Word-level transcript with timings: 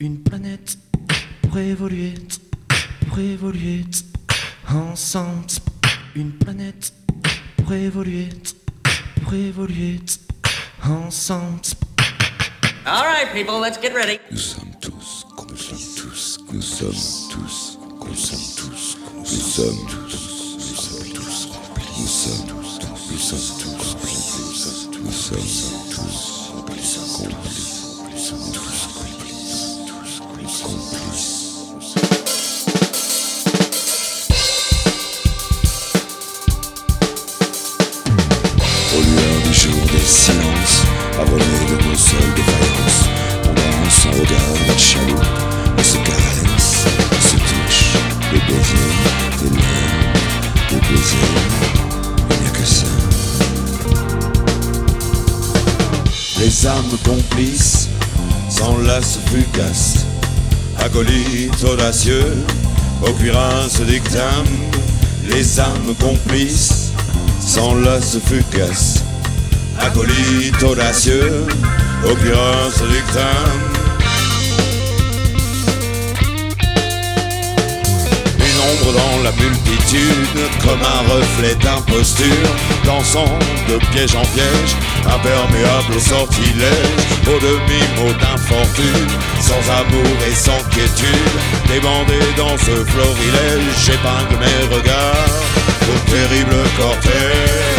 Une 0.00 0.22
planète 0.22 0.78
pour 1.42 1.58
évoluer, 1.58 2.14
pour 3.08 3.18
évoluer 3.18 3.84
ensemble. 4.72 5.46
Une 6.14 6.30
planète 6.30 6.92
pour 7.56 7.72
évoluer, 7.72 8.28
pour 9.24 9.34
évoluer 9.34 9.98
ensemble. 10.84 11.62
All 12.86 13.02
right, 13.02 13.32
people, 13.32 13.58
let's 13.60 13.76
get 13.82 13.92
ready. 13.92 14.20
Nous 14.30 14.38
sommes 14.38 14.70
tous 14.80 15.26
complices. 15.36 15.96
Tous, 15.96 16.38
nous 16.52 16.62
sommes 16.62 16.92
tous, 17.32 17.78
nous 18.06 18.14
sommes 18.14 18.38
tous, 18.56 18.98
nous 19.18 19.26
sommes 19.26 19.86
tous, 19.88 20.58
nous 20.60 20.76
sommes 20.76 21.12
tous. 21.12 21.48
Nous 21.98 22.06
sommes 22.06 22.46
tous, 22.46 22.78
nous 23.10 23.18
sommes 23.18 23.58
tous 23.58 23.94
complices. 23.96 24.86
Nous 25.02 25.10
sommes 25.10 25.40
tous 25.90 26.52
complices. 26.52 26.54
Complices. 26.54 27.20
Nous 27.24 27.47
Les 56.88 56.94
âmes 56.94 56.98
complices 57.04 57.88
s'enlacent 58.48 59.18
fugaces, 59.26 60.06
acolytes 60.78 61.62
audacieux, 61.64 62.32
au 63.02 63.12
cuirain 63.12 63.68
se 63.68 63.82
dictament, 63.82 64.48
les 65.28 65.60
âmes 65.60 65.94
complices 66.00 66.92
s'enlacent 67.40 68.18
fugaces, 68.24 69.02
acolytes 69.78 70.62
audacieux, 70.62 71.46
au 72.04 72.14
cuirain 72.14 72.70
se 72.70 72.84
dictament. 72.84 73.58
Une 78.38 78.60
ombre 78.70 78.92
dans 78.94 79.22
la 79.24 79.32
multitude, 79.32 80.40
comme 80.62 80.80
un 80.80 81.14
reflet 81.14 81.54
d'imposture, 81.56 82.26
dansant 82.84 83.38
de 83.68 83.76
piège 83.90 84.14
en 84.14 84.24
piège, 84.34 84.76
imperméable 85.14 85.94
au 85.96 86.00
sortilège, 86.00 87.02
au 87.26 87.38
demi-mot 87.40 88.12
d'infortune, 88.20 89.08
sans 89.40 89.62
amour 89.80 90.16
et 90.28 90.34
sans 90.34 90.60
quiétude, 90.70 91.36
débandé 91.66 92.18
dans 92.36 92.56
ce 92.58 92.84
florilège, 92.84 93.74
j'épingle 93.84 94.36
mes 94.40 94.74
regards 94.74 95.28
au 95.90 96.10
terrible 96.10 96.56
cortège, 96.78 97.78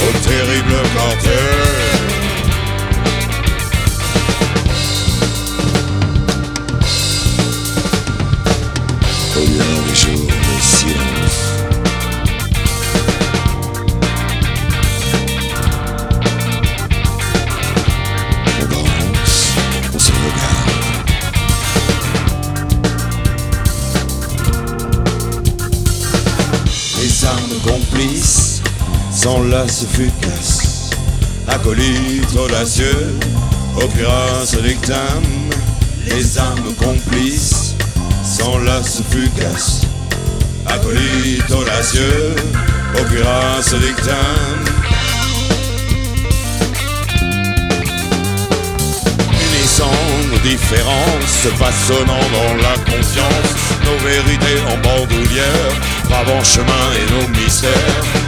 au 0.00 0.28
terrible 0.28 0.76
cortège. 0.96 2.03
Armes 27.94 28.00
complices 28.00 28.62
s'enlacent 29.10 29.86
fugaces 29.92 30.90
Acolytes 31.46 32.36
audacieux, 32.36 33.18
au 33.76 33.86
cuirain 33.88 34.44
se 34.44 34.56
dictament 34.56 35.50
Les 36.06 36.38
armes 36.38 36.74
complices 36.78 37.74
s'enlacent 38.24 39.02
fugaces 39.10 39.82
Acolytes 40.66 41.50
audacieux, 41.50 42.34
au 42.98 43.04
cuirain 43.04 43.62
se 43.62 43.76
dictament 43.76 44.64
unissant 49.64 49.90
nos 50.30 50.38
différences, 50.38 51.48
façonnant 51.58 52.26
dans 52.32 52.54
la 52.56 52.74
confiance 52.84 53.54
nos 53.84 54.04
vérités 54.04 54.60
en 54.68 54.76
bandoulière, 54.78 55.93
bravant 56.08 56.42
chemin 56.42 56.86
et 56.98 57.06
nos 57.12 57.28
mystères, 57.38 57.70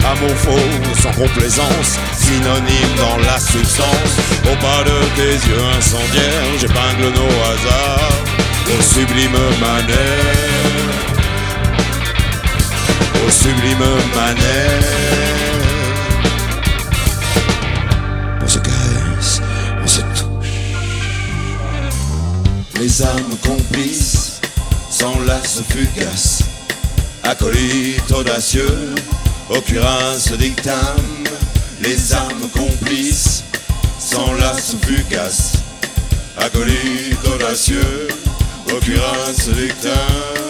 amour 0.05 0.37
faux 0.37 1.01
sans 1.01 1.13
complaisance, 1.13 1.99
synonyme 2.17 2.95
dans 2.97 3.19
la 3.19 3.39
substance, 3.39 4.13
au 4.45 4.57
pas 4.57 4.83
de 4.85 4.99
tes 5.17 5.49
yeux 5.49 5.65
incendiaires, 5.79 6.59
j'épingle 6.59 7.13
nos 7.15 7.35
hasards, 7.51 8.25
au 8.69 8.83
sublime 8.83 9.39
manère, 9.61 10.95
au 13.27 13.31
sublime 13.31 13.87
manère. 14.15 14.83
On 18.43 18.49
se 18.49 18.59
caresse, 18.59 19.41
on 19.83 19.87
se 19.87 20.01
touche. 20.01 20.27
Les 22.79 23.03
âmes 23.03 23.37
complices 23.45 24.41
s'enlacent 24.91 25.63
fugaces, 25.69 26.36
acolytes 27.27 28.13
audacieux, 28.13 28.95
au 29.51 29.61
cuirain 29.61 30.19
se 30.19 30.35
dictament. 30.35 31.25
Les 31.83 32.15
âmes 32.15 32.49
complices 32.55 33.45
s'enlacent 33.99 34.77
fugaces, 34.83 35.55
acolytes 36.37 37.27
audacieux, 37.35 38.09
au 38.73 38.79
cuirain 38.79 39.33
se 39.37 39.51
dictament. 39.51 40.47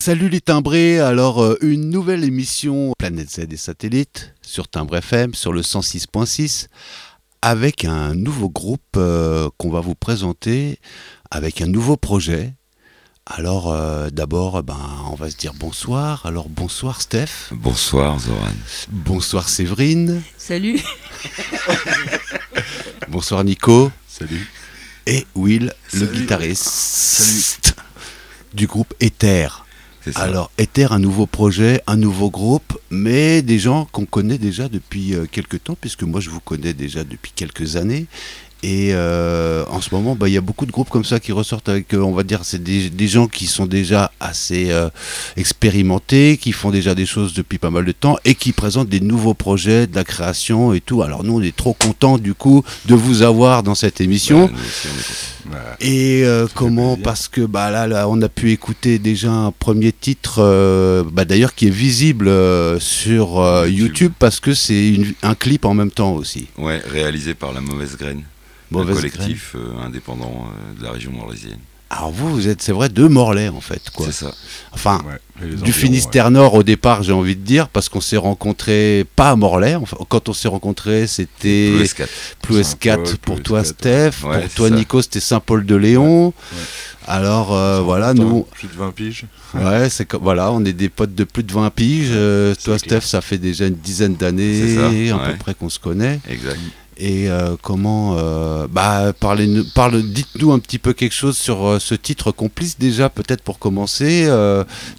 Salut 0.00 0.30
les 0.30 0.40
timbrés, 0.40 1.00
alors 1.00 1.42
euh, 1.42 1.58
une 1.60 1.90
nouvelle 1.90 2.24
émission 2.24 2.94
Planète 2.98 3.30
Z 3.30 3.40
et 3.50 3.56
Satellites 3.58 4.32
sur 4.40 4.66
Timbre 4.66 4.96
FM 4.96 5.34
sur 5.34 5.52
le 5.52 5.60
106.6 5.60 6.68
avec 7.42 7.84
un 7.84 8.14
nouveau 8.14 8.48
groupe 8.48 8.80
euh, 8.96 9.48
qu'on 9.58 9.70
va 9.70 9.80
vous 9.80 9.94
présenter 9.94 10.78
avec 11.30 11.60
un 11.62 11.66
nouveau 11.66 11.96
projet. 11.96 12.54
Alors 13.26 13.70
euh, 13.72 14.08
d'abord, 14.10 14.62
ben, 14.62 14.78
on 15.10 15.14
va 15.14 15.30
se 15.30 15.36
dire 15.36 15.52
bonsoir. 15.54 16.24
Alors 16.26 16.48
bonsoir 16.48 17.00
Steph, 17.02 17.50
Bonsoir 17.52 18.18
Zoran. 18.18 18.48
bonsoir 18.88 19.48
Séverine, 19.48 20.22
Salut. 20.38 20.80
bonsoir 23.08 23.44
Nico 23.44 23.90
Salut. 24.08 24.48
et 25.06 25.26
Will, 25.34 25.72
le 25.92 25.98
Salut. 26.06 26.12
guitariste 26.20 27.74
du 28.54 28.66
groupe 28.66 28.94
Ether. 29.00 29.48
Alors, 30.16 30.50
Ether, 30.58 30.88
un 30.90 30.98
nouveau 30.98 31.26
projet, 31.26 31.82
un 31.86 31.96
nouveau 31.96 32.30
groupe, 32.30 32.78
mais 32.90 33.42
des 33.42 33.58
gens 33.58 33.86
qu'on 33.92 34.04
connaît 34.04 34.38
déjà 34.38 34.68
depuis 34.68 35.14
euh, 35.14 35.26
quelques 35.30 35.62
temps, 35.64 35.76
puisque 35.80 36.02
moi 36.02 36.20
je 36.20 36.30
vous 36.30 36.40
connais 36.40 36.72
déjà 36.72 37.04
depuis 37.04 37.32
quelques 37.34 37.76
années. 37.76 38.06
Et 38.64 38.90
euh, 38.92 39.64
en 39.68 39.80
ce 39.80 39.94
moment, 39.94 40.16
bah, 40.16 40.28
il 40.28 40.34
y 40.34 40.36
a 40.36 40.40
beaucoup 40.40 40.66
de 40.66 40.72
groupes 40.72 40.90
comme 40.90 41.04
ça 41.04 41.20
qui 41.20 41.30
ressortent 41.30 41.68
avec, 41.68 41.94
euh, 41.94 41.98
on 41.98 42.12
va 42.12 42.24
dire, 42.24 42.40
c'est 42.42 42.62
des, 42.62 42.90
des 42.90 43.06
gens 43.06 43.28
qui 43.28 43.46
sont 43.46 43.66
déjà 43.66 44.10
assez 44.18 44.72
euh, 44.72 44.88
expérimentés, 45.36 46.38
qui 46.38 46.50
font 46.50 46.70
déjà 46.70 46.96
des 46.96 47.06
choses 47.06 47.34
depuis 47.34 47.58
pas 47.58 47.70
mal 47.70 47.84
de 47.84 47.92
temps 47.92 48.16
et 48.24 48.34
qui 48.34 48.52
présentent 48.52 48.88
des 48.88 49.00
nouveaux 49.00 49.34
projets, 49.34 49.86
de 49.86 49.94
la 49.94 50.02
création 50.02 50.74
et 50.74 50.80
tout. 50.80 51.02
Alors 51.02 51.22
nous, 51.22 51.38
on 51.38 51.42
est 51.42 51.54
trop 51.54 51.72
contents 51.72 52.18
du 52.18 52.34
coup 52.34 52.64
de 52.86 52.96
vous 52.96 53.22
avoir 53.22 53.62
dans 53.62 53.76
cette 53.76 54.00
émission. 54.00 54.46
Ouais, 54.46 54.50
aussi, 54.52 54.88
est 55.82 56.24
Et 56.24 56.48
comment. 56.54 56.96
Parce 56.96 57.28
que 57.28 57.42
bah 57.42 57.70
là, 57.70 57.86
là, 57.86 58.08
on 58.08 58.20
a 58.22 58.28
pu 58.28 58.50
écouter 58.50 58.98
déjà 58.98 59.30
un 59.30 59.52
premier 59.52 59.92
titre, 59.92 60.42
bah, 61.12 61.24
d'ailleurs 61.24 61.54
qui 61.54 61.68
est 61.68 61.70
visible 61.70 62.28
sur 62.80 63.36
YouTube. 63.66 63.78
YouTube. 63.78 64.12
parce 64.18 64.40
que 64.40 64.52
c'est 64.52 64.98
un 65.22 65.34
clip 65.34 65.64
en 65.64 65.74
même 65.74 65.92
temps 65.92 66.12
aussi. 66.12 66.48
Ouais, 66.58 66.82
réalisé 66.86 67.34
par 67.34 67.52
La 67.52 67.60
Mauvaise 67.60 67.96
Graine, 67.96 68.24
un 68.74 68.84
collectif 68.84 69.54
euh, 69.54 69.80
indépendant 69.84 70.46
euh, 70.46 70.78
de 70.78 70.84
la 70.84 70.92
région 70.92 71.12
morlaisienne. 71.12 71.58
Alors 71.90 72.10
vous, 72.10 72.28
vous 72.28 72.48
êtes, 72.48 72.60
c'est 72.60 72.72
vrai, 72.72 72.90
deux 72.90 73.08
Morlaix 73.08 73.48
en 73.48 73.62
fait, 73.62 73.88
quoi. 73.90 74.06
C'est 74.06 74.12
ça. 74.12 74.34
Enfin, 74.72 75.02
Ouais, 75.06 75.48
du 75.48 75.54
environs, 75.54 75.72
Finistère 75.72 76.30
Nord 76.30 76.52
au 76.52 76.62
départ, 76.62 77.02
j'ai 77.02 77.12
envie 77.12 77.34
de 77.34 77.40
dire, 77.40 77.68
parce 77.68 77.88
qu'on 77.88 78.02
s'est 78.02 78.18
rencontrés 78.18 79.06
pas 79.16 79.30
à 79.30 79.36
Morlaix. 79.36 79.74
Enfin, 79.76 79.96
quand 80.08 80.28
on 80.28 80.34
s'est 80.34 80.48
rencontrés, 80.48 81.06
c'était 81.06 81.72
Plus 81.78 81.94
4 81.94 82.10
Ploues 82.42 82.62
Saint-Paul, 82.62 82.78
4 83.04 83.16
pour 83.18 83.42
toi, 83.42 83.62
4, 83.62 83.66
Steph. 83.68 84.10
ouais, 84.24 84.40
pour 84.42 84.50
toi, 84.54 84.68
ça. 84.68 84.74
Nico, 84.74 85.00
c'était 85.00 85.20
Saint-Paul-de-Léon. 85.20 86.34
Alors 87.06 87.54
euh, 87.56 87.80
voilà, 87.80 88.12
nous, 88.12 88.46
Plus 88.52 88.68
de 88.68 88.74
20 88.74 88.90
piges. 88.92 89.24
ouais, 89.54 89.88
c'est 89.88 90.12
voilà, 90.14 90.52
on 90.52 90.62
est 90.66 90.74
des 90.74 90.90
potes 90.90 91.14
de 91.14 91.24
plus 91.24 91.42
de 91.42 91.52
20 91.54 91.70
piges. 91.70 92.08
Euh, 92.10 92.54
toi, 92.62 92.78
clair. 92.78 93.00
Steph, 93.00 93.08
ça 93.08 93.22
fait 93.22 93.38
déjà 93.38 93.66
une 93.66 93.76
dizaine 93.76 94.14
d'années 94.14 95.08
à 95.10 95.16
ouais. 95.16 95.30
peu 95.32 95.38
près 95.38 95.54
qu'on 95.54 95.70
se 95.70 95.78
connaît. 95.78 96.20
Exact. 96.28 96.58
Et 97.00 97.30
euh, 97.30 97.56
comment 97.62 98.16
euh, 98.18 98.66
bah 98.68 99.12
parlez 99.18 99.48
parle 99.74 100.02
dites-nous 100.02 100.50
un 100.52 100.58
petit 100.58 100.78
peu 100.80 100.92
quelque 100.94 101.14
chose 101.14 101.38
sur 101.38 101.64
euh, 101.64 101.78
ce 101.78 101.94
titre 101.94 102.32
complice 102.32 102.76
déjà 102.78 103.08
peut-être 103.08 103.42
pour 103.42 103.58
commencer. 103.60 104.26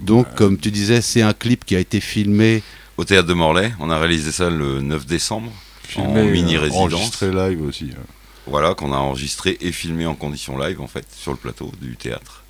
Donc 0.01 0.33
comme 0.35 0.57
tu 0.57 0.71
disais, 0.71 1.01
c'est 1.01 1.21
un 1.21 1.33
clip 1.33 1.65
qui 1.65 1.75
a 1.75 1.79
été 1.79 1.99
filmé. 1.99 2.63
Au 2.97 3.03
théâtre 3.05 3.27
de 3.27 3.33
Morlaix, 3.33 3.71
on 3.79 3.89
a 3.89 3.97
réalisé 3.97 4.31
ça 4.31 4.49
le 4.49 4.81
9 4.81 5.05
décembre. 5.05 5.51
Filmé, 5.83 6.21
En 6.21 6.25
mini 6.25 6.55
euh, 6.55 6.59
résidence. 6.61 6.93
enregistré 6.93 7.31
live 7.31 7.61
aussi. 7.63 7.91
hein. 7.93 8.01
Voilà, 8.45 8.73
qu'on 8.75 8.93
a 8.93 8.97
enregistré 8.97 9.57
et 9.61 9.71
filmé 9.71 10.05
en 10.05 10.15
condition 10.15 10.57
live, 10.57 10.81
en 10.81 10.87
fait, 10.87 11.05
sur 11.15 11.31
le 11.31 11.37
plateau 11.37 11.71
du 11.81 11.95
théâtre. 11.95 12.43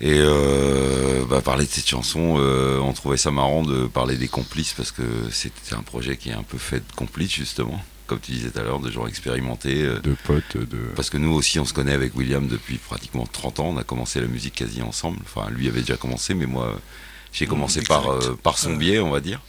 Et 0.00 0.14
euh, 0.18 1.24
bah, 1.28 1.40
parler 1.40 1.64
de 1.66 1.70
cette 1.70 1.88
chanson, 1.88 2.36
euh, 2.38 2.78
on 2.80 2.92
trouvait 2.92 3.16
ça 3.16 3.30
marrant 3.30 3.62
de 3.62 3.86
parler 3.86 4.16
des 4.16 4.28
complices 4.28 4.72
parce 4.74 4.92
que 4.92 5.02
c'était 5.30 5.74
un 5.74 5.82
projet 5.82 6.16
qui 6.16 6.30
est 6.30 6.34
un 6.34 6.42
peu 6.42 6.58
fait 6.58 6.78
de 6.80 6.92
complices, 6.96 7.32
justement. 7.34 7.82
Comme 8.10 8.18
tu 8.18 8.32
disais 8.32 8.50
tout 8.50 8.58
à 8.58 8.62
l'heure, 8.64 8.80
de 8.80 8.90
gens 8.90 9.06
expérimentés. 9.06 9.82
euh, 9.84 10.00
De 10.00 10.16
potes, 10.26 10.56
de. 10.56 10.78
parce 10.96 11.10
que 11.10 11.16
nous 11.16 11.32
aussi, 11.32 11.60
on 11.60 11.64
se 11.64 11.72
connaît 11.72 11.92
avec 11.94 12.16
William 12.16 12.48
depuis 12.48 12.76
pratiquement 12.78 13.24
30 13.24 13.60
ans. 13.60 13.68
On 13.68 13.76
a 13.76 13.84
commencé 13.84 14.20
la 14.20 14.26
musique 14.26 14.54
quasi 14.56 14.82
ensemble. 14.82 15.18
Enfin, 15.22 15.48
lui 15.50 15.68
avait 15.68 15.80
déjà 15.82 15.96
commencé, 15.96 16.34
mais 16.34 16.46
moi, 16.46 16.76
j'ai 17.32 17.46
commencé 17.46 17.82
par, 17.82 18.10
euh, 18.10 18.36
par 18.42 18.58
son 18.58 18.74
biais, 18.74 18.98
on 18.98 19.10
va 19.10 19.20
dire. 19.20 19.40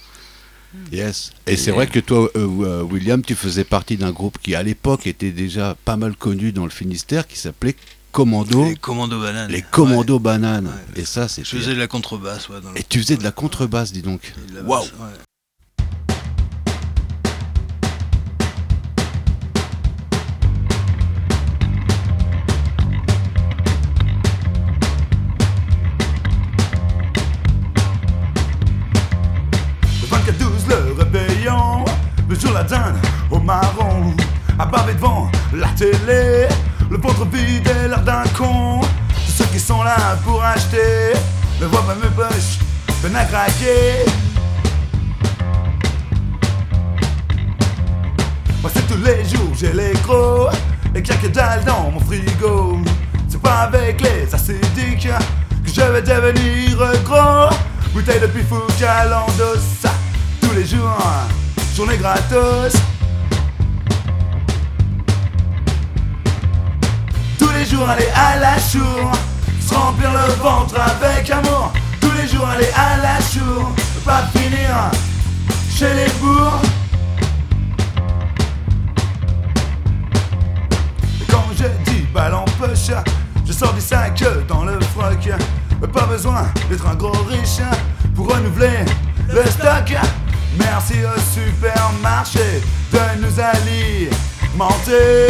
Yes. 0.92 1.32
Et 1.48 1.54
Et- 1.54 1.58
c'est 1.58 1.72
vrai 1.72 1.88
que 1.88 2.00
toi, 2.00 2.30
euh, 2.36 2.48
euh, 2.62 2.82
William, 2.84 3.22
tu 3.24 3.34
faisais 3.36 3.64
partie 3.64 3.98
d'un 3.98 4.12
groupe 4.12 4.38
qui 4.42 4.54
à 4.56 4.64
l'époque 4.64 5.08
était 5.08 5.32
déjà 5.32 5.76
pas 5.84 5.98
mal 5.98 6.16
connu 6.16 6.52
dans 6.52 6.64
le 6.66 6.70
Finistère, 6.70 7.28
qui 7.28 7.38
s'appelait 7.40 7.76
Commando. 8.12 8.66
Les 8.66 8.76
commandos 8.76 9.20
bananes. 9.22 9.50
Les 9.52 9.62
Commandos 9.64 10.16
Ouais. 10.16 10.20
Bananes. 10.20 10.68
Ouais. 10.68 11.02
Et 11.02 11.06
ça, 11.06 11.28
c'est. 11.28 11.44
Je 11.46 11.56
faisais 11.58 11.74
de 11.74 11.80
la 11.80 11.88
contrebasse, 11.88 12.48
ouais. 12.50 12.62
Dans 12.62 12.72
le- 12.72 12.78
Et 12.78 12.84
tu 12.84 13.00
faisais 13.02 13.18
de 13.18 13.24
la 13.24 13.32
contrebasse, 13.32 13.92
dis 13.92 14.02
donc. 14.02 14.34
Waouh. 14.66 14.84
basse, 14.84 14.92
Moi 43.32 43.46
c'est 48.74 48.88
tous 48.88 49.02
les 49.02 49.24
jours, 49.24 49.54
j'ai 49.58 49.72
les 49.72 49.94
gros, 50.04 50.50
et 50.94 51.02
qu'il 51.02 51.16
y 51.16 51.18
a 51.18 51.22
que 51.22 51.28
dalle 51.28 51.64
dans 51.64 51.92
mon 51.92 52.02
frigo. 52.02 52.80
C'est 53.30 53.42
pas 53.42 53.62
avec 53.62 54.02
les 54.02 54.36
acidiques 54.36 55.08
que 55.64 55.72
je 55.74 55.82
vais 55.82 56.02
devenir 56.02 56.78
gros. 57.06 57.56
Bouteille 57.94 58.20
de 58.20 58.28
pifou 58.28 58.60
ça, 58.78 59.94
tous 60.42 60.52
les 60.54 60.66
jours, 60.66 61.02
journée 61.74 61.96
gratos. 61.98 62.74
Tous 67.40 67.52
les 67.54 67.66
jours 67.66 67.90
aller 67.90 68.10
à 68.14 68.36
la 68.40 68.60
chour, 68.60 69.10
se 69.62 69.74
remplir 69.74 70.12
le 70.12 70.34
ventre 70.44 70.76
avec 70.82 71.30
amour. 71.30 71.72
Tous 72.42 72.48
les 72.48 72.54
jours 72.56 72.56
aller 72.58 72.72
à 72.76 72.98
la 72.98 73.20
ne 73.20 74.00
pas 74.04 74.24
finir 74.34 74.92
chez 75.70 75.94
les 75.94 76.10
bourgs. 76.20 76.62
Quand 81.30 81.44
je 81.56 81.92
dis 81.92 82.02
balle 82.12 82.34
en 82.34 82.46
poche, 82.60 82.92
je 83.46 83.54
sors 83.54 83.74
du 83.74 83.82
sac 83.82 84.24
dans 84.48 84.64
le 84.64 84.80
froc. 84.80 85.30
Pas 85.94 86.06
besoin 86.08 86.48
d'être 86.70 86.88
un 86.88 86.96
gros 86.96 87.12
riche 87.30 87.62
pour 88.16 88.34
renouveler 88.34 88.86
le 89.30 89.46
stock. 89.46 89.96
Merci 90.58 90.96
au 91.04 91.20
supermarché 91.20 92.64
de 92.92 93.00
nous 93.22 93.40
alimenter. 93.40 95.28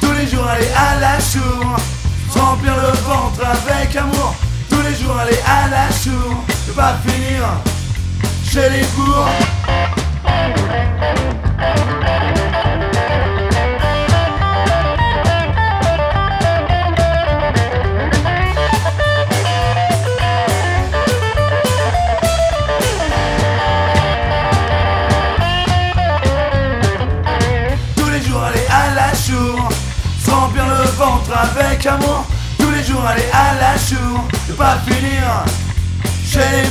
Tous 0.00 0.12
les 0.12 0.26
jours 0.26 0.46
aller 0.46 0.70
à 0.76 1.00
la 1.00 1.18
chour, 1.18 1.76
remplir 2.42 2.74
le 2.76 2.92
ventre 3.08 3.40
avec 3.46 3.96
amour. 3.96 4.34
Tous 4.68 4.82
les 4.82 4.94
jours 4.94 5.16
aller 5.16 5.38
à 5.46 5.68
la 5.68 5.88
chour, 5.90 6.44
ne 6.68 6.72
pas 6.72 6.94
finir 7.06 7.44
chez 8.50 8.68
les 8.70 8.84
bourgs. 8.96 9.28
Tous 27.96 28.10
les 28.10 28.22
jours 28.22 28.42
aller 28.42 28.66
à 28.70 28.94
la 28.94 29.14
chour, 29.14 29.68
se 30.24 30.30
remplir 30.30 30.66
le 30.66 30.84
ventre 30.90 31.30
avec 31.36 31.86
amour. 31.86 32.26
Aller 33.04 33.28
à 33.32 33.54
la 33.54 33.76
chour, 33.76 34.28
ne 34.48 34.54
pas 34.54 34.78
finir 34.86 35.44
chez 36.24 36.38
les 36.38 36.68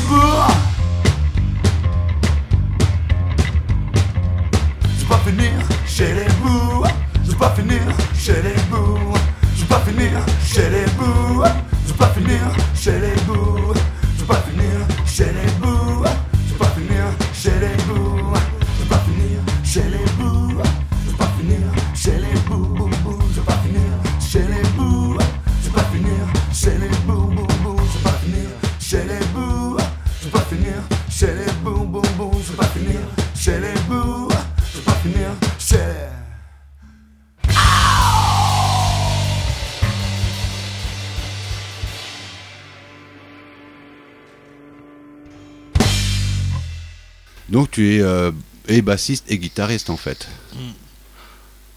et 48.81 48.83
bassiste 48.83 49.25
et 49.29 49.37
guitariste 49.37 49.89
en 49.89 49.97
fait. 49.97 50.27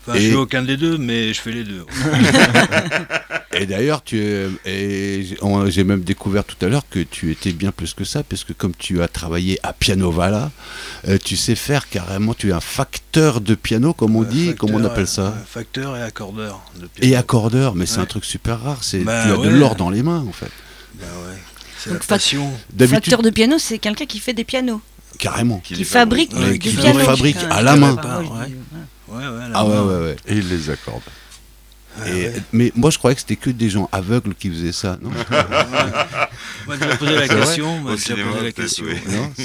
Enfin, 0.06 0.18
Et- 0.18 0.22
je 0.22 0.28
fais 0.30 0.36
aucun 0.36 0.62
des 0.62 0.76
deux, 0.76 0.98
mais 0.98 1.32
je 1.32 1.40
fais 1.40 1.52
les 1.52 1.64
deux. 1.64 1.84
Et 3.56 3.66
d'ailleurs, 3.66 4.02
tu 4.02 4.20
es, 4.20 4.48
et 4.66 5.24
j'ai- 5.68 5.84
même 5.84 6.00
découvert 6.02 6.42
tout 6.44 6.56
à 6.66 6.68
l'heure 6.68 6.82
que 6.90 6.98
tu 6.98 7.30
étais 7.30 7.52
bien 7.52 7.70
plus 7.70 7.94
que 7.94 8.02
ça, 8.04 8.24
parce 8.24 8.42
que 8.42 8.52
comme 8.52 8.74
tu 8.76 9.00
as 9.00 9.06
travaillé 9.06 9.60
à 9.62 9.72
Pianovala, 9.72 10.50
euh, 11.06 11.18
tu 11.24 11.36
sais 11.36 11.54
faire 11.54 11.88
carrément, 11.88 12.34
tu 12.34 12.48
es 12.48 12.52
un 12.52 12.58
facteur 12.60 13.40
de 13.40 13.54
piano, 13.54 13.94
comme 13.94 14.16
on 14.16 14.22
Ouais, 14.22 14.26
dit, 14.26 14.46
facteur, 14.48 14.58
comment 14.58 14.78
on 14.78 14.84
appelle 14.84 15.06
ça 15.06 15.26
ouais, 15.26 15.36
Facteur 15.46 15.96
et 15.96 16.02
accordeur. 16.02 16.60
de 16.80 16.88
piano. 16.88 17.12
Et 17.12 17.16
accordeur, 17.16 17.76
mais 17.76 17.86
c'est 17.86 17.98
Ouais. 17.98 18.02
un 18.02 18.06
truc 18.06 18.24
super 18.24 18.60
rare, 18.60 18.82
c'est 18.82 19.04
Bah 19.04 19.22
tu 19.24 19.30
as 19.32 19.38
ouais. 19.38 19.46
de 19.46 19.50
l'or 19.54 19.76
dans 19.76 19.88
les 19.90 20.02
mains 20.02 20.24
en 20.28 20.32
fait. 20.32 20.50
Bah 20.98 21.04
ouais. 21.28 21.38
C'est 21.78 21.92
la 21.92 22.00
passion. 22.00 22.50
Facteur 22.88 23.22
de 23.22 23.30
piano, 23.30 23.56
c'est 23.60 23.78
quelqu'un 23.78 24.06
qui 24.06 24.18
fait 24.18 24.32
des 24.34 24.44
pianos, 24.44 24.80
carrément. 25.24 25.58
qui 25.60 25.74
les 25.74 25.84
fabrique 25.84 26.32
Ouais, 26.34 26.52
du 26.52 26.58
qui 26.58 26.70
fabrique 26.70 27.36
à 27.50 27.62
la 27.62 27.76
main. 27.76 27.94
Ouais. 27.94 28.00
ouais. 28.00 28.52
Ouais, 29.08 29.26
ouais, 29.28 29.48
la 29.50 29.58
Ah 29.58 29.64
ouais, 29.64 29.74
main. 29.74 29.82
ouais, 29.86 30.00
ouais. 30.06 30.16
Et 30.28 30.34
il 30.36 30.48
les 30.48 30.70
accorde. 30.70 31.02
Et- 32.06 32.30
mais 32.52 32.72
moi, 32.74 32.90
je 32.90 32.98
croyais 32.98 33.14
que 33.14 33.20
c'était 33.20 33.36
que 33.36 33.50
des 33.50 33.70
gens 33.70 33.88
aveugles 33.92 34.34
qui 34.34 34.50
faisaient 34.50 34.72
ça. 34.72 34.98
Non, 35.00 35.10
On 36.66 36.74
déjà 36.76 36.96
posé 36.96 37.14
la 37.14 37.28
question. 37.28 37.78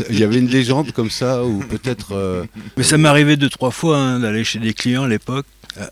Il 0.09 0.17
y 0.19 0.24
avait 0.24 0.39
une 0.39 0.48
légende 0.48 0.91
comme 0.93 1.12
ça, 1.12 1.43
ou 1.43 1.59
peut-être. 1.59 2.13
euh, 2.15 2.45
Mais 2.77 2.83
ça 2.83 2.98
m'est 2.98 3.07
arrivé 3.09 3.38
deux, 3.38 3.50
trois 3.50 3.69
fois 3.71 3.98
hein, 4.00 4.19
d'aller 4.19 4.43
chez 4.43 4.57
des 4.59 4.74
clients 4.74 5.03
à 5.03 5.07
l'époque. 5.07 5.45
Euh, 5.77 5.86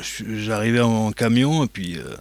je- 0.00 0.42
J'arrivais 0.42 0.80
en 0.80 1.12
camion 1.12 1.62
et 1.62 1.68
puis 1.68 1.96
euh, 1.98 2.16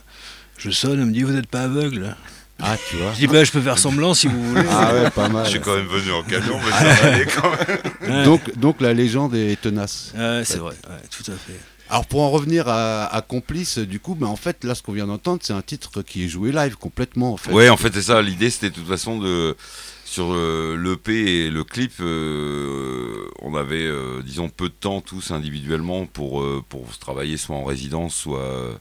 je 0.57 0.69
sonne, 0.69 1.01
on 1.01 1.05
me 1.07 1.11
dit 1.11 1.23
Vous 1.23 1.31
n'êtes 1.33 1.47
pas 1.47 1.61
aveugle? 1.63 2.15
Ah, 2.61 2.77
tu 2.89 2.97
vois. 2.97 3.11
Je 3.13 3.19
dis 3.19 3.27
bah, 3.27 3.43
Je 3.43 3.51
peux 3.51 3.61
faire 3.61 3.77
semblant 3.77 4.13
si 4.13 4.27
vous 4.27 4.43
voulez. 4.43 4.63
Ah 4.69 4.93
ouais, 4.93 5.09
pas 5.09 5.29
mal. 5.29 5.45
Je 5.45 5.51
suis 5.51 5.59
quand 5.59 5.75
même 5.75 5.87
venu 5.87 6.11
en 6.11 6.23
camion, 6.23 6.59
mais 6.63 6.71
ça 6.71 6.83
va 6.83 7.13
aller 7.13 7.25
quand 7.25 7.51
même. 7.51 8.17
Ouais. 8.17 8.23
Donc, 8.23 8.57
donc 8.57 8.81
la 8.81 8.93
légende 8.93 9.35
est 9.35 9.59
tenace. 9.59 10.13
Ouais, 10.17 10.43
c'est 10.45 10.57
vrai, 10.57 10.75
ouais, 10.89 11.01
tout 11.09 11.29
à 11.31 11.35
fait. 11.35 11.59
Alors 11.89 12.05
pour 12.05 12.21
en 12.21 12.29
revenir 12.29 12.69
à, 12.69 13.05
à 13.05 13.21
Complice, 13.21 13.77
du 13.77 13.99
coup, 13.99 14.15
mais 14.19 14.27
en 14.27 14.37
fait, 14.37 14.63
là, 14.63 14.75
ce 14.75 14.81
qu'on 14.81 14.93
vient 14.93 15.07
d'entendre, 15.07 15.41
c'est 15.43 15.51
un 15.53 15.61
titre 15.61 16.01
qui 16.01 16.23
est 16.23 16.29
joué 16.29 16.51
live 16.53 16.77
complètement, 16.77 17.33
en 17.33 17.37
fait. 17.37 17.51
Ouais, 17.51 17.67
en 17.67 17.75
fait, 17.75 17.93
c'est 17.93 18.01
ça. 18.03 18.21
L'idée, 18.21 18.49
c'était 18.49 18.69
de 18.69 18.75
toute 18.75 18.87
façon 18.87 19.19
de. 19.19 19.55
Sur 20.03 20.33
euh, 20.33 20.75
l'EP 20.75 21.13
et 21.13 21.49
le 21.49 21.63
clip, 21.63 21.93
euh, 22.01 23.29
on 23.41 23.55
avait, 23.55 23.85
euh, 23.85 24.21
disons, 24.21 24.49
peu 24.49 24.67
de 24.67 24.73
temps 24.73 24.99
tous 24.99 25.31
individuellement 25.31 26.05
pour, 26.05 26.41
euh, 26.41 26.61
pour 26.67 26.93
se 26.93 26.99
travailler 26.99 27.37
soit 27.37 27.55
en 27.55 27.63
résidence, 27.63 28.13
soit, 28.13 28.77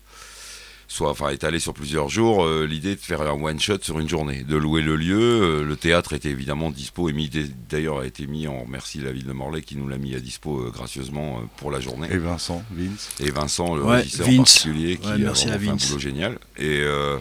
soit 0.92 1.08
enfin, 1.10 1.28
étalé 1.28 1.60
sur 1.60 1.72
plusieurs 1.72 2.08
jours. 2.08 2.44
Euh, 2.44 2.66
L'idée 2.66 2.96
de 2.96 3.00
faire 3.00 3.22
un 3.22 3.40
one-shot 3.40 3.78
sur 3.82 4.00
une 4.00 4.08
journée, 4.08 4.42
de 4.42 4.56
louer 4.56 4.82
le 4.82 4.96
lieu. 4.96 5.20
Euh, 5.20 5.62
le 5.64 5.76
théâtre 5.76 6.12
était 6.14 6.30
évidemment 6.30 6.70
dispo 6.72 7.08
et 7.08 7.12
mis, 7.12 7.30
d'ailleurs 7.70 8.00
a 8.00 8.06
été 8.06 8.26
mis 8.26 8.48
en 8.48 8.66
merci 8.68 8.98
la 8.98 9.12
ville 9.12 9.24
de 9.24 9.32
Morlaix 9.32 9.62
qui 9.62 9.76
nous 9.76 9.86
l'a 9.88 9.98
mis 9.98 10.16
à 10.16 10.20
dispo 10.20 10.58
euh, 10.60 10.70
gracieusement 10.70 11.38
euh, 11.38 11.46
pour 11.58 11.70
la 11.70 11.78
journée. 11.78 12.08
Et 12.10 12.18
Vincent, 12.18 12.64
Vince. 12.72 13.10
et 13.20 13.30
Vincent, 13.30 13.76
le 13.76 13.84
Ouais, 13.84 13.98
régisseur 13.98 14.28
en 14.28 14.36
particulier, 14.38 14.96
qui 14.96 15.06
Ouais, 15.06 15.12
a 15.14 15.18
merci 15.18 15.46
fait 15.46 15.68
un 15.68 15.76
boulot 15.76 15.98
génial. 16.00 16.38
Et 16.58 16.80
euh, 16.80 17.18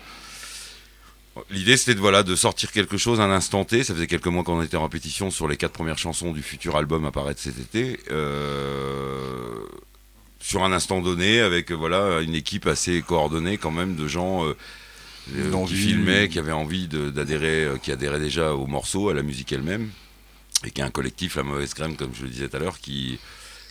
l'idée, 1.52 1.78
c'était 1.78 1.94
de, 1.94 2.00
voilà, 2.00 2.24
de 2.24 2.36
sortir 2.36 2.72
quelque 2.72 2.98
chose 2.98 3.20
à 3.20 3.26
un 3.26 3.32
instant 3.32 3.66
T. 3.66 3.84
Ça 3.84 3.94
faisait 3.94 4.08
quelques 4.08 4.26
mois 4.28 4.44
qu'on 4.44 4.64
était 4.64 4.78
en 4.78 4.84
répétition 4.84 5.30
sur 5.30 5.48
les 5.48 5.58
quatre 5.58 5.74
premières 5.74 6.00
chansons 6.00 6.32
du 6.32 6.42
futur 6.42 6.76
album 6.76 7.06
à 7.06 7.12
paraître 7.12 7.40
cet 7.40 7.60
été. 7.60 8.00
Euh, 8.10 9.54
sur 10.40 10.64
un 10.64 10.72
instant 10.72 11.02
donné, 11.02 11.42
avec 11.42 11.72
euh, 11.72 11.76
voilà, 11.76 12.22
une 12.22 12.34
équipe 12.34 12.68
assez 12.68 13.02
coordonnée 13.02 13.58
quand 13.58 13.72
même 13.72 13.96
de 13.96 14.08
gens 14.08 14.46
euh, 14.46 14.56
euh, 15.36 15.66
qui 15.66 15.76
filmaient, 15.76 16.30
qui 16.30 16.40
avaient 16.40 16.52
envie 16.52 16.88
d'adhérer, 16.88 17.66
euh, 17.66 17.78
qui 17.78 17.92
adhéraient 17.92 18.20
déjà 18.20 18.54
au 18.54 18.66
morceau, 18.66 19.10
à 19.10 19.14
la 19.14 19.22
musique 19.22 19.52
elle-même. 19.52 19.90
Et 20.66 20.72
qui 20.72 20.82
est 20.82 20.84
un 20.84 20.90
collectif, 20.90 21.36
La 21.36 21.44
Mauvaise 21.44 21.74
Graine, 21.74 21.96
comme 21.96 22.14
je 22.14 22.24
le 22.24 22.30
disais 22.30 22.50
tout 22.50 22.58
à 22.58 22.60
l'heure, 22.60 22.80
qui, 22.80 23.20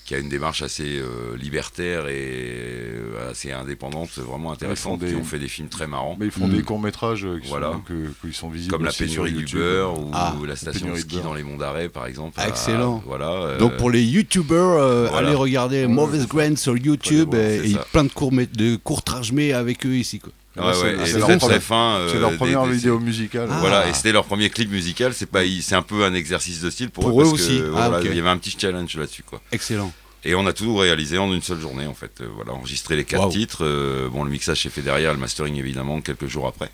qui 0.08 0.14
a 0.14 0.18
une 0.18 0.30
démarche 0.30 0.62
assez 0.62 0.98
euh, 1.00 1.36
libertaire 1.36 2.08
et 2.08 2.14
euh, 2.16 3.30
assez 3.30 3.52
indépendante, 3.52 4.08
vraiment 4.16 4.52
intéressante, 4.52 5.00
des- 5.00 5.08
qui 5.10 5.14
ont 5.16 5.22
fait 5.22 5.38
des 5.38 5.48
films 5.48 5.68
très 5.68 5.86
marrants, 5.86 6.16
Mais 6.18 6.24
ils 6.26 6.32
font 6.32 6.46
Mm. 6.48 6.52
des 6.56 6.62
courts-métrages 6.62 7.26
euh, 7.26 7.38
qui, 7.38 7.48
Voilà. 7.50 7.72
sont, 7.72 7.80
que, 7.80 8.26
qui 8.26 8.32
sont 8.34 8.48
visibles. 8.48 8.72
comme 8.72 8.86
La 8.86 8.92
pénurie 8.92 9.32
du 9.32 9.44
beurre 9.54 10.00
ou 10.00 10.10
Ah, 10.14 10.34
La 10.46 10.56
station 10.56 10.90
de 10.94 10.96
ski 10.96 11.16
beurre. 11.16 11.24
dans 11.24 11.34
les 11.34 11.42
monts 11.42 11.58
d'arrêt, 11.58 11.90
par 11.90 12.06
exemple. 12.06 12.32
Ah, 12.38 12.48
excellent. 12.48 13.02
voilà. 13.04 13.30
euh, 13.32 13.58
Donc 13.58 13.76
pour 13.76 13.90
les 13.90 14.02
youtubeurs, 14.02 14.80
euh, 14.82 15.08
voilà. 15.10 15.28
allez 15.28 15.36
regarder 15.36 15.86
Mauvaise 15.86 16.26
Grain 16.26 16.56
sur 16.56 16.74
YouTube 16.78 17.34
voir, 17.34 17.42
et, 17.44 17.68
c'est 17.72 17.84
plein 17.92 18.04
de 18.04 18.08
courts 18.10 18.32
de 18.32 18.76
courts-trages 18.76 19.32
avec 19.54 19.84
eux 19.84 19.94
ici. 19.94 20.20
Quoi. 20.20 20.32
Ouais, 20.66 20.74
c'est- 20.74 20.80
ouais, 20.82 21.18
leur 21.18 21.38
première- 21.38 21.60
euh, 21.96 22.08
C'est 22.12 22.18
leur 22.18 22.30
des- 22.30 22.36
première 22.36 22.64
des- 22.66 22.72
vidéo 22.72 22.98
musicale. 22.98 23.48
Ah. 23.50 23.58
Voilà, 23.60 23.88
et 23.88 23.94
c'était 23.94 24.12
leur 24.12 24.24
premier 24.24 24.50
clip 24.50 24.70
musical. 24.70 25.12
C'est 25.14 25.26
pas, 25.26 25.40
c'est 25.60 25.74
un 25.74 25.82
peu 25.82 26.04
un 26.04 26.14
exercice 26.14 26.60
de 26.60 26.70
style 26.70 26.90
pour, 26.90 27.04
Pour 27.04 27.22
eux, 27.22 27.26
aussi. 27.26 27.58
que, 27.58 27.72
Ah, 27.76 27.88
voilà, 27.88 28.04
il 28.04 28.14
y 28.14 28.18
avait 28.18 28.28
un 28.28 28.38
petit 28.38 28.56
challenge 28.58 28.96
là-dessus, 28.96 29.22
quoi. 29.22 29.40
Excellent. 29.52 29.92
Et 30.24 30.34
on 30.34 30.46
a 30.46 30.52
tout 30.52 30.76
réalisé 30.76 31.16
en 31.18 31.32
une 31.32 31.42
seule 31.42 31.60
journée, 31.60 31.86
en 31.86 31.94
fait. 31.94 32.20
Euh, 32.20 32.28
voilà, 32.34 32.52
enregistré 32.52 32.96
les 32.96 33.04
quatre 33.04 33.28
titres. 33.30 33.64
euh, 33.64 34.08
bon, 34.08 34.24
le 34.24 34.30
mixage 34.30 34.62
s'est 34.62 34.68
fait 34.70 34.82
derrière, 34.82 35.12
le 35.12 35.18
mastering 35.18 35.54
évidemment 35.56 36.00
quelques 36.00 36.26
jours 36.26 36.46
après. 36.48 36.70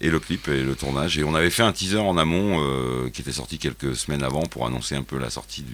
Et 0.00 0.10
le 0.10 0.18
clip 0.18 0.48
et 0.48 0.62
le 0.62 0.74
tournage. 0.74 1.16
Et 1.16 1.22
on 1.24 1.34
avait 1.36 1.50
fait 1.50 1.62
un 1.62 1.70
teaser 1.72 1.98
en 1.98 2.18
amont 2.18 2.60
euh, 2.60 3.08
qui 3.10 3.22
était 3.22 3.30
sorti 3.32 3.58
quelques 3.58 3.94
semaines 3.94 4.24
avant 4.24 4.42
pour 4.42 4.66
annoncer 4.66 4.96
un 4.96 5.02
peu 5.04 5.18
la 5.18 5.30
sortie 5.30 5.62
du, 5.62 5.72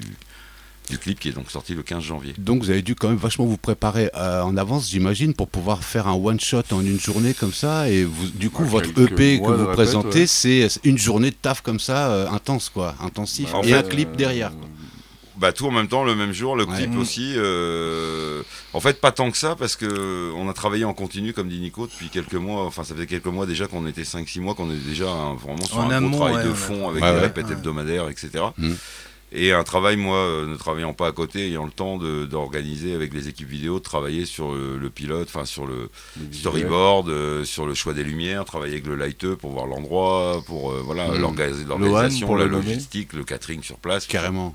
du 0.90 0.99
clip 0.99 1.18
qui 1.18 1.28
est 1.30 1.32
donc 1.32 1.50
sorti 1.50 1.75
le 1.75 1.82
15 1.82 2.02
janvier. 2.02 2.35
Donc 2.37 2.62
vous 2.62 2.70
avez 2.70 2.82
dû 2.82 2.94
quand 2.94 3.09
même 3.09 3.16
vachement 3.16 3.47
vous 3.47 3.56
préparer 3.56 4.11
euh, 4.16 4.42
en 4.42 4.56
avance, 4.59 4.90
j'imagine, 4.90 5.32
pour 5.32 5.49
pouvoir 5.49 5.82
faire 5.82 6.06
un 6.09 6.14
one 6.14 6.38
shot 6.40 6.62
en 6.73 6.80
une 6.82 7.00
journée 7.00 7.32
comme 7.32 7.54
ça. 7.54 7.88
Et 7.88 8.04
vous, 8.04 8.28
du 8.28 8.50
coup, 8.50 8.64
Ouais, 8.64 8.68
votre 8.68 8.90
EP 9.00 9.38
que 9.38 9.42
mois 9.42 9.52
de 9.52 9.56
vous 9.56 9.61
répète, 9.62 9.75
présentez, 9.76 10.20
ouais. 10.20 10.26
c'est 10.26 10.68
une 10.85 10.99
journée 10.99 11.30
de 11.30 11.37
taf 11.37 11.62
comme 11.62 11.80
ça, 11.80 12.11
euh, 12.11 12.28
intense 12.28 12.68
quoi, 12.68 12.94
intensif, 13.00 13.52
Bah, 13.52 13.61
et 13.64 13.68
fait, 13.68 13.75
un 13.75 13.82
clip 13.82 14.11
euh, 14.12 14.16
derrière. 14.16 14.50
quoi. 14.50 14.66
Bah 15.38 15.52
tout 15.54 15.64
en 15.66 15.70
même 15.70 15.88
temps, 15.88 16.04
le 16.04 16.14
même 16.14 16.32
jour, 16.35 16.54
le 16.54 16.64
Ouais. 16.66 16.76
clip 16.76 16.90
Mm. 16.90 16.99
aussi. 16.99 17.32
euh, 17.37 18.42
En 18.75 18.80
fait, 18.80 19.00
pas 19.00 19.11
tant 19.11 19.30
que 19.30 19.38
ça, 19.38 19.56
parce 19.56 19.75
que 19.75 20.30
on 20.37 20.49
a 20.49 20.52
travaillé 20.52 20.85
en 20.85 20.92
continu, 20.92 21.32
comme 21.32 21.49
dit 21.49 21.59
Nico, 21.61 21.87
depuis 21.87 22.09
quelques 22.11 22.35
mois. 22.35 22.64
Enfin, 22.66 22.85
ça 22.85 22.94
faisait 22.94 23.06
quelques 23.06 23.25
mois 23.26 23.47
déjà 23.47 23.66
qu'on 23.66 23.87
était 23.87 24.04
5-6 24.04 24.40
mois, 24.40 24.54
qu'on 24.54 24.70
était 24.70 24.87
déjà 24.87 25.09
hein, 25.11 25.35
vraiment 25.42 25.64
sur 25.64 25.78
En 25.78 25.88
un 25.90 25.97
amont, 25.97 26.11
gros 26.11 26.18
travail 26.26 26.37
ouais, 26.37 26.44
de 26.44 26.49
on 26.50 26.52
a- 26.52 26.56
fond 26.56 26.88
avec 26.90 27.02
Ouais, 27.02 27.11
des 27.11 27.16
ouais. 27.16 27.23
répètes 27.23 27.47
Ouais. 27.47 27.52
hebdomadaires, 27.54 28.09
etc. 28.11 28.44
Et 29.32 29.52
un 29.52 29.62
travail, 29.62 29.96
moi, 29.96 30.16
euh, 30.16 30.46
ne 30.46 30.56
travaillant 30.56 30.92
pas 30.92 31.06
à 31.06 31.12
côté, 31.12 31.46
ayant 31.46 31.64
le 31.64 31.70
temps 31.70 31.99
d'organiser 31.99 32.94
avec 32.94 33.14
les 33.14 33.28
équipes 33.28 33.49
vidéo, 33.49 33.78
de 33.78 33.84
travailler 33.84 34.26
sur 34.26 34.52
le, 34.52 34.76
le 34.76 34.90
pilote, 34.90 35.28
enfin 35.32 35.44
sur 35.44 35.66
le 35.66 35.88
storyboard, 36.32 37.08
euh, 37.08 37.44
sur 37.44 37.66
le 37.66 37.75
choix 37.75 37.94
des 37.94 38.02
lumières, 38.04 38.44
travailler 38.44 38.75
avec 38.75 38.87
le 38.87 38.96
lighteux 38.96 39.37
pour 39.37 39.52
voir 39.52 39.66
l'endroit, 39.66 40.42
pour 40.46 40.72
euh, 40.72 40.80
voilà 40.84 41.08
Mm. 41.08 41.20
l'orga- 41.20 41.46
l'organisation, 41.68 42.34
la 42.34 42.44
le 42.44 42.50
logistique, 42.50 43.12
le 43.12 43.25
catering 43.25 43.62
sur 43.62 43.76
place. 43.76 44.06
Carrément. 44.06 44.54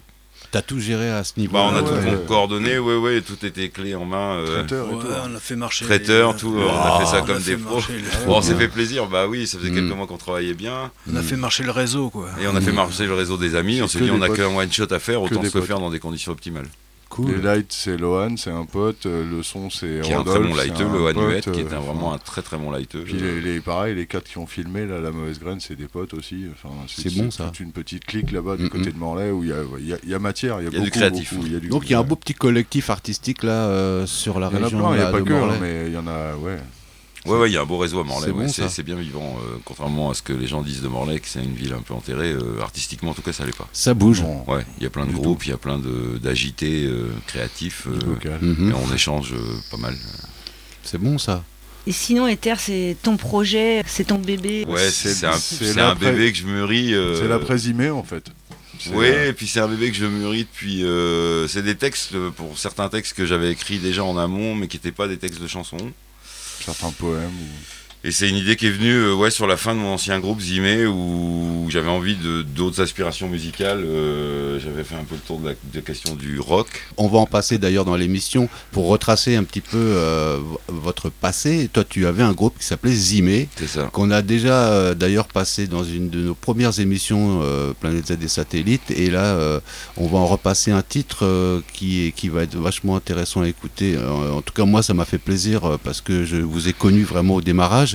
T'as 0.52 0.62
tout 0.62 0.80
géré 0.80 1.10
à 1.10 1.24
ce 1.24 1.34
niveau. 1.38 1.54
Bah, 1.54 1.70
on 1.72 1.76
a 1.76 1.82
Ouais, 1.82 1.88
tout 1.90 1.94
ouais. 2.10 2.26
coordonné, 2.28 2.78
ouais, 2.80 2.96
ouais, 2.98 3.22
tout 3.22 3.46
était 3.46 3.70
clé 3.70 3.94
en 3.96 4.06
main. 4.06 4.36
euh, 4.38 4.60
Traiteur 4.60 4.88
et 4.90 4.94
Ouais, 4.94 5.02
tout. 5.02 5.08
on 5.32 5.36
a 5.36 5.40
fait 5.40 5.56
marcher. 5.56 5.86
traiteur, 5.86 6.34
les- 6.34 6.40
tout, 6.40 6.56
on 6.58 6.70
a 6.70 7.00
fait 7.00 7.06
ça 7.06 7.22
on 7.22 7.26
comme 7.26 7.42
des 7.42 7.58
pros. 7.58 7.76
marcher 7.76 7.94
les- 7.98 8.26
Bon, 8.26 8.38
on 8.38 8.42
s'est 8.42 8.56
fait 8.56 8.68
plaisir, 8.68 9.08
bah 9.08 9.28
oui, 9.28 9.48
ça 9.48 9.58
faisait 9.58 9.72
Mm. 9.72 9.76
quelques 9.76 9.96
mois 9.98 10.08
qu'on 10.08 10.18
travaillait 10.18 10.54
bien, 10.54 10.92
On 11.12 11.16
a 11.16 11.22
fait 11.22 11.36
marcher 11.36 11.64
le 11.64 11.72
réseau, 11.72 12.10
quoi. 12.10 12.30
et 12.42 12.48
on 12.48 12.56
a 12.56 12.62
fait 12.62 12.72
marcher 12.72 13.06
le 13.06 13.14
réseau 13.14 13.38
des 13.38 13.56
amis, 13.56 13.82
on 13.82 13.88
s'est 13.88 14.00
dit 14.00 14.12
on 14.12 14.22
a 14.22 14.30
qu'un 14.30 14.48
one 14.56 14.72
shot 14.72 14.88
à 14.92 15.00
faire, 15.00 15.22
autant 15.22 15.44
se 15.44 15.58
le 15.58 15.64
faire 15.64 15.80
dans 15.80 15.90
des 15.90 16.00
conditions 16.00 16.32
optimales. 16.32 16.68
Cool. 17.16 17.32
Les 17.32 17.42
lights, 17.42 17.72
c'est 17.72 17.96
Lohan, 17.96 18.36
c'est 18.36 18.52
un 18.52 18.66
pote. 18.66 19.06
euh, 19.06 19.24
Le 19.30 19.42
son, 19.42 19.70
c'est 19.70 20.02
Qui 20.04 20.12
est 20.12 20.14
un 20.16 20.24
très 20.26 20.34
Rodolphe, 20.34 20.50
bon 20.50 20.56
lighteux, 20.56 21.08
Hanuet, 21.08 21.42
pote, 21.42 21.54
qui 21.54 21.60
est 21.62 21.72
euh, 21.72 21.78
un, 21.78 21.80
vraiment 21.80 22.14
un 22.14 22.18
très 22.18 22.42
très 22.42 22.58
bon 22.58 22.72
lighteux. 22.72 23.04
Puis 23.06 23.14
les, 23.14 23.40
les- 23.40 23.62
pareil, 23.62 23.96
les 23.96 24.06
quatre 24.06 24.26
qui 24.28 24.38
ont 24.38 24.46
filmé, 24.48 24.86
là, 24.86 25.00
la 25.00 25.12
mauvaise 25.12 25.40
graine, 25.40 25.62
c'est 25.62 25.78
des 25.78 25.88
potes 25.88 26.14
aussi. 26.14 26.46
Enfin, 26.52 26.74
C'est 26.88 27.16
bon, 27.16 27.32
ça. 27.32 27.46
toute 27.46 27.62
une 27.62 27.72
petite 27.72 28.04
clique 28.04 28.34
là-bas 28.34 28.58
du 28.58 28.70
côté 28.70 28.92
de 28.92 28.98
Morlaix 28.98 29.32
où 29.32 29.44
il 29.46 29.50
y 29.50 29.54
a, 29.54 29.62
il 29.80 29.88
y 29.88 29.94
a- 29.94 29.98
il 30.04 30.10
y 30.10 30.14
a 30.14 30.20
matière, 30.20 30.60
il 30.60 30.66
y 30.66 30.68
a, 30.68 30.72
Il 30.72 30.74
y 30.74 30.76
a 30.76 30.80
du 30.82 30.86
beaucoup, 30.88 31.00
créatif. 31.00 31.34
beaucoup, 31.34 31.48
y 31.48 31.56
a 31.56 31.60
du- 31.62 31.70
Donc 31.70 31.84
il 31.86 31.92
y 31.92 31.96
a 31.96 32.00
un 32.00 32.04
beau 32.04 32.18
petit 32.18 32.34
collectif 32.34 32.90
artistique 32.90 33.44
là 33.44 33.68
euh, 33.70 34.06
sur 34.06 34.40
la 34.42 34.50
Il 34.52 34.56
y 34.56 34.58
en 34.58 34.62
a 34.62 34.64
région 34.66 34.80
plein, 34.80 34.92
il 34.92 34.98
n'y 34.98 35.02
a 35.04 35.12
pas 35.12 35.22
que, 35.22 35.34
hein, 35.34 35.58
mais 35.62 35.84
il 35.88 35.94
y 35.94 35.98
en 35.98 36.08
a, 36.08 36.36
ouais. 36.36 36.58
Ouais, 37.26 37.38
ouais, 37.40 37.50
il 37.50 37.54
y 37.54 37.58
a 37.58 37.62
un 37.62 37.66
beau 37.66 37.78
réseau 37.78 38.00
à 38.00 38.04
Morlaix, 38.04 38.28
C'est 38.28 38.62
ouais, 38.62 38.68
bon, 38.68 38.84
bien 38.84 38.96
vivant, 38.96 39.38
euh, 39.42 39.58
contrairement 39.66 40.10
à 40.12 40.14
ce 40.14 40.22
que 40.22 40.34
les 40.34 40.48
gens 40.48 40.62
disent 40.62 40.82
de 40.82 40.88
Morlaix, 40.88 41.20
que 41.20 41.28
c'est 41.28 41.44
une 41.44 41.56
ville 41.56 41.74
un 41.74 41.82
peu 41.82 41.94
enterrée, 41.94 42.32
euh, 42.32 42.62
artistiquement 42.62 43.12
en 43.12 43.14
tout 43.14 43.22
cas 43.22 43.34
ça 43.34 43.46
l'est 43.46 43.56
pas. 43.56 43.68
Ça 43.74 43.94
bouge. 43.94 44.22
Bon, 44.22 44.44
Ouais, 44.48 44.66
il 44.78 44.84
y 44.84 44.86
a 44.86 44.90
plein 44.90 45.06
de 45.06 45.10
Du 45.12 45.16
groupes, 45.16 45.46
il 45.46 45.50
y 45.50 45.54
a 45.54 45.58
plein 45.58 45.80
d'agités 46.22 46.86
euh, 46.86 47.10
créatifs, 47.28 47.88
et 47.88 48.74
on 48.74 48.94
échange 48.94 49.34
euh, 49.34 49.56
pas 49.72 49.78
mal. 49.78 49.96
C'est 50.84 51.00
bon 51.00 51.18
ça. 51.18 51.44
Et 51.88 51.92
sinon, 51.92 52.28
Ether, 52.28 52.56
c'est 52.58 52.98
ton 53.04 53.16
projet, 53.16 53.84
c'est 53.86 54.06
ton 54.06 54.18
bébé. 54.18 54.66
Ouais, 54.68 54.90
C'est- 54.90 55.24
un, 55.26 55.94
bébé 55.96 56.32
que 56.32 56.38
je 56.38 56.46
mûris. 56.46 56.96
euh, 56.96 57.20
C'est 57.22 57.28
l'après-Zimé, 57.28 57.92
en 57.92 58.04
fait. 58.04 58.26
Oui, 58.92 59.06
et 59.08 59.34
puis 59.34 59.48
c'est 59.48 59.60
un 59.60 59.68
bébé 59.68 59.90
que 59.92 59.98
je 59.98 60.06
mûris 60.06 60.46
depuis. 60.52 60.84
euh, 60.84 61.48
c'est 61.48 61.62
des 61.62 61.76
textes, 61.76 62.18
pour 62.36 62.58
certains 62.58 62.90
textes 62.90 63.14
que 63.14 63.26
j'avais 63.26 63.52
écrits 63.52 63.78
déjà 63.80 64.04
en 64.04 64.18
amont, 64.18 64.56
mais 64.56 64.68
qui 64.68 64.78
n'étaient 64.78 64.92
pas 64.92 65.08
des 65.08 65.18
textes 65.18 65.42
de 65.42 65.48
chansons. 65.48 65.78
Certains 66.64 66.92
poèmes. 66.92 67.28
ou- 67.28 67.85
Et 68.08 68.12
c'est 68.12 68.30
une 68.30 68.36
idée 68.36 68.56
qui 68.56 68.68
est 68.68 68.72
venue 68.72 68.94
euh, 68.94 69.16
ouais, 69.16 69.32
sur 69.32 69.48
la 69.48 69.58
fin 69.58 69.74
de 69.74 69.80
mon 69.80 69.94
ancien 69.94 70.20
groupe 70.20 70.40
Zimé, 70.40 70.86
où 70.86 71.66
j'avais 71.70 71.90
envie 71.90 72.16
de 72.16 72.44
d'autres 72.44 72.80
aspirations 72.80 73.28
musicales. 73.28 73.84
euh, 73.84 74.60
j'avais 74.60 74.84
fait 74.84 74.94
un 74.94 75.04
peu 75.06 75.16
le 75.16 75.22
tour 75.22 75.40
de 75.40 75.48
la 75.50 75.54
de 75.54 75.58
la 75.74 75.82
question 75.82 76.14
du 76.14 76.40
rock. 76.40 76.68
On 76.98 77.08
va 77.08 77.18
en 77.18 77.26
passer 77.26 77.58
d'ailleurs 77.58 77.84
dans 77.84 77.96
l'émission 77.96 78.48
pour 78.72 78.90
retracer 78.90 79.36
un 79.36 79.44
petit 79.44 79.60
peu 79.60 79.78
euh, 79.80 80.38
votre 80.68 81.10
passé. 81.10 81.68
Toi, 81.74 81.84
tu 81.84 82.06
avais 82.06 82.22
un 82.22 82.34
groupe 82.34 82.60
qui 82.60 82.66
s'appelait 82.68 82.92
Zimé, 82.92 83.50
C'est 83.56 83.68
ça. 83.68 83.90
qu'on 83.92 84.12
a 84.12 84.22
déjà 84.22 84.94
d'ailleurs 84.94 85.28
passé 85.28 85.66
dans 85.66 85.84
une 85.84 86.12
de 86.12 86.20
nos 86.20 86.36
premières 86.36 86.80
émissions 86.80 87.42
Planète 87.80 88.10
Z 88.10 88.18
des 88.20 88.28
satellites. 88.28 88.92
Et 88.92 89.10
là, 89.10 89.60
on 89.98 90.06
va 90.06 90.20
en 90.20 90.28
repasser 90.28 90.70
un 90.70 90.84
titre 90.84 91.64
qui, 91.74 92.14
qui 92.16 92.30
va 92.30 92.44
être 92.44 92.56
vachement 92.56 92.96
intéressant 92.96 93.42
à 93.42 93.48
écouter. 93.48 93.98
En 93.98 94.44
tout 94.44 94.54
cas, 94.54 94.66
moi, 94.66 94.84
ça 94.84 94.94
m'a 94.94 95.06
fait 95.06 95.18
plaisir 95.18 95.80
parce 95.84 96.02
que 96.02 96.24
je 96.24 96.38
vous 96.38 96.68
ai 96.68 96.74
connu 96.74 97.04
vraiment 97.04 97.36
au 97.36 97.42
démarrage. 97.42 97.95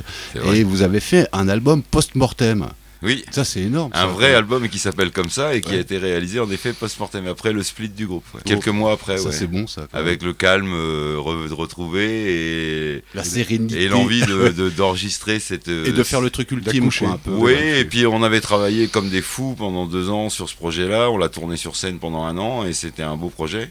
Et 0.54 0.64
vous 0.64 0.82
avez 0.82 1.00
fait 1.00 1.28
un 1.32 1.48
album 1.48 1.82
post-mortem. 1.82 2.68
Oui. 3.02 3.24
Ça, 3.30 3.44
c'est 3.44 3.60
énorme. 3.62 3.90
Un 3.94 4.00
ça. 4.00 4.06
vrai 4.08 4.34
album 4.34 4.68
qui 4.68 4.78
s'appelle 4.78 5.10
comme 5.10 5.30
ça 5.30 5.54
et 5.54 5.62
qui 5.62 5.70
Ouais. 5.70 5.76
a 5.78 5.80
été 5.80 5.96
réalisé 5.96 6.38
en 6.38 6.50
effet 6.50 6.74
post-mortem 6.74 7.26
après 7.28 7.50
le 7.54 7.62
split 7.62 7.88
du 7.88 8.06
groupe. 8.06 8.24
ouais. 8.34 8.42
Quelques 8.44 8.68
mois 8.68 8.92
après, 8.92 9.16
Ça, 9.16 9.32
c'est 9.32 9.46
bon, 9.46 9.66
ça. 9.66 9.86
Avec 9.94 10.22
le 10.22 10.34
calme 10.34 10.70
euh, 10.74 11.16
re- 11.16 11.48
de 11.48 11.54
retrouver 11.54 12.96
et, 12.96 13.02
La 13.14 13.24
sérénité. 13.24 13.84
et 13.84 13.88
l'envie 13.88 14.20
de- 14.20 14.48
de- 14.54 14.68
d'enregistrer 14.68 15.40
cette. 15.40 15.68
euh, 15.68 15.86
Et 15.86 15.92
de 15.92 16.02
faire 16.02 16.20
le 16.20 16.28
truc 16.28 16.50
ultime, 16.50 16.90
quoi, 16.92 17.08
un 17.08 17.16
peu. 17.16 17.30
Oui, 17.30 17.52
et 17.54 17.86
puis 17.86 18.06
on 18.06 18.22
avait 18.22 18.42
travaillé 18.42 18.88
comme 18.88 19.08
des 19.08 19.22
fous 19.22 19.54
pendant 19.56 19.86
deux 19.86 20.10
ans 20.10 20.28
sur 20.28 20.50
ce 20.50 20.54
projet-là. 20.56 21.10
On 21.10 21.16
l'a 21.16 21.30
tourné 21.30 21.56
sur 21.56 21.76
scène 21.76 21.98
pendant 22.00 22.24
un 22.24 22.36
an 22.36 22.66
et 22.66 22.74
c'était 22.74 23.02
un 23.02 23.16
beau 23.16 23.30
projet. 23.30 23.70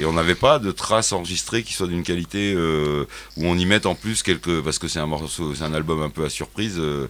Et 0.00 0.04
on 0.04 0.12
n'avait 0.12 0.34
pas 0.36 0.58
de 0.58 0.70
traces 0.70 1.12
enregistrées 1.12 1.62
qui 1.62 1.72
soient 1.72 1.88
d'une 1.88 2.04
qualité 2.04 2.54
euh, 2.54 3.04
où 3.36 3.46
on 3.46 3.56
y 3.58 3.66
mette 3.66 3.86
en 3.86 3.94
plus 3.94 4.22
quelques. 4.22 4.62
Parce 4.62 4.78
que 4.78 4.88
c'est 4.88 5.00
un 5.00 5.06
morceau, 5.06 5.54
c'est 5.54 5.64
un 5.64 5.74
album 5.74 6.02
un 6.02 6.10
peu 6.10 6.24
à 6.24 6.30
surprise. 6.30 6.76
euh, 6.78 7.08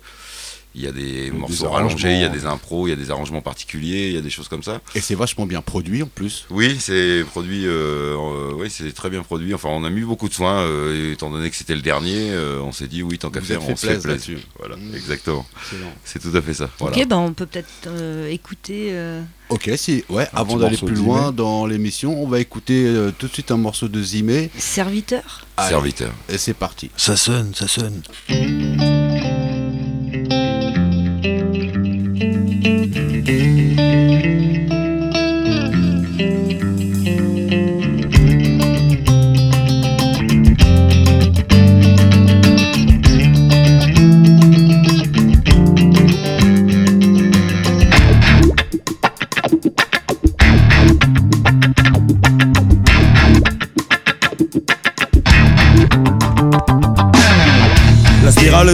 il 0.75 0.83
y 0.83 0.87
a 0.87 0.93
des 0.93 1.31
morceaux 1.31 1.65
arrangements. 1.67 1.87
rallongés, 1.89 2.13
il 2.15 2.21
y 2.21 2.25
a 2.25 2.29
des 2.29 2.47
impros, 2.47 2.87
il 2.87 2.91
y 2.91 2.93
a 2.93 2.97
des 2.97 3.11
arrangements 3.11 3.41
particuliers, 3.41 4.09
il 4.09 4.15
y 4.15 4.19
a 4.19 4.21
des 4.21 4.31
choses 4.31 4.49
comme 4.49 4.63
ça. 4.63 4.81
Et 4.95 5.01
c'est 5.01 5.15
vachement 5.15 5.47
bien 5.47 5.61
produit 5.63 6.03
en 6.03 6.07
plus. 6.07 6.47
Oui, 6.51 6.77
c'est 6.79 7.25
produit. 7.29 7.67
euh, 7.67 8.15
euh, 8.17 8.53
oui, 8.57 8.69
c'est 8.71 8.93
très 8.93 9.11
bien 9.11 9.23
produit. 9.23 9.55
Enfin, 9.55 9.71
on 9.71 9.83
a 9.85 9.91
mis 9.91 10.03
beaucoup 10.03 10.29
de 10.29 10.35
soins, 10.35 10.61
euh, 10.63 11.13
étant 11.13 11.31
donné 11.31 11.51
que 11.51 11.57
c'était 11.57 11.75
le 11.75 11.83
dernier. 11.83 12.31
euh, 12.31 12.61
on 12.63 12.71
s'est 12.73 12.87
dit 12.89 13.03
oui, 13.03 13.19
tant 13.19 13.31
qu'à 13.31 13.41
faire, 13.41 13.61
on 13.69 13.75
se 13.75 13.87
fait 13.87 13.99
plaisir. 14.01 14.39
Voilà, 14.59 14.77
Mm. 14.77 14.95
exactement. 14.95 15.47
C'est 16.05 16.21
tout 16.21 16.37
à 16.37 16.43
fait 16.43 16.55
ça. 16.55 16.71
Voilà. 16.79 16.97
Ok, 16.97 17.07
ben 17.09 17.17
on 17.17 17.33
peut 17.33 17.47
peut-être 17.47 17.69
euh, 17.89 18.29
écouter. 18.31 18.89
euh, 18.93 19.23
Ok, 19.51 19.71
si, 19.77 20.05
ouais, 20.11 20.29
avant 20.35 20.57
d'aller 20.57 20.73
morceau 20.73 20.87
plus 20.87 20.97
de 20.97 21.01
loin 21.01 21.23
Zimé. 21.27 21.37
dans 21.37 21.67
l'émission, 21.67 22.23
on 22.23 22.29
va 22.29 22.39
écouter 22.39 22.85
euh, 22.87 23.11
tout 23.17 23.27
de 23.29 23.33
suite 23.33 23.51
un 23.51 23.57
morceau 23.57 23.89
de 23.89 24.03
Zimé. 24.03 24.51
Serviteur 24.59 25.47
Allez, 25.57 25.71
Serviteur. 25.71 26.13
Et 26.29 26.37
c'est 26.39 26.55
parti. 26.55 26.91
Ça 26.97 27.17
sonne, 27.17 27.53
ça 27.55 27.67
sonne. 27.67 28.03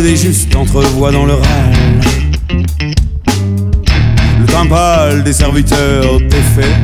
Des 0.04 0.16
justes 0.16 0.54
entrevoit 0.54 1.11
dans 1.12 1.25
le 1.25 1.32
râle 1.32 2.00
Le 4.38 4.44
timbal 4.46 5.25
des 5.25 5.32
serviteurs 5.32 6.20
défait 6.28 6.76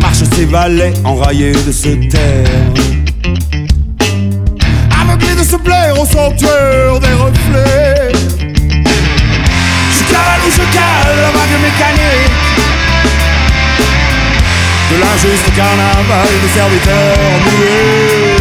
Marche 0.00 0.24
ses 0.34 0.46
valets 0.46 0.94
enraillés 1.04 1.52
de 1.52 1.72
se 1.72 1.90
taire. 2.08 2.72
Aveuglés 4.98 5.34
de 5.38 5.44
se 5.44 5.56
plaire 5.56 6.00
au 6.00 6.06
sanctuaire 6.06 6.98
des 7.00 7.16
reflets. 7.24 8.12
Je 9.96 10.02
cale 10.12 10.40
ou 10.46 10.50
je 10.50 10.64
cale 10.76 11.16
la 11.24 11.30
vague 11.36 11.58
mécanique. 11.68 12.36
De 14.90 14.96
l'injuste 15.02 15.50
carnaval 15.54 16.28
des 16.42 16.52
serviteurs 16.58 17.38
muets 17.44 18.35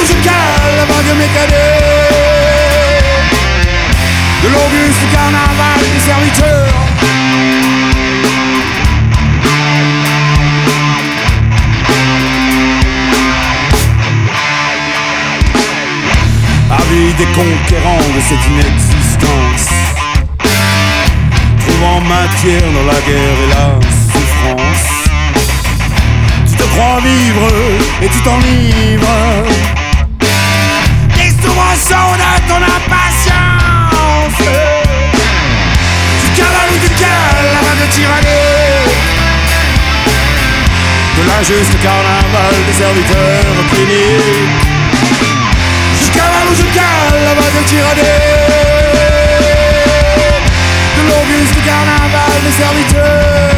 ou 0.00 0.06
je 0.06 0.14
cale 0.24 0.76
la 0.76 0.84
vague 0.84 1.16
mécanique. 1.18 2.20
De 4.42 4.48
l'auguste 4.48 5.04
carnaval 5.12 5.80
des 5.92 6.00
serviteurs. 6.00 6.70
Avis 16.70 17.12
des 17.14 17.26
conquérants 17.26 18.08
de 18.14 18.20
cette 18.20 18.46
inexistence 18.48 19.68
Trouvant 21.58 22.00
matière 22.00 22.62
dans 22.72 22.86
la 22.86 23.00
guerre 23.06 23.38
et 23.44 23.48
la 23.48 23.80
souffrance. 24.12 24.88
Tu 26.48 26.56
te 26.56 26.62
crois 26.62 27.00
vivre 27.00 27.48
et 28.02 28.08
tu 28.08 28.20
t'enivres 28.22 29.89
De 41.40 41.46
l'injuste 41.46 41.80
carnaval 41.80 42.54
des 42.66 42.72
serviteurs 42.74 43.64
cliniques 43.72 44.66
ou 46.50 46.54
je 46.54 46.64
cale 46.64 47.22
la 47.24 47.34
vague 47.34 47.64
tyrannée 47.64 48.02
De 50.96 51.02
l'auguste 51.08 51.64
carnaval 51.64 52.42
des 52.44 52.52
serviteurs 52.52 53.49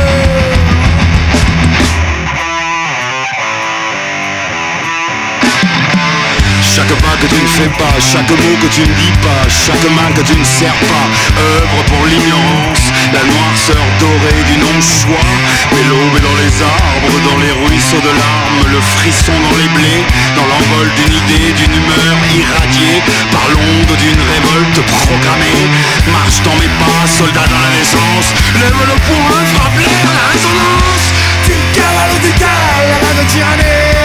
Chaque 6.83 6.99
pas 6.99 7.15
que 7.15 7.29
tu 7.31 7.41
ne 7.41 7.47
fais 7.47 7.71
pas, 7.79 7.95
chaque 8.03 8.29
mot 8.29 8.57
que 8.59 8.67
tu 8.67 8.81
ne 8.81 8.95
dis 8.99 9.15
pas, 9.23 9.47
chaque 9.47 9.87
main 9.95 10.11
que 10.19 10.23
tu 10.27 10.35
ne 10.35 10.43
serres 10.43 10.83
pas, 10.91 11.07
œuvre 11.39 11.79
pour 11.87 12.03
l'ignorance, 12.11 12.91
la 13.15 13.23
noirceur 13.23 13.87
dorée 14.03 14.43
du 14.51 14.59
non-choix, 14.59 15.31
mais 15.71 15.85
l'aube 15.87 16.19
est 16.19 16.27
dans 16.27 16.35
les 16.43 16.55
arbres, 16.59 17.19
dans 17.23 17.39
les 17.39 17.55
ruisseaux 17.55 18.03
de 18.03 18.11
larmes, 18.11 18.67
le 18.67 18.83
frisson 18.99 19.31
dans 19.31 19.57
les 19.63 19.71
blés, 19.79 20.03
dans 20.35 20.43
l'envol 20.43 20.91
d'une 20.99 21.15
idée, 21.23 21.55
d'une 21.55 21.71
humeur 21.71 22.19
irradiée, 22.35 22.99
par 23.31 23.47
l'onde 23.55 23.95
d'une 24.03 24.23
révolte 24.35 24.83
programmée, 24.83 25.71
marche 26.11 26.43
dans 26.43 26.59
mes 26.59 26.73
pas, 26.83 27.07
soldat 27.07 27.47
dans 27.47 27.63
la 27.63 27.73
naissance, 27.79 28.35
lève 28.59 28.75
le 28.91 28.99
poing, 29.07 29.39
frappe 29.55 29.79
l'air, 29.79 30.03
la 30.19 30.27
résonance, 30.35 31.07
Tu 31.47 31.55
cavales 31.79 32.11
ou 32.11 32.19
tu 32.27 32.33
cales 32.43 32.91
la 32.91 32.99
vague 33.07 33.27
tyrannée 33.31 34.02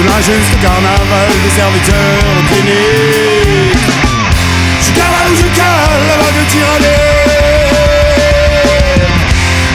De 0.00 0.06
l'injuste 0.06 0.58
carnaval 0.62 1.30
des 1.44 1.50
serviteurs 1.50 2.40
cliniques. 2.48 3.76
Je 4.80 4.92
cavale 4.92 5.30
ou 5.30 5.36
je 5.36 5.48
cale 5.54 6.02
la 6.08 6.16
vague 6.16 6.46
tyrannée 6.48 6.96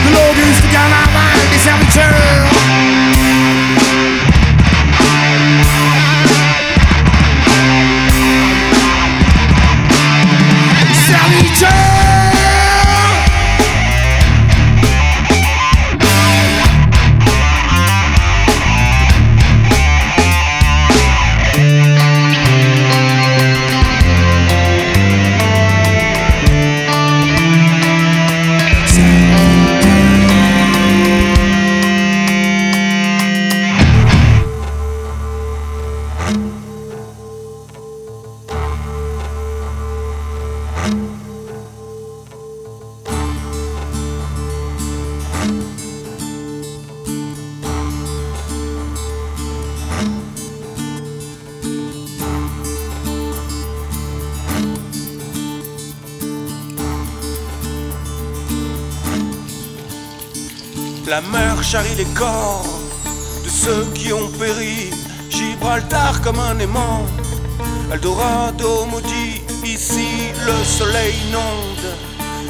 De 0.04 0.10
l'auguste 0.10 0.68
carnaval 0.72 1.38
des 1.52 1.58
serviteurs 1.58 2.35
charrie 61.66 61.96
les 61.96 62.12
corps 62.14 62.64
de 63.44 63.48
ceux 63.48 63.86
qui 63.92 64.12
ont 64.12 64.28
péri. 64.38 64.90
Gibraltar 65.28 66.20
comme 66.22 66.38
un 66.38 66.56
aimant. 66.60 67.04
Eldorado 67.92 68.86
maudit, 68.86 69.42
ici 69.64 70.30
le 70.46 70.56
soleil 70.64 71.14
inonde. 71.28 71.88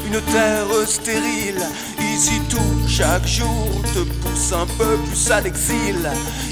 Une 0.05 0.21
terre 0.33 0.67
stérile, 0.85 1.65
ici 1.99 2.39
tout 2.47 2.87
chaque 2.87 3.27
jour 3.27 3.67
te 3.93 4.03
pousse 4.21 4.51
un 4.53 4.67
peu 4.77 4.97
plus 5.07 5.31
à 5.31 5.41
l'exil. 5.41 5.99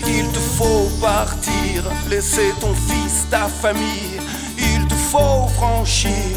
Il 0.07 0.27
te 0.29 0.39
faut 0.57 0.89
partir, 0.99 1.83
laisser 2.09 2.51
ton 2.61 2.73
fils, 2.73 3.29
ta 3.29 3.47
famille. 3.47 4.19
Il 4.57 4.87
te 4.87 4.95
faut 5.11 5.47
franchir 5.57 6.33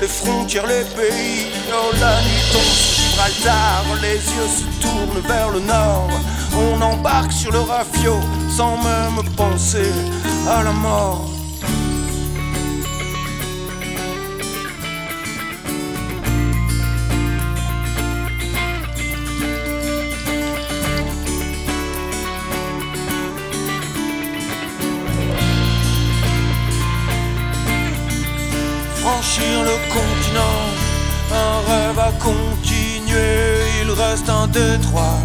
les 0.00 0.08
frontières, 0.08 0.66
les 0.66 0.84
pays. 0.96 1.46
Oh 1.74 1.90
la 2.00 2.14
nuit 2.22 2.42
Gibraltar, 2.96 3.84
les 4.00 4.20
yeux 4.34 4.52
se 4.56 4.71
tournent 4.82 5.22
vers 5.26 5.50
le 5.50 5.60
nord. 5.60 6.10
On 6.54 6.80
embarque 6.82 7.32
sur 7.32 7.52
le 7.52 7.60
rafio 7.60 8.16
sans 8.50 8.76
même 8.76 9.22
penser 9.36 9.92
à 10.48 10.62
la 10.62 10.72
mort. 10.72 11.41
Reste 34.12 34.28
un 34.28 34.46
détroit 34.46 35.20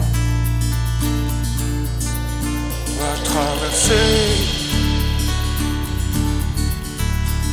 à 3.02 3.14
traverser, 3.30 3.94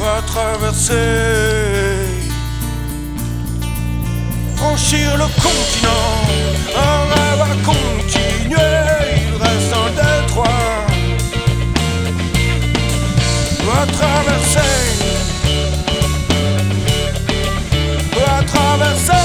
à 0.01 0.23
traverser, 0.23 0.93
franchir 4.55 5.17
le 5.17 5.27
continent, 5.43 6.15
un 6.87 6.99
rêve 7.13 7.45
continuer, 7.65 8.75
il 9.27 9.35
reste 9.43 9.73
un 9.85 9.91
détroit 10.03 10.63
à 13.73 13.87
traverser, 13.87 14.75
à 18.25 18.43
traverser. 18.45 19.24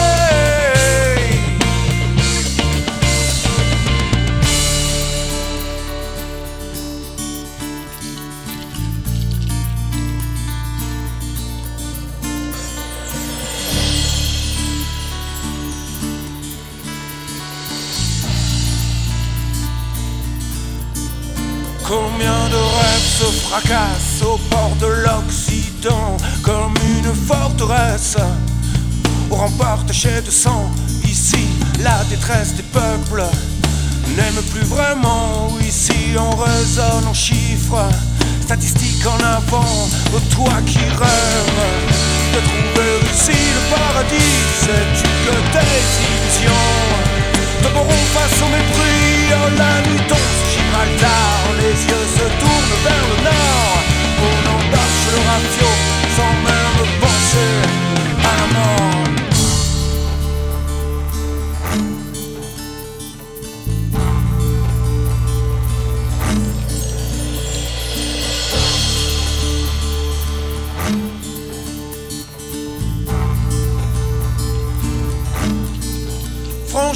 Taché 29.99 30.21
de 30.21 30.31
sang. 30.31 30.69
Ici, 31.03 31.45
la 31.79 32.03
détresse 32.09 32.53
des 32.53 32.63
peuples 32.63 33.23
n'aime 34.15 34.41
plus 34.51 34.63
vraiment. 34.63 35.57
Ici, 35.67 36.15
on 36.17 36.35
raisonne 36.35 37.05
en 37.07 37.13
chiffres, 37.13 37.85
statistiques 38.41 39.05
en 39.05 39.19
avant. 39.23 39.89
Oh, 40.15 40.19
toi 40.35 40.53
qui 40.65 40.79
rêves 40.79 41.65
de 42.33 42.39
trouver 42.49 42.91
ici 43.11 43.39
le 43.55 43.61
paradis, 43.75 44.37
sais-tu 44.63 45.09
que 45.25 45.35
tes 45.53 45.81
illusions 46.07 46.71
tomberont 47.63 48.05
face 48.13 48.41
au 48.43 48.49
mépris? 48.55 49.33
Oh, 49.33 49.49
la 49.57 49.73
nuit 49.89 50.03
tombe 50.07 50.33
Gibraltar, 50.51 51.39
les 51.59 51.77
yeux 51.89 52.07
se 52.17 52.25
tournent 52.39 52.79
vers 52.85 53.05
le 53.11 53.17
nord. 53.29 53.79
On 54.27 54.39
embarque 54.55 55.07
le 55.13 55.19
ratio 55.27 55.69
sans 56.15 56.33
même 56.47 56.87
penser 57.01 57.51
à 58.23 58.33
la 58.39 58.47
mort. 58.59 59.08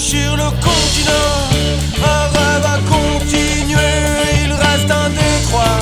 Franchir 0.04 0.36
le 0.36 0.50
continent, 0.60 1.48
un 2.04 2.28
rêve 2.34 2.66
à 2.66 2.78
continuer, 2.90 3.96
il 4.44 4.52
reste 4.52 4.92
un 4.92 5.10
détroit 5.10 5.80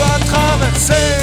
à 0.00 0.18
traverser, 0.20 1.17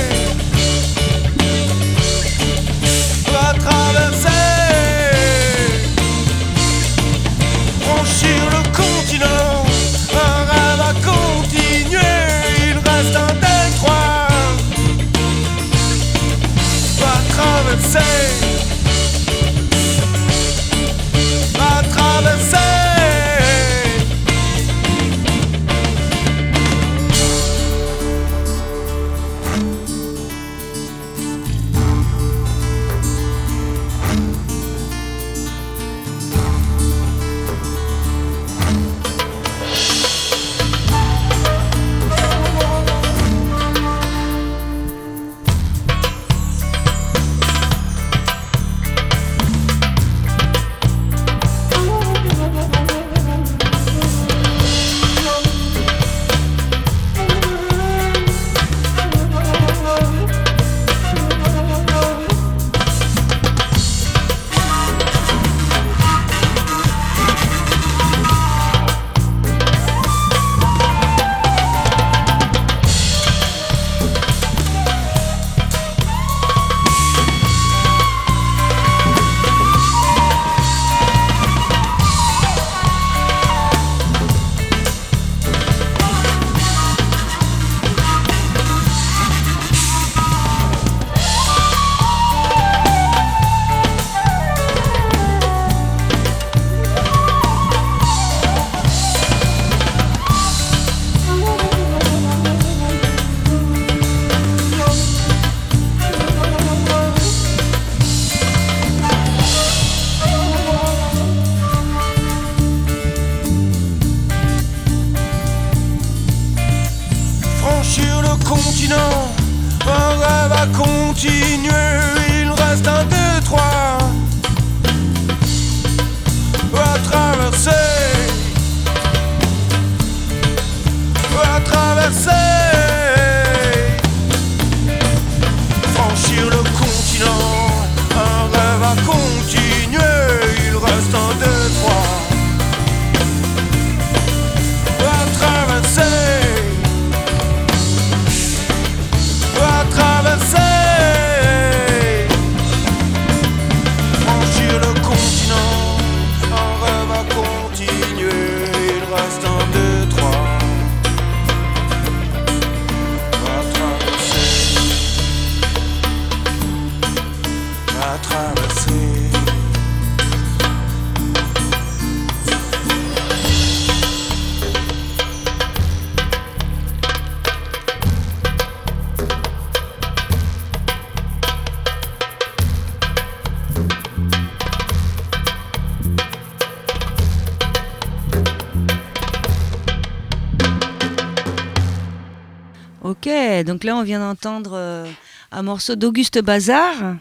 là 193.85 193.95
on 193.95 194.03
vient 194.03 194.19
d'entendre 194.19 194.71
euh, 194.73 195.05
un 195.51 195.61
morceau 195.63 195.95
d'Auguste 195.95 196.41
Bazar, 196.41 197.15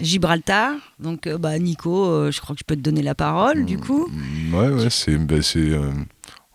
Gibraltar. 0.00 0.72
Donc 0.98 1.26
euh, 1.26 1.38
bah, 1.38 1.58
Nico, 1.58 2.06
euh, 2.06 2.30
je 2.30 2.40
crois 2.40 2.54
que 2.54 2.60
je 2.60 2.64
peux 2.64 2.76
te 2.76 2.80
donner 2.80 3.02
la 3.02 3.14
parole 3.14 3.64
du 3.64 3.78
coup. 3.78 4.08
Mm, 4.08 4.54
Ouais, 4.54 4.68
ouais, 4.68 4.90
c'est 4.90 5.16
bah, 5.16 5.36
euh, 5.56 5.90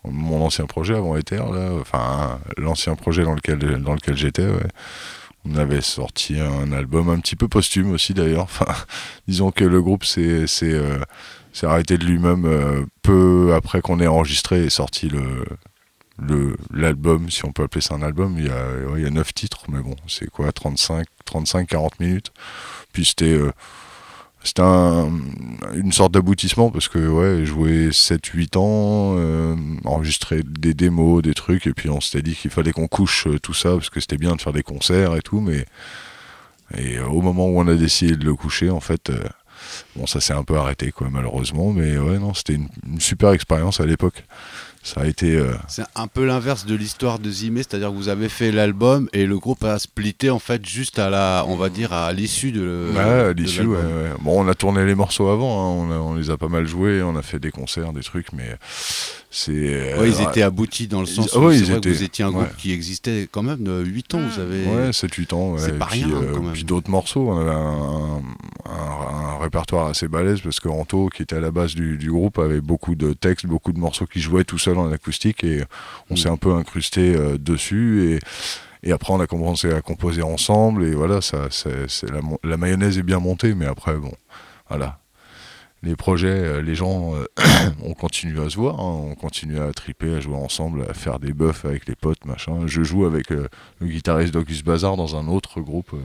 mon 0.04 0.44
ancien 0.44 0.66
projet 0.66 0.94
avant 0.94 1.16
Ether, 1.16 1.36
là, 1.52 1.70
enfin 1.80 2.38
l'ancien 2.56 2.94
projet 2.94 3.24
dans 3.24 3.34
lequel, 3.34 3.58
dans 3.82 3.94
lequel 3.94 4.16
j'étais. 4.16 4.46
ouais. 4.46 4.68
On 5.48 5.54
avait 5.56 5.80
sorti 5.80 6.40
un 6.40 6.72
album 6.72 7.08
un 7.08 7.20
petit 7.20 7.36
peu 7.36 7.46
posthume 7.46 7.92
aussi 7.92 8.14
d'ailleurs. 8.14 8.42
Enfin, 8.44 8.66
disons 9.28 9.52
que 9.52 9.62
le 9.64 9.80
groupe 9.80 10.04
s'est 10.04 10.44
arrêté 11.62 11.98
de 11.98 12.04
lui-même 12.04 12.86
peu 13.02 13.54
après 13.54 13.80
qu'on 13.80 14.00
ait 14.00 14.08
enregistré 14.08 14.64
et 14.64 14.70
sorti 14.70 15.08
le 15.08 15.44
l'album, 16.72 17.30
si 17.30 17.44
on 17.44 17.52
peut 17.52 17.64
appeler 17.64 17.80
ça 17.80 17.94
un 17.94 18.02
album. 18.02 18.36
Il 18.38 18.46
y 18.46 18.50
a, 18.50 18.66
il 18.96 19.02
y 19.02 19.06
a 19.06 19.10
9 19.10 19.34
titres, 19.34 19.64
mais 19.68 19.80
bon, 19.80 19.96
c'est 20.06 20.30
quoi, 20.30 20.52
35, 20.52 21.06
35, 21.24 21.68
40 21.68 22.00
minutes. 22.00 22.32
Puis 22.92 23.04
c'était 23.04 23.34
euh, 23.34 23.50
une 25.74 25.92
sorte 25.92 26.12
d'aboutissement 26.12 26.70
parce 26.70 26.88
que 26.88 26.98
ouais, 26.98 27.44
jouer 27.44 27.90
7-8 27.90 28.58
ans, 28.58 29.14
euh, 29.18 29.56
enregistrer 29.84 30.42
des 30.42 30.74
démos, 30.74 31.22
des 31.22 31.34
trucs, 31.34 31.66
et 31.66 31.72
puis 31.72 31.88
on 31.88 32.00
s'était 32.00 32.22
dit 32.22 32.34
qu'il 32.34 32.50
fallait 32.50 32.72
qu'on 32.72 32.88
couche 32.88 33.26
euh, 33.26 33.38
tout 33.38 33.54
ça 33.54 33.70
parce 33.70 33.90
que 33.90 34.00
c'était 34.00 34.18
bien 34.18 34.36
de 34.36 34.40
faire 34.40 34.52
des 34.52 34.62
concerts 34.62 35.16
et 35.16 35.22
tout, 35.22 35.40
mais 35.40 35.66
et 36.76 36.98
euh, 36.98 37.06
au 37.06 37.22
moment 37.22 37.46
où 37.46 37.60
on 37.60 37.68
a 37.68 37.74
décidé 37.74 38.16
de 38.16 38.24
le 38.24 38.34
coucher, 38.34 38.70
en 38.70 38.80
fait, 38.80 39.12
bon, 39.96 40.06
ça 40.06 40.20
s'est 40.20 40.34
un 40.34 40.44
peu 40.44 40.56
arrêté 40.56 40.92
quoi, 40.92 41.08
malheureusement, 41.10 41.72
mais 41.72 41.98
ouais, 41.98 42.18
non, 42.18 42.34
c'était 42.34 42.54
une 42.54 43.00
super 43.00 43.30
expérience 43.30 43.80
à 43.80 43.86
l'époque. 43.86 44.24
Ça 44.86 45.00
a 45.00 45.06
été. 45.06 45.34
euh, 45.34 45.50
C'est 45.66 45.82
un 45.96 46.06
peu 46.06 46.24
l'inverse 46.24 46.64
de 46.64 46.76
l'histoire 46.76 47.18
de 47.18 47.28
Zimé, 47.28 47.62
c'est-à-dire 47.64 47.88
que 47.90 47.94
vous 47.96 48.08
avez 48.08 48.28
fait 48.28 48.52
l'album 48.52 49.08
et 49.12 49.26
le 49.26 49.36
groupe 49.36 49.64
a 49.64 49.80
splitté 49.80 50.30
en 50.30 50.38
fait 50.38 50.64
juste 50.64 51.00
à 51.00 51.10
la, 51.10 51.44
on 51.48 51.56
va 51.56 51.70
dire 51.70 51.92
à 51.92 52.12
l'issue 52.12 52.52
de. 52.52 52.90
Ouais, 52.94 53.00
à 53.00 53.32
l'issue, 53.32 53.66
ouais. 53.66 53.78
Bon, 54.20 54.44
on 54.44 54.48
a 54.48 54.54
tourné 54.54 54.86
les 54.86 54.94
morceaux 54.94 55.28
avant, 55.28 55.60
hein, 55.60 55.86
on, 55.88 55.90
a- 55.92 55.98
on 55.98 56.14
les 56.14 56.30
a 56.30 56.36
pas 56.36 56.46
mal 56.48 56.68
joués, 56.68 57.02
on 57.02 57.16
a 57.16 57.22
fait 57.22 57.40
des 57.40 57.50
concerts, 57.50 57.92
des 57.92 58.02
trucs, 58.02 58.32
mais 58.32 58.56
Ouais, 59.48 60.10
ils 60.10 60.20
euh, 60.22 60.28
étaient 60.30 60.42
aboutis 60.42 60.86
dans 60.88 61.00
le 61.00 61.06
sens 61.06 61.30
ils- 61.32 61.38
où 61.38 61.46
ouais, 61.46 61.56
ils 61.58 61.64
vrai 61.64 61.74
que 61.74 61.78
étaient- 61.78 61.90
vous 61.90 62.02
étiez 62.02 62.24
un 62.24 62.30
groupe 62.30 62.42
ouais. 62.44 62.54
qui 62.58 62.72
existait 62.72 63.28
quand 63.30 63.42
même 63.42 63.62
de 63.62 63.82
8 63.84 64.14
ans, 64.14 64.20
vous 64.20 64.40
avez. 64.40 64.64
Ouais, 64.64 64.92
7-8 64.92 65.32
ans. 65.34 65.56
C'est 65.58 65.78
pas 65.78 65.86
puis, 65.86 66.04
rien, 66.04 66.14
euh, 66.14 66.32
quand 66.34 66.42
même. 66.42 66.52
Puis 66.52 66.64
d'autres 66.64 66.90
morceaux. 66.90 67.28
On 67.30 67.38
avait 67.40 67.50
un, 67.50 68.22
un- 68.64 69.36
un 69.36 69.38
répertoire 69.38 69.86
assez 69.88 70.08
balèze 70.08 70.40
parce 70.40 70.60
que 70.60 70.68
Anto, 70.68 71.08
qui 71.08 71.22
était 71.22 71.36
à 71.36 71.40
la 71.40 71.50
base 71.50 71.74
du, 71.74 71.96
du 71.98 72.10
groupe, 72.10 72.38
avait 72.38 72.60
beaucoup 72.60 72.94
de 72.94 73.12
textes, 73.12 73.46
beaucoup 73.46 73.72
de 73.72 73.78
morceaux 73.78 74.06
qui 74.06 74.20
jouaient 74.20 74.44
tout 74.44 74.58
seul 74.58 74.78
en 74.78 74.90
acoustique 74.90 75.44
et 75.44 75.62
on 76.10 76.14
Mm. 76.14 76.16
s'est 76.16 76.28
un 76.28 76.36
peu 76.36 76.52
incrusté 76.54 77.14
euh, 77.14 77.36
dessus. 77.38 78.18
Et, 78.82 78.88
et 78.88 78.92
après, 78.92 79.12
on 79.12 79.20
a 79.20 79.26
commencé 79.26 79.72
à 79.72 79.82
composer 79.82 80.22
ensemble 80.22 80.84
et 80.84 80.94
voilà, 80.94 81.20
ça, 81.20 81.48
la, 82.10 82.22
mo- 82.22 82.40
la 82.44 82.56
mayonnaise 82.56 82.98
est 82.98 83.02
bien 83.02 83.18
montée, 83.18 83.54
mais 83.54 83.66
après, 83.66 83.96
bon, 83.96 84.12
voilà. 84.68 84.98
Les 85.86 85.94
projets, 85.94 86.26
euh, 86.28 86.62
les 86.62 86.74
gens, 86.74 87.14
euh, 87.14 87.26
on 87.84 87.94
continue 87.94 88.40
à 88.40 88.50
se 88.50 88.56
voir, 88.56 88.80
hein, 88.80 88.98
on 89.10 89.14
continue 89.14 89.60
à 89.60 89.72
triper, 89.72 90.14
à 90.16 90.20
jouer 90.20 90.34
ensemble, 90.34 90.84
à 90.90 90.94
faire 90.94 91.20
des 91.20 91.32
buffs 91.32 91.64
avec 91.64 91.86
les 91.86 91.94
potes, 91.94 92.24
machin. 92.24 92.54
Je 92.66 92.82
joue 92.82 93.04
avec 93.06 93.30
euh, 93.30 93.46
le 93.80 93.86
guitariste 93.86 94.34
d'Auguste 94.34 94.64
Bazar 94.64 94.96
dans 94.96 95.14
un 95.14 95.28
autre 95.28 95.60
groupe. 95.60 95.90
euh, 95.94 95.98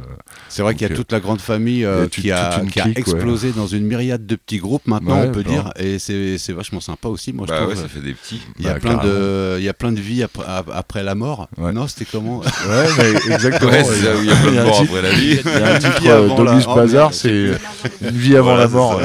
C'est 0.49 0.61
vrai 0.61 0.75
qu'il 0.75 0.87
y 0.87 0.89
a 0.89 0.93
euh, 0.93 0.95
toute 0.97 1.11
la 1.11 1.19
grande 1.19 1.41
famille 1.41 1.83
euh, 1.83 2.05
a 2.05 2.07
qui, 2.07 2.29
a, 2.31 2.59
ouais. 2.61 2.93
explosé 2.95 3.51
dans 3.53 3.65
une 3.65 3.85
myriade 3.85 4.25
de 4.27 4.35
petits 4.35 4.59
groupes 4.59 4.85
maintenant, 4.87 5.19
Ouais, 5.21 5.27
on 5.29 5.31
peut 5.31 5.41
bah. 5.43 5.49
dire, 5.49 5.71
et 5.77 5.97
c'est 5.97 6.37
c'est 6.37 6.53
vachement 6.53 6.79
sympa 6.79 7.07
aussi, 7.07 7.33
moi 7.33 7.47
je 7.47 7.51
Bah 7.53 7.57
trouve. 7.61 7.69
ouais, 7.69 7.75
ça 7.75 7.87
fait 7.87 8.01
des 8.01 8.13
petits. 8.13 8.41
Il 8.59 8.65
y 8.65 8.67
a 8.69 8.73
Bah, 8.73 8.79
plein 8.79 8.97
de, 8.97 9.55
il 9.57 9.63
y 9.63 9.69
a 9.69 9.73
plein 9.73 9.91
de 9.91 9.99
vies 9.99 10.21
après, 10.21 10.45
ap- 10.47 10.69
après 10.71 11.01
la 11.01 11.15
mort. 11.15 11.47
Ouais. 11.57 11.71
Non, 11.71 11.87
c'était 11.87 12.05
comment 12.05 12.39
Ouais, 12.67 12.87
mais 12.99 13.33
exactement. 13.33 13.71
Il 13.71 14.25
y 14.25 14.31
a 14.31 14.35
plein 14.35 14.51
de 14.51 14.63
morts 14.63 14.81
après 14.81 15.01
la 15.01 15.11
vie. 15.11 15.39
Il 15.43 15.51
y 15.51 15.63
a 15.63 15.73
un 15.75 15.79
titre 16.59 16.67
oh, 16.69 16.75
Bazar, 16.75 17.13
c'est 17.13 17.51
une 18.01 18.09
vie 18.17 18.35
avant 18.35 18.55
la 18.55 18.67
mort. 18.67 19.01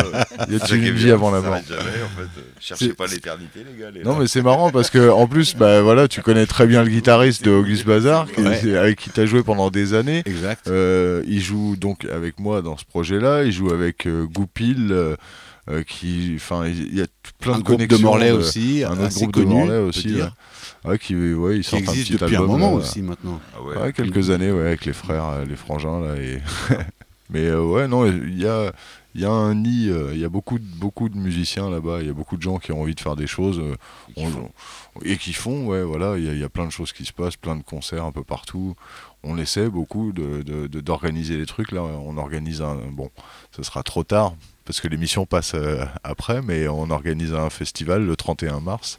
Y 0.50 0.65
est 0.74 0.88
une 0.88 0.94
vie 0.94 1.11
avant 1.11 1.31
la 1.31 1.40
mort 1.40 1.50
s'arrête 1.55 1.68
jamais, 1.68 2.02
en 2.05 2.20
fait. 2.20 2.42
Cherchez 2.61 2.92
pas 2.94 3.07
l'éternité, 3.07 3.61
les 3.70 3.81
gars. 3.81 3.90
les 3.90 4.02
Non 4.02 4.12
là. 4.14 4.18
mais 4.20 4.26
c'est 4.26 4.42
marrant 4.42 4.70
parce 4.70 4.90
que 4.90 5.11
en 5.11 5.26
plus 5.26 5.55
bah 5.57 5.83
voilà 5.83 6.09
tu 6.09 6.22
connais 6.22 6.46
très 6.46 6.66
bien 6.66 6.83
le 6.83 6.90
guitariste 6.90 7.44
de 7.44 7.50
Auguste 7.50 7.87
Bazar 7.87 8.26
qui- 8.31 8.40
Ouais. 8.40 8.76
avec 8.76 8.98
qui 8.98 9.11
t'as 9.11 9.26
joué 9.26 9.42
pendant 9.42 9.70
des 9.70 9.94
années. 9.94 10.22
Exact. 10.26 10.68
Euh, 10.68 11.22
il 11.26 11.40
joue 11.40 11.76
donc 11.76 12.05
avec 12.07 12.38
moi 12.40 12.62
dans 12.62 12.76
ce 12.76 12.85
projet-là. 12.85 13.44
Il 13.44 13.52
joue 13.52 13.70
avec 13.70 14.07
euh, 14.07 14.24
Goupil 14.26 14.88
euh, 14.90 15.16
euh, 15.70 15.83
qui 15.83 16.33
enfin 16.37 16.66
il 16.66 16.96
y 16.96 17.02
a 17.02 17.07
plein 17.40 17.55
un 17.55 17.59
de 17.59 17.62
groupe 17.64 17.79
de 17.81 17.87
connexions. 17.87 18.09
Morlaix 18.09 18.31
de- 18.31 18.35
aussi, 18.37 18.85
un 18.85 18.92
autre 18.92 19.14
groupe 19.14 19.33
connu, 19.33 19.46
de 19.46 19.50
Morlaix 19.50 19.79
aussi. 19.79 20.14
Ouais. 20.14 20.29
Ouais, 20.85 20.98
qui 20.98 21.16
ouais, 21.16 21.57
ils 21.57 21.62
qui 21.64 21.70
sortent 21.70 21.88
un 21.88 21.92
existe 21.92 22.12
petit 22.12 22.18
depuis 22.22 22.37
un 22.37 22.42
moment 22.42 22.70
là. 22.70 22.76
aussi 22.76 23.02
maintenant. 23.02 23.40
Ah 23.57 23.62
ouais. 23.62 23.76
Ouais, 23.76 23.92
quelques 23.92 24.31
années, 24.31 24.52
ouais, 24.52 24.66
avec 24.66 24.85
les 24.85 24.92
frères, 24.92 25.24
euh, 25.29 25.44
les 25.44 25.57
frangins 25.57 26.00
là. 26.00 26.14
Et 26.16 26.38
mais 27.31 27.46
euh, 27.46 27.61
ouais, 27.64 27.88
non, 27.88 28.07
il 28.07 28.40
y 28.40 28.46
a, 28.46 28.72
il 29.16 29.22
y 29.22 29.24
a 29.24 29.31
un 29.31 29.55
nid, 29.55 29.88
euh, 29.88 30.11
il 30.12 30.20
y 30.20 30.24
a 30.24 30.29
beaucoup, 30.29 30.59
de, 30.59 30.64
beaucoup 30.64 31.09
de 31.09 31.16
musiciens 31.16 31.70
là-bas. 31.70 32.00
Il 32.02 32.07
y 32.07 32.11
a 32.11 32.12
beaucoup 32.12 32.37
de 32.37 32.42
gens 32.42 32.59
qui 32.59 32.70
ont 32.72 32.83
envie 32.83 32.94
de 32.94 33.00
faire 33.00 33.16
des 33.16 33.26
choses 33.26 33.59
euh, 33.59 33.74
qui 34.14 34.22
on- 34.24 34.31
font. 34.31 34.50
et 35.02 35.16
qui 35.16 35.33
font. 35.33 35.66
Ouais, 35.66 35.83
voilà, 35.83 36.18
il 36.18 36.24
y, 36.24 36.29
a- 36.29 36.33
il 36.35 36.38
y 36.38 36.44
a 36.44 36.48
plein 36.50 36.66
de 36.66 36.70
choses 36.70 36.92
qui 36.92 37.05
se 37.07 37.12
passent, 37.14 37.37
plein 37.37 37.57
de 37.57 37.62
concerts 37.62 38.05
un 38.05 38.12
peu 38.12 38.22
partout. 38.24 38.76
On 39.22 39.38
essaie 39.38 39.68
beaucoup 39.68 40.12
de 40.12 40.42
de- 40.42 40.66
de- 40.66 40.81
d'organiser 40.81 41.37
les 41.38 41.46
trucs. 41.46 41.72
Là, 41.72 41.83
on 41.83 42.16
organise 42.18 42.61
un. 42.62 42.76
Bon, 42.92 43.11
ce 43.57 43.62
sera 43.62 43.83
trop 43.83 44.05
tard 44.05 44.35
parce 44.66 44.81
que 44.81 44.88
l'émission 44.88 45.24
passe 45.26 45.52
euh, 45.55 45.85
après, 46.05 46.42
mais 46.42 46.68
on 46.68 46.90
organise 46.90 47.33
un 47.33 47.48
festival 47.50 48.05
le 48.05 48.16
31 48.16 48.61
mars. 48.61 48.98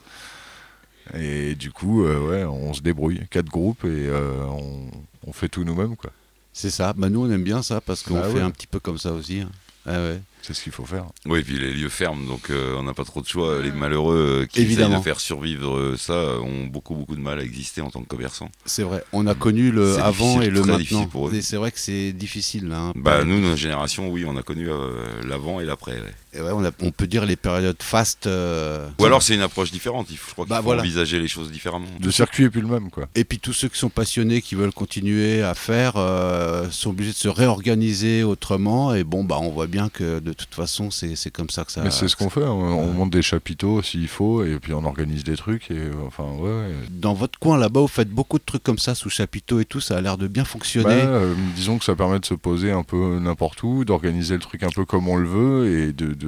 Et 1.13 1.55
du 1.55 1.71
coup, 1.71 2.03
euh, 2.03 2.19
ouais, 2.29 2.43
on 2.43 2.73
se 2.73 2.81
débrouille. 2.81 3.21
Quatre 3.29 3.47
groupes 3.49 3.85
et 3.85 3.87
euh, 4.09 4.43
on, 4.45 4.89
on 5.27 5.31
fait 5.31 5.47
tout 5.47 5.63
nous-mêmes, 5.63 5.95
quoi. 5.95 6.09
C'est 6.51 6.71
ça. 6.71 6.93
Bah 6.93 7.07
nous 7.09 7.23
on 7.23 7.29
aime 7.31 7.43
bien 7.43 7.61
ça 7.61 7.79
parce 7.81 8.01
qu'on 8.01 8.15
Bah 8.15 8.23
fait 8.29 8.35
ouais. 8.37 8.41
un 8.41 8.49
petit 8.49 8.65
peu 8.67 8.79
comme 8.79 8.97
ça 8.97 9.11
aussi. 9.13 9.41
hein. 9.41 9.49
Ah 9.87 9.93
ouais. 9.99 10.19
C'est 10.43 10.53
ce 10.53 10.63
qu'il 10.63 10.71
faut 10.71 10.85
faire. 10.85 11.05
Oui, 11.25 11.39
et 11.39 11.43
puis 11.43 11.57
les 11.57 11.73
lieux 11.73 11.89
ferment, 11.89 12.25
donc 12.25 12.51
euh, 12.51 12.75
on 12.77 12.83
n'a 12.83 12.93
pas 12.93 13.03
trop 13.03 13.21
de 13.21 13.27
choix. 13.27 13.61
Les 13.61 13.71
malheureux 13.71 14.41
euh, 14.43 14.45
qui 14.45 14.59
essayent 14.59 14.71
Évidemment. 14.73 14.99
de 14.99 15.03
faire 15.03 15.19
survivre 15.19 15.75
euh, 15.75 15.97
ça 15.97 16.39
ont 16.39 16.65
beaucoup 16.67 16.95
beaucoup 16.95 17.15
de 17.17 17.21
mal 17.21 17.39
à 17.39 17.43
exister 17.43 17.81
en 17.81 17.89
tant 17.89 18.01
que 18.01 18.07
commerçants. 18.07 18.49
C'est 18.65 18.83
vrai. 18.83 19.03
On 19.11 19.27
a 19.27 19.33
connu 19.35 19.71
le 19.71 19.97
avant 19.99 20.41
et 20.41 20.49
le 20.49 20.59
maintenant. 20.61 20.77
difficile 20.77 21.07
pour 21.09 21.27
eux. 21.29 21.33
Et 21.33 21.41
c'est 21.41 21.57
vrai 21.57 21.71
que 21.71 21.79
c'est 21.79 22.13
difficile 22.13 22.67
là. 22.69 22.79
hein. 22.79 22.93
Bah 22.95 23.25
nous, 23.25 23.41
notre 23.41 23.57
génération, 23.57 24.07
oui, 24.09 24.23
on 24.25 24.37
a 24.37 24.43
connu 24.43 24.69
euh, 24.69 25.03
l'avant 25.27 25.59
et 25.59 25.65
l'après. 25.65 25.93
ouais. 25.99 26.13
Ouais, 26.41 26.51
on, 26.53 26.63
a- 26.65 26.71
on 26.81 26.91
peut 26.91 27.07
dire 27.07 27.25
les 27.25 27.35
périodes 27.35 27.81
fast. 27.81 28.27
euh, 28.27 28.87
Ou 28.99 29.05
alors 29.05 29.21
c'est 29.23 29.35
une 29.35 29.41
approche 29.41 29.71
différente. 29.71 30.07
Il 30.09 30.17
faut, 30.17 30.27
je 30.29 30.33
crois 30.33 30.45
qu'il 30.45 30.49
Bah, 30.51 30.57
faut 30.57 30.63
voilà. 30.63 30.81
envisager 30.81 31.19
les 31.19 31.27
choses 31.27 31.51
différemment. 31.51 31.87
Le 32.01 32.11
circuit 32.11 32.45
est 32.45 32.49
plus 32.49 32.61
le 32.61 32.67
même, 32.67 32.89
quoi. 32.89 33.07
Et 33.15 33.23
puis 33.23 33.39
tous 33.39 33.53
ceux 33.53 33.67
qui 33.69 33.77
sont 33.79 33.89
passionnés, 33.89 34.41
qui 34.41 34.55
veulent 34.55 34.71
continuer 34.73 35.41
à 35.41 35.53
faire, 35.55 35.93
euh, 35.97 36.67
sont 36.71 36.91
obligés 36.91 37.11
de 37.11 37.15
se 37.15 37.27
réorganiser 37.27 38.23
autrement. 38.23 38.93
Et 38.93 39.03
bon, 39.03 39.23
bah 39.23 39.37
on 39.41 39.49
voit 39.49 39.67
bien 39.67 39.89
que 39.89 40.19
de 40.19 40.33
toute 40.33 40.53
façon, 40.53 40.91
c'est 40.91 41.15
c'est 41.15 41.31
comme 41.31 41.49
ça 41.49 41.63
que 41.65 41.71
ça. 41.71 41.81
Mais 41.83 41.91
c'est 41.91 42.07
ce 42.07 42.15
qu'on 42.15 42.29
fait. 42.29 42.43
On, 42.43 42.79
on 42.79 42.93
monte 42.93 43.11
des 43.11 43.21
chapiteaux 43.21 43.81
s'il 43.81 44.07
faut, 44.07 44.43
et 44.43 44.59
puis 44.59 44.73
on 44.73 44.85
organise 44.85 45.23
des 45.23 45.35
trucs. 45.35 45.71
Et 45.71 45.81
enfin, 46.05 46.23
ouais. 46.39 46.49
ouais. 46.49 46.71
Dans 46.91 47.13
votre 47.13 47.39
coin 47.39 47.57
là-bas, 47.57 47.81
vous 47.81 47.87
faites 47.87 48.09
beaucoup 48.09 48.37
de 48.37 48.43
trucs 48.45 48.63
comme 48.63 48.77
ça 48.79 48.95
sous 48.95 49.09
chapiteau 49.09 49.59
et 49.59 49.65
tout. 49.65 49.79
Ça 49.79 49.97
a 49.97 50.01
l'air 50.01 50.17
de 50.17 50.27
bien 50.27 50.43
Bah, 50.43 50.49
fonctionner. 50.49 50.87
euh, 50.93 51.33
disons 51.55 51.77
que 51.77 51.85
ça 51.85 51.95
permet 51.95 52.19
de 52.19 52.25
se 52.25 52.33
poser 52.33 52.71
un 52.71 52.83
peu 52.83 53.19
n'importe 53.19 53.63
où, 53.63 53.85
d'organiser 53.85 54.35
le 54.35 54.39
truc 54.41 54.63
un 54.63 54.69
peu 54.69 54.85
comme 54.85 55.07
on 55.07 55.15
le 55.17 55.27
veut, 55.27 55.67
et 55.89 55.93
de, 55.93 56.13
de- 56.13 56.26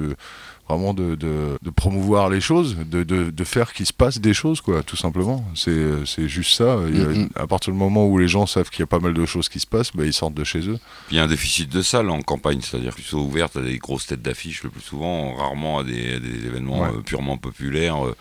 vraiment 0.68 0.94
de, 0.94 1.16
de- 1.16 1.58
de 1.60 1.70
promouvoir 1.70 2.28
les 2.30 2.40
choses, 2.40 2.76
de, 2.76 3.02
de- 3.02 3.30
de 3.30 3.44
faire 3.44 3.72
qu'il 3.72 3.86
se 3.86 3.92
passe 3.92 4.18
des 4.20 4.32
choses, 4.34 4.60
quoi, 4.60 4.82
tout 4.84 4.96
simplement. 4.96 5.44
C'est 5.56 6.28
juste 6.28 6.52
ça. 6.56 6.74
A-. 6.74 7.42
À 7.42 7.46
partir 7.48 7.72
du 7.72 7.78
moment 7.78 8.06
où 8.06 8.18
les 8.18 8.28
gens 8.28 8.46
savent 8.46 8.70
qu'il 8.70 8.80
y 8.80 8.82
a 8.84 8.86
pas 8.86 9.00
mal 9.00 9.12
de 9.14 9.26
choses 9.26 9.48
qui 9.48 9.58
se 9.58 9.66
passent, 9.66 9.90
bah, 9.94 10.04
ils 10.06 10.12
sortent 10.12 10.34
de 10.34 10.44
chez 10.44 10.60
eux. 10.68 10.78
Puis 11.08 11.12
il 11.12 11.16
y 11.16 11.18
a 11.20 11.24
un 11.24 11.28
déficit 11.28 11.68
de 11.70 11.82
salles 11.82 12.08
en 12.10 12.20
campagne, 12.22 12.60
c'est-à-dire 12.62 12.94
plutôt 12.94 13.18
ouverte 13.18 13.56
à 13.56 13.62
des 13.62 13.78
grosses 13.78 14.06
têtes 14.06 14.22
d'affiches 14.22 14.62
le 14.62 14.70
plus 14.70 14.80
souvent, 14.82 15.34
rarement 15.34 15.80
à 15.80 15.84
des, 15.84 16.14
à 16.14 16.18
des 16.20 16.46
événements 16.46 16.82
Ouais. 16.82 16.88
euh, 16.96 17.00
purement 17.02 17.36
populaires 17.36 18.06
euh, 18.06 18.14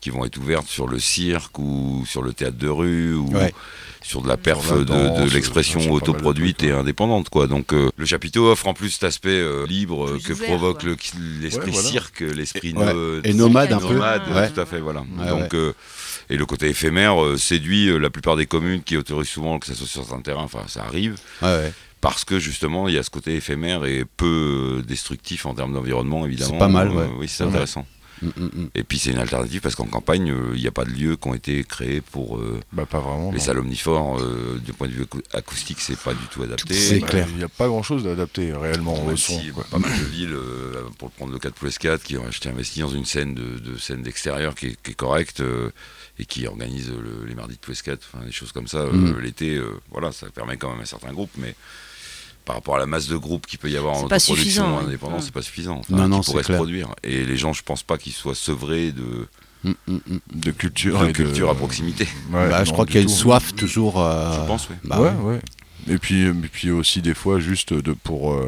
qui 0.00 0.10
vont 0.10 0.24
être 0.24 0.36
ouvertes 0.38 0.66
sur 0.68 0.86
le 0.88 0.98
cirque 0.98 1.58
ou 1.58 2.04
sur 2.06 2.22
le 2.22 2.32
théâtre 2.32 2.56
de 2.58 2.68
rue 2.68 3.14
ou 3.14 3.28
Ouais. 3.34 3.52
sur 4.02 4.22
de 4.22 4.28
la 4.28 4.36
perf 4.36 4.72
de, 4.78 4.84
danse, 4.84 5.18
de 5.28 5.34
l'expression 5.34 5.90
autoproduite 5.92 6.62
et 6.62 6.70
indépendante. 6.70 7.28
quoi. 7.30 7.46
Donc 7.46 7.72
euh, 7.72 7.90
le 7.96 8.06
chapiteau 8.06 8.50
offre 8.50 8.68
en 8.68 8.74
plus 8.74 8.90
cet 8.90 9.04
aspect 9.04 9.28
euh, 9.30 9.66
libre 9.66 10.12
Plus 10.12 10.22
que 10.22 10.32
ouvert, 10.34 10.46
provoque 10.48 10.82
le- 10.84 10.96
l'esprit 11.40 11.66
Ouais, 11.66 11.72
voilà. 11.72 11.88
cirque, 11.88 12.20
l'esprit 12.20 12.72
no- 12.74 13.20
Et 13.24 13.34
nomade 13.34 13.72
un 13.72 13.78
peu. 13.80 13.94
nomade, 13.94 14.22
Ouais. 14.32 14.50
tout 14.50 14.60
à 14.60 14.66
fait, 14.66 14.80
voilà. 14.80 15.00
Ouais, 15.18 15.28
Donc, 15.28 15.52
euh, 15.54 15.72
et 16.30 16.36
le 16.36 16.46
côté 16.46 16.68
éphémère 16.68 17.22
euh, 17.22 17.36
séduit 17.36 17.88
euh, 17.88 17.98
la 17.98 18.10
plupart 18.10 18.36
des 18.36 18.46
communes 18.46 18.82
qui 18.82 18.96
autorisent 18.96 19.28
souvent 19.28 19.58
que 19.58 19.66
ça 19.66 19.74
soit 19.74 19.86
sur 19.86 20.12
un 20.14 20.20
terrain, 20.20 20.42
enfin 20.44 20.62
ça 20.68 20.84
arrive, 20.84 21.16
Ouais, 21.42 21.48
ouais. 21.48 21.72
parce 22.00 22.24
que 22.24 22.38
justement 22.38 22.86
il 22.88 22.94
y 22.94 22.98
a 22.98 23.02
ce 23.02 23.10
côté 23.10 23.34
éphémère 23.34 23.84
et 23.84 24.04
peu 24.16 24.82
destructif 24.86 25.44
en 25.46 25.54
termes 25.54 25.72
d'environnement 25.74 26.24
évidemment. 26.24 26.58
pas 26.58 26.68
mal, 26.68 26.88
Euh, 26.88 26.92
ouais. 26.94 27.08
oui, 27.18 27.28
c'est 27.28 27.38
C'est 27.38 27.44
intéressant. 27.44 27.84
Mm, 28.22 28.26
mm, 28.36 28.44
mm. 28.62 28.68
Et 28.74 28.84
puis 28.84 28.98
c'est 28.98 29.10
une 29.10 29.18
alternative 29.18 29.60
parce 29.60 29.74
qu'en 29.74 29.86
campagne, 29.86 30.30
euh, 30.30 30.52
il 30.54 30.60
n'y 30.60 30.66
a 30.66 30.72
pas 30.72 30.84
de 30.84 30.90
lieux 30.90 31.16
qui 31.16 31.28
ont 31.28 31.34
été 31.34 31.62
créés 31.64 32.00
pour 32.00 32.38
euh, 32.38 32.60
Bah, 32.72 32.86
pas 32.86 33.00
vraiment. 33.00 33.30
les 33.30 33.38
non. 33.38 33.44
salles 33.44 33.58
omnivores. 33.58 34.18
euh, 34.20 34.58
du 34.64 34.72
point 34.72 34.88
de 34.88 34.92
vue 34.92 35.04
acou- 35.04 35.22
acoustique, 35.32 35.80
c'est 35.80 35.98
pas 35.98 36.14
du 36.14 36.26
tout 36.30 36.42
adapté. 36.42 36.74
C'est 36.74 36.98
Bah, 37.00 37.06
clair. 37.08 37.26
Il 37.30 37.36
n'y 37.36 37.44
a 37.44 37.48
pas 37.48 37.68
grand 37.68 37.82
chose 37.82 38.04
d'adapté 38.04 38.52
réellement 38.52 39.04
au 39.06 39.16
son. 39.16 39.38
si 39.40 39.50
pas 39.70 39.78
mal 39.78 39.90
de 39.90 40.04
villes, 40.04 40.32
euh, 40.34 40.82
pour 40.98 41.10
prendre 41.10 41.32
le 41.32 41.38
cas 41.38 41.50
de 41.50 41.54
plus 41.54 41.78
4, 41.78 42.02
qui 42.02 42.16
ont 42.16 42.26
acheté 42.26 42.48
investi 42.48 42.80
dans 42.80 42.88
une 42.90 43.04
scène 43.04 43.34
de, 43.34 43.58
de 43.58 43.76
scène 43.78 44.02
d'extérieur 44.02 44.54
qui 44.54 44.66
est, 44.66 44.94
correcte 44.94 45.40
euh, 45.40 45.70
et 46.18 46.24
qui 46.24 46.46
organise 46.46 46.90
le- 46.90 47.24
les 47.26 47.34
mardis 47.34 47.54
de 47.54 47.60
plus 47.60 47.80
4, 47.82 48.00
enfin 48.12 48.24
des 48.24 48.32
choses 48.32 48.52
comme 48.52 48.66
ça. 48.68 48.86
L'été, 49.20 49.56
euh, 49.56 49.70
voilà, 49.90 50.10
ça 50.12 50.28
permet 50.30 50.56
quand 50.56 50.70
même 50.72 50.80
à 50.80 50.86
certains 50.86 51.12
groupes, 51.12 51.30
mais 51.38 51.54
par 52.48 52.56
rapport 52.56 52.76
à 52.76 52.78
la 52.78 52.86
masse 52.86 53.08
de 53.08 53.16
groupes 53.18 53.46
qu'il 53.46 53.58
peut 53.58 53.70
y 53.70 53.76
avoir 53.76 53.94
en 53.94 54.08
pas 54.08 54.18
production 54.18 54.34
suffisant, 54.36 54.78
ouais. 54.78 54.84
indépendant, 54.84 55.18
Mm. 55.18 55.20
c'est 55.20 55.32
pas 55.34 55.42
suffisant. 55.42 55.76
Enfin, 55.80 55.94
Non, 55.96 56.08
non, 56.08 56.22
pourrait 56.22 56.42
c'est 56.42 56.52
se 56.54 56.56
produire. 56.56 56.88
Et 57.04 57.24
les 57.24 57.36
gens, 57.36 57.52
je 57.52 57.62
pense 57.62 57.82
pas 57.82 57.98
qu'ils 57.98 58.14
soient 58.14 58.34
sevrés 58.34 58.90
de, 58.92 59.28
Mm, 59.64 59.70
mm, 59.88 59.94
mm. 60.06 60.18
De 60.34 60.50
culture. 60.52 61.00
de 61.00 61.08
et 61.08 61.12
culture 61.12 61.50
à 61.50 61.54
proximité. 61.54 62.04
Ouais, 62.32 62.48
Bah, 62.48 62.62
je 62.64 62.68
non, 62.70 62.72
crois 62.74 62.86
qu'il 62.86 62.94
y 62.94 62.98
a 62.98 63.02
une 63.02 63.08
soif 63.08 63.54
toujours. 63.54 64.00
euh, 64.00 64.32
Je 64.40 64.46
pense, 64.46 64.68
oui. 64.70 64.76
bah 64.84 64.98
ouais, 65.00 65.10
ouais. 65.10 65.32
ouais. 65.34 65.40
Et 65.88 65.98
puis, 65.98 66.22
et 66.22 66.32
puis 66.32 66.70
aussi 66.70 67.02
des 67.02 67.12
fois 67.14 67.38
juste 67.40 67.74
de 67.74 67.92
pour 67.92 68.32
euh, 68.32 68.46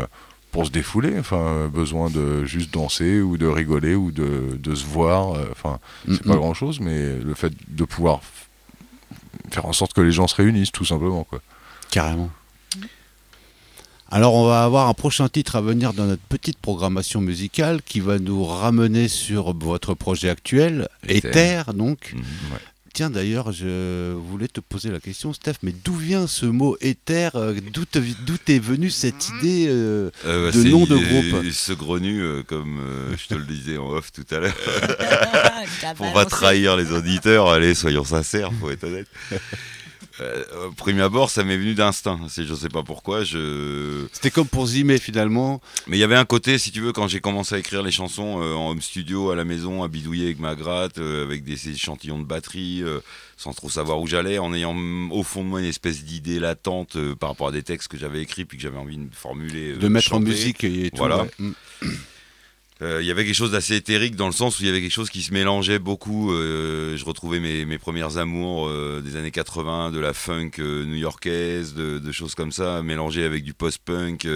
pour 0.52 0.64
se 0.66 0.70
défouler, 0.70 1.18
enfin 1.18 1.36
euh, 1.36 1.68
besoin 1.68 2.08
de 2.10 2.44
juste 2.44 2.72
danser 2.72 3.20
ou 3.20 3.36
de 3.38 3.46
rigoler 3.46 3.94
ou 3.96 4.12
de, 4.12 4.56
de 4.56 4.74
se 4.74 4.84
voir. 4.86 5.34
euh, 5.34 5.44
Enfin, 5.52 5.78
c'est 6.08 6.24
Mm, 6.24 6.28
pas 6.30 6.36
grand 6.36 6.54
chose, 6.54 6.80
mais 6.80 7.16
le 7.18 7.34
fait 7.34 7.52
de 7.68 7.84
pouvoir 7.84 8.20
faire 9.50 9.66
en 9.66 9.72
sorte 9.74 9.92
que 9.92 10.00
les 10.00 10.12
gens 10.12 10.26
se 10.28 10.36
réunissent, 10.36 10.72
tout 10.72 10.84
simplement, 10.86 11.24
quoi. 11.24 11.40
Carrément. 11.90 12.30
Alors 14.12 14.34
on 14.34 14.44
va 14.46 14.64
avoir 14.64 14.88
un 14.88 14.94
prochain 14.94 15.28
titre 15.28 15.54
à 15.56 15.60
venir 15.60 15.92
dans 15.92 16.06
notre 16.06 16.22
petite 16.22 16.58
programmation 16.58 17.20
musicale 17.20 17.80
qui 17.82 18.00
va 18.00 18.18
nous 18.18 18.44
ramener 18.44 19.06
sur 19.06 19.54
votre 19.56 19.94
projet 19.94 20.28
actuel, 20.30 20.88
Ether. 21.08 21.62
Donc. 21.74 22.14
Mhm. 22.14 22.22
Tiens 22.92 23.08
d'ailleurs, 23.08 23.52
je 23.52 24.12
voulais 24.14 24.48
te 24.48 24.58
poser 24.58 24.90
la 24.90 24.98
question 24.98 25.32
Steph, 25.32 25.54
mais 25.62 25.72
d'où 25.84 25.94
vient 25.94 26.26
ce 26.26 26.44
mot 26.44 26.76
Ether 26.80 27.28
euh, 27.36 27.54
D'où 27.72 27.84
est 28.48 28.58
venue 28.58 28.90
cette 28.90 29.28
idée 29.28 29.66
euh, 29.68 30.10
Euh, 30.26 30.50
De 30.50 30.60
c'est 30.60 30.68
nom 30.70 30.86
de 30.86 30.96
groupe. 30.96 31.52
saugrenue, 31.52 32.20
euh, 32.20 32.42
comme 32.42 32.80
euh, 32.80 33.16
je 33.16 33.28
te 33.28 33.34
le 33.34 33.44
disais 33.44 33.78
en 33.78 33.90
off 33.90 34.10
tout 34.10 34.26
à 34.32 34.40
l'heure. 34.40 34.56
Pour 35.96 36.12
pas 36.12 36.24
trahir 36.24 36.76
les 36.76 36.90
auditeurs, 36.90 37.48
allez, 37.48 37.74
soyons 37.74 38.04
sincères, 38.04 38.50
faut 38.60 38.70
être 38.70 38.82
honnête. 38.84 39.06
Euh, 40.20 40.68
au 40.68 40.72
premier 40.72 41.02
abord, 41.02 41.30
ça 41.30 41.44
m'est 41.44 41.56
venu 41.56 41.74
d'instinct. 41.74 42.20
Je 42.28 42.54
sais 42.54 42.68
pas 42.68 42.82
pourquoi. 42.82 43.24
Je... 43.24 44.06
C'était 44.12 44.30
comme 44.30 44.46
pour 44.46 44.66
Zimé 44.66 44.98
finalement. 44.98 45.60
Mais 45.86 45.96
il 45.96 46.00
y 46.00 46.04
avait 46.04 46.16
un 46.16 46.24
côté, 46.24 46.58
si 46.58 46.70
tu 46.70 46.80
veux, 46.80 46.92
quand 46.92 47.08
j'ai 47.08 47.20
commencé 47.20 47.54
à 47.54 47.58
écrire 47.58 47.82
les 47.82 47.90
chansons 47.90 48.42
euh, 48.42 48.54
en 48.54 48.70
home 48.70 48.82
studio, 48.82 49.30
à 49.30 49.36
la 49.36 49.44
maison, 49.44 49.82
à 49.82 49.88
bidouiller 49.88 50.26
avec 50.26 50.38
ma 50.38 50.54
gratte, 50.54 50.98
euh, 50.98 51.24
avec 51.24 51.44
des 51.44 51.70
échantillons 51.70 52.18
de 52.18 52.24
batterie, 52.24 52.82
euh, 52.82 53.00
sans 53.36 53.52
trop 53.54 53.70
savoir 53.70 54.00
où 54.00 54.06
j'allais, 54.06 54.38
en 54.38 54.52
ayant 54.52 54.74
mm, 54.74 55.12
au 55.12 55.22
fond 55.22 55.42
de 55.42 55.48
moi 55.48 55.60
une 55.60 55.66
espèce 55.66 56.04
d'idée 56.04 56.38
latente 56.38 56.96
par 57.14 57.30
rapport 57.30 57.48
à 57.48 57.52
des 57.52 57.62
textes 57.62 57.88
que 57.88 57.96
j'avais 57.96 58.20
écrits 58.20 58.44
puis 58.44 58.58
que 58.58 58.62
j'avais 58.62 58.78
envie 58.78 58.98
de 58.98 59.14
formuler. 59.14 59.74
de 59.74 59.88
mettre 59.88 60.12
en 60.12 60.20
musique 60.20 60.64
et 60.64 60.90
tout. 60.90 60.98
Voilà. 60.98 61.22
ouais. 61.22 61.88
Euh, 62.82 63.02
Il 63.02 63.06
y 63.06 63.10
avait 63.10 63.24
quelque 63.24 63.34
chose 63.34 63.52
d'assez 63.52 63.76
éthérique 63.76 64.16
dans 64.16 64.26
le 64.26 64.32
sens 64.32 64.58
où 64.58 64.62
il 64.62 64.66
y 64.66 64.68
avait 64.70 64.80
quelque 64.80 64.90
chose 64.92 65.10
qui 65.10 65.22
se 65.22 65.32
mélangeait 65.32 65.78
beaucoup. 65.78 66.32
euh, 66.32 66.96
je 66.96 67.04
retrouvais 67.04 67.40
mes, 67.40 67.64
mes 67.64 67.78
premières 67.78 68.16
amours 68.16 68.68
euh, 68.68 69.02
des 69.04 69.16
années 69.16 69.30
80, 69.30 69.90
de 69.90 69.98
la 69.98 70.12
funk 70.14 70.52
new-yorkaise, 70.58 71.74
de, 71.74 71.98
de 71.98 72.12
choses 72.12 72.34
comme 72.34 72.52
ça, 72.52 72.82
mélangées 72.82 73.24
avec 73.24 73.44
du 73.44 73.52
post-punk 73.54 74.26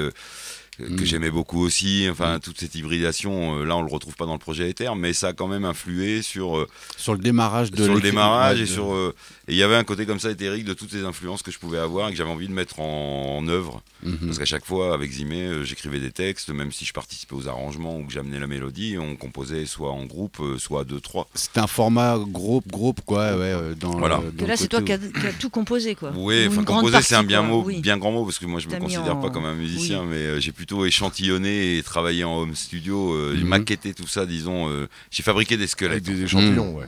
que 0.78 0.82
Mm. 1.02 1.04
j'aimais 1.04 1.30
beaucoup 1.30 1.60
aussi. 1.60 2.06
Enfin, 2.10 2.38
toute 2.42 2.58
cette 2.58 2.74
hybridation, 2.74 3.58
euh, 3.60 3.64
là, 3.64 3.76
on 3.76 3.82
le 3.82 3.90
retrouve 3.90 4.14
pas 4.16 4.26
dans 4.26 4.32
le 4.32 4.38
projet 4.38 4.68
Ether, 4.70 4.90
mais 4.96 5.12
ça 5.12 5.28
a 5.28 5.32
quand 5.32 5.48
même 5.48 5.64
influé 5.64 6.22
sur, 6.22 6.56
euh, 6.58 6.68
Sur 6.96 7.12
le 7.14 7.20
démarrage 7.20 7.70
de 7.70 7.84
sur 7.84 7.94
le 7.94 8.00
démarrage 8.00 8.58
et 8.58 8.62
de- 8.62 8.66
sur. 8.66 8.92
euh, 8.92 9.14
et 9.48 9.52
il 9.52 9.56
y 9.58 9.62
avait 9.62 9.76
un 9.76 9.84
côté 9.84 10.06
comme 10.06 10.20
ça 10.20 10.30
éthérique 10.30 10.64
de 10.64 10.74
toutes 10.74 10.92
les 10.92 11.04
influences 11.04 11.42
que 11.42 11.50
je 11.50 11.58
pouvais 11.58 11.78
avoir 11.78 12.08
et 12.08 12.12
que 12.12 12.16
j'avais 12.16 12.30
envie 12.30 12.48
de 12.48 12.52
mettre 12.52 12.80
en, 12.80 13.36
en 13.38 13.48
œuvre. 13.48 13.82
Mhm. 14.02 14.18
Parce 14.26 14.38
qu'à 14.38 14.44
chaque 14.44 14.64
fois, 14.64 14.94
avec 14.94 15.10
Zimé, 15.12 15.64
j'écrivais 15.64 15.98
des 16.00 16.10
textes, 16.10 16.50
même 16.50 16.72
si 16.72 16.84
je 16.84 16.92
participais 16.92 17.34
aux 17.34 17.48
arrangements 17.48 17.98
ou 17.98 18.04
que 18.04 18.12
j'amenais 18.12 18.38
la 18.38 18.46
mélodie, 18.46 18.96
on 18.98 19.16
composait 19.16 19.64
soit 19.66 19.90
en 19.92 20.04
groupe, 20.04 20.38
soit 20.58 20.84
deux, 20.84 21.00
trois. 21.00 21.28
C'était 21.34 21.60
un 21.60 21.66
format 21.66 22.18
groupe, 22.18 22.66
groupe 22.68 23.00
quoi. 23.06 23.36
Ouais, 23.36 23.54
dans 23.78 23.92
Voilà. 23.98 24.20
le- 24.24 24.32
dans 24.32 24.46
là, 24.46 24.56
c'est 24.56 24.68
toi 24.68 24.82
qui 24.82 24.92
as, 24.92 24.98
tout 25.38 25.50
composé, 25.50 25.94
quoi. 25.94 26.12
Oui, 26.14 26.46
Ou 26.46 26.50
enfin 26.50 26.64
composer 26.64 27.00
c'est 27.02 27.14
un 27.14 27.22
bien 27.22 27.40
quoi, 27.40 27.48
mot, 27.48 27.62
oui. 27.64 27.80
bien 27.80 27.96
grand 27.96 28.12
mot 28.12 28.24
parce 28.24 28.38
que 28.38 28.46
moi 28.46 28.60
je 28.60 28.68
me 28.68 28.78
considère 28.78 29.16
en- 29.16 29.20
pas 29.22 29.30
comme 29.30 29.44
un 29.46 29.54
musicien, 29.54 30.00
oui. 30.02 30.08
mais 30.10 30.40
j'ai 30.40 30.52
plutôt 30.64 30.86
échantillonné 30.86 31.76
et 31.76 31.82
travaillé 31.82 32.24
en 32.24 32.38
home 32.38 32.54
studio, 32.54 33.12
euh, 33.14 33.34
Mhm. 33.36 33.44
maquetté 33.48 33.92
tout 33.92 34.06
ça, 34.06 34.24
disons. 34.24 34.70
euh, 34.70 34.88
j'ai 35.10 35.22
fabriqué 35.22 35.56
des 35.58 35.64
Avec 35.64 35.70
squelettes, 35.70 36.02
des 36.04 36.22
échantillons, 36.22 36.74
ouais. 36.76 36.86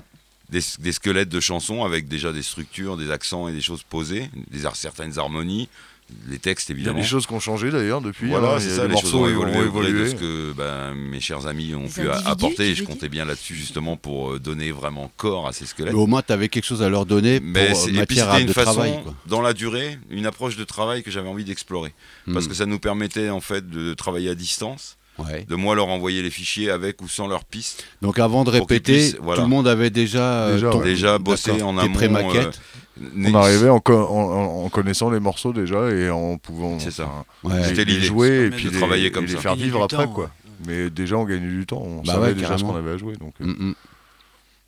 des, 0.48 0.60
des 0.78 0.92
squelettes 0.92 1.28
de 1.28 1.40
chansons 1.40 1.84
avec 1.84 2.08
déjà 2.08 2.32
des 2.32 2.42
structures, 2.42 2.96
des 2.96 3.10
accents 3.10 3.48
et 3.48 3.52
des 3.52 3.60
choses 3.60 3.82
posées, 3.82 4.30
des 4.50 4.64
certaines 4.76 5.18
harmonies, 5.18 5.68
les 6.28 6.38
textes 6.38 6.68
Il 6.68 6.72
y 6.72 6.74
a 6.74 6.76
évidemment. 6.78 6.98
des 7.00 7.04
choses 7.04 7.26
qui 7.26 7.32
ont 7.32 7.40
changé 7.40 7.70
d'ailleurs 7.70 8.00
depuis. 8.00 8.28
Voilà, 8.28 8.54
hein, 8.54 8.60
c'est 8.60 8.70
ça, 8.76 8.86
les 8.86 8.94
choses 8.94 9.12
morceaux 9.12 9.26
ont 9.26 9.42
ont 9.48 9.62
évolué, 9.62 10.04
de 10.04 10.08
ce 10.08 10.14
que 10.14 10.52
ben, 10.52 10.94
mes 10.94 11.20
chers 11.20 11.46
amis 11.46 11.74
ont 11.74 11.88
pu 11.88 12.08
apporter. 12.08 12.70
Et 12.70 12.74
je 12.74 12.84
comptais 12.84 13.08
bien 13.08 13.24
là-dessus 13.24 13.54
justement 13.54 13.96
pour 13.96 14.32
euh, 14.32 14.38
donner 14.38 14.70
vraiment 14.70 15.10
corps 15.16 15.46
à 15.48 15.52
ces 15.52 15.66
squelettes. 15.66 15.92
Mais 15.94 15.98
au 15.98 16.06
moins, 16.06 16.22
tu 16.22 16.32
avais 16.32 16.48
quelque 16.48 16.64
chose 16.64 16.82
à 16.82 16.88
leur 16.88 17.06
donner 17.06 17.40
pour 17.40 17.48
Mais 17.50 17.70
euh, 17.70 17.74
c'est- 17.74 17.88
et 17.88 17.92
puis 17.92 17.98
matière 17.98 18.30
à 18.30 18.40
une 18.40 18.46
de 18.46 18.52
façon, 18.52 18.72
travail. 18.74 19.00
Quoi. 19.02 19.14
dans 19.26 19.40
la 19.40 19.52
durée, 19.52 19.98
une 20.10 20.26
approche 20.26 20.56
de 20.56 20.64
travail 20.64 21.02
que 21.02 21.10
j'avais 21.10 21.28
envie 21.28 21.44
d'explorer. 21.44 21.92
Parce 22.32 22.46
Mm. 22.46 22.48
que 22.48 22.54
ça 22.54 22.66
nous 22.66 22.78
permettait 22.78 23.30
en 23.30 23.40
fait 23.40 23.68
de 23.68 23.92
travailler 23.94 24.30
à 24.30 24.34
distance, 24.34 24.96
Ouais. 25.18 25.46
de 25.48 25.54
moi 25.54 25.74
leur 25.74 25.88
envoyer 25.88 26.22
les 26.22 26.30
fichiers 26.30 26.70
avec 26.70 27.00
ou 27.02 27.08
sans 27.08 27.26
leurs 27.26 27.44
pistes. 27.44 27.84
Donc 28.02 28.18
avant 28.18 28.44
de 28.44 28.50
répéter, 28.50 28.92
puissent- 28.92 29.16
voilà. 29.20 29.40
tout 29.42 29.48
le 29.48 29.54
monde 29.54 29.66
avait 29.66 29.90
déjà, 29.90 30.44
euh, 30.44 30.54
Déjà, 30.54 30.70
ton-. 30.70 30.80
Déjà 30.82 31.18
bossé 31.18 31.62
en 31.62 31.72
Des 31.74 31.80
amont. 31.80 31.92
pré-maquettes. 31.94 32.60
euh, 33.02 33.22
On 33.26 33.34
arrivait 33.34 33.68
en, 33.68 33.80
co- 33.80 33.94
en- 33.94 34.30
en- 34.32 34.64
en 34.64 34.68
connaissant 34.68 35.10
les 35.10 35.20
morceaux 35.20 35.52
déjà 35.52 35.90
et 35.90 36.10
en 36.10 36.36
pouvant 36.38 36.78
ça. 36.78 37.04
enfin, 37.04 37.24
Ouais. 37.44 37.58
les- 37.60 37.64
C'était 37.68 37.84
les 37.84 37.94
l'idée. 37.94 38.06
jouer 38.06 38.28
et 38.46 38.50
puis 38.50 38.64
permet 38.64 38.64
de 38.64 38.70
les, 38.72 38.78
travailler 38.78 39.06
et 39.06 39.10
comme 39.10 39.26
les 39.26 39.32
ça. 39.34 39.40
faire 39.40 39.54
vivre 39.56 39.82
après 39.82 40.04
temps, 40.06 40.12
quoi. 40.12 40.30
Mais 40.66 40.88
déjà 40.90 41.16
on 41.16 41.24
gagnait 41.24 41.48
du 41.48 41.66
temps, 41.66 41.82
on 41.84 42.02
Bah 42.02 42.14
savait 42.14 42.26
ouais, 42.28 42.34
déjà 42.34 42.56
ce 42.56 42.64
qu'on 42.64 42.76
avait 42.76 42.92
à 42.92 42.96
jouer. 42.96 43.14
Donc, 43.16 43.34
euh, 43.42 43.44
Mm, 43.46 43.56
mm. 43.68 43.74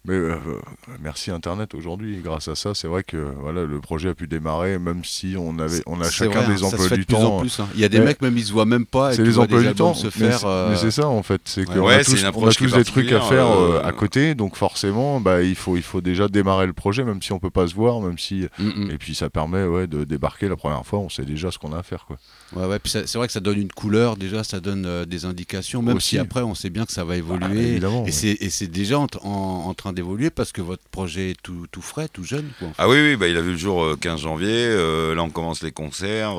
Mais 0.04 0.14
euh, 0.14 0.30
euh, 0.46 0.54
merci 1.00 1.30
Internet 1.30 1.74
aujourd'hui, 1.74 2.20
grâce 2.22 2.48
à 2.48 2.54
ça, 2.54 2.72
c'est 2.74 2.86
vrai 2.88 3.02
que 3.02 3.16
voilà 3.40 3.64
le 3.64 3.80
projet 3.80 4.08
a 4.10 4.14
pu 4.14 4.26
démarrer, 4.26 4.78
même 4.78 5.04
si 5.04 5.34
on 5.36 5.58
avait 5.58 5.82
on 5.86 6.00
a 6.00 6.08
chacun 6.08 6.40
vrai, 6.42 6.54
des 6.54 6.62
hein, 6.62 6.70
ça 6.70 6.70
se 6.70 6.74
emplois 6.76 6.88
fait 6.88 6.94
du 6.96 7.00
de 7.02 7.06
plus 7.06 7.16
en 7.16 7.20
temps. 7.20 7.40
plus, 7.40 7.60
hein. 7.60 7.68
Il 7.74 7.80
y 7.80 7.84
a 7.84 7.88
des 7.90 7.98
Mais- 7.98 8.04
mecs 8.06 8.22
même 8.22 8.38
ils 8.38 8.44
se 8.44 8.52
voient 8.52 8.64
même 8.64 8.86
pas. 8.86 9.12
C'est 9.12 9.22
les 9.24 9.38
emplois 9.38 9.60
des 9.60 9.68
du 9.68 9.74
temps, 9.74 9.94
se 9.94 10.06
mais 10.06 10.10
faire. 10.12 10.38
c'est- 10.38 10.46
euh, 10.46 10.70
mais 10.70 10.76
c'est 10.76 10.92
ça 10.92 11.08
en 11.08 11.22
fait, 11.22 11.42
c'est 11.44 11.64
qu'on 11.64 11.80
Ouais, 11.80 11.94
a 11.96 12.04
c'est 12.04 12.12
tous, 12.12 12.20
une 12.22 12.30
on 12.34 12.46
a 12.46 12.52
tous 12.54 12.72
des 12.74 12.84
trucs 12.84 13.12
à 13.12 13.20
faire 13.20 13.50
euh, 13.50 13.80
euh, 13.82 13.84
à 13.86 13.92
côté, 13.92 14.34
donc 14.34 14.56
forcément, 14.56 15.20
bah, 15.20 15.42
il 15.42 15.56
faut 15.56 15.76
il 15.76 15.82
faut 15.82 16.00
déjà 16.00 16.28
démarrer 16.28 16.66
le 16.66 16.72
projet, 16.72 17.02
même 17.04 17.20
si 17.20 17.32
on 17.32 17.38
peut 17.40 17.50
pas 17.50 17.66
se 17.66 17.74
voir, 17.74 18.00
même 18.00 18.18
si 18.18 18.46
mm, 18.58 18.64
mm. 18.86 18.90
et 18.92 18.98
puis 18.98 19.14
ça 19.14 19.28
permet 19.28 19.64
ouais 19.64 19.88
de 19.88 20.04
débarquer 20.04 20.48
la 20.48 20.56
première 20.56 20.86
fois, 20.86 21.00
on 21.00 21.08
sait 21.08 21.24
déjà 21.24 21.50
ce 21.50 21.58
qu'on 21.58 21.72
a 21.72 21.78
à 21.78 21.82
faire 21.82 22.06
quoi. 22.06 22.16
Ouais, 22.54 22.64
ouais, 22.66 22.78
puis 22.78 22.90
ça- 22.90 23.06
c'est 23.06 23.18
vrai 23.18 23.26
que 23.26 23.32
ça 23.32 23.40
donne 23.40 23.58
une 23.60 23.70
couleur, 23.70 24.16
déjà, 24.16 24.42
ça 24.42 24.60
donne 24.60 24.86
euh, 24.86 25.04
des 25.04 25.24
indications, 25.26 25.82
même 25.82 25.96
Aussi. 25.98 26.10
si 26.10 26.18
après 26.18 26.40
on 26.40 26.54
sait 26.54 26.70
bien 26.70 26.86
que 26.86 26.92
ça 26.92 27.04
va 27.04 27.08
Bah, 27.12 27.16
évoluer. 27.18 27.68
évidemment, 27.72 28.04
et 28.06 28.10
ouais. 28.10 28.48
c'est 28.50 28.66
déjà 28.70 28.98
en, 28.98 29.06
tr- 29.06 29.20
en- 29.26 29.66
en 29.66 29.74
train 29.74 29.92
d'évoluer 29.92 30.30
parce 30.30 30.52
que 30.52 30.62
votre 30.62 30.82
projet 30.90 31.30
est 31.32 31.42
tout, 31.42 31.66
tout 31.70 31.82
frais, 31.82 32.08
tout 32.10 32.24
jeune. 32.24 32.48
Quoi. 32.58 32.68
Ah 32.78 32.88
oui, 32.88 32.96
oui 33.02 33.16
bah, 33.16 33.28
il 33.28 33.36
a 33.36 33.42
vu 33.42 33.50
le 33.52 33.56
jour 33.58 33.82
euh, 33.84 33.96
15 34.00 34.20
janvier. 34.20 34.48
euh, 34.50 35.14
là, 35.14 35.22
on 35.22 35.30
commence 35.30 35.62
les 35.62 35.72
concerts. 35.72 36.36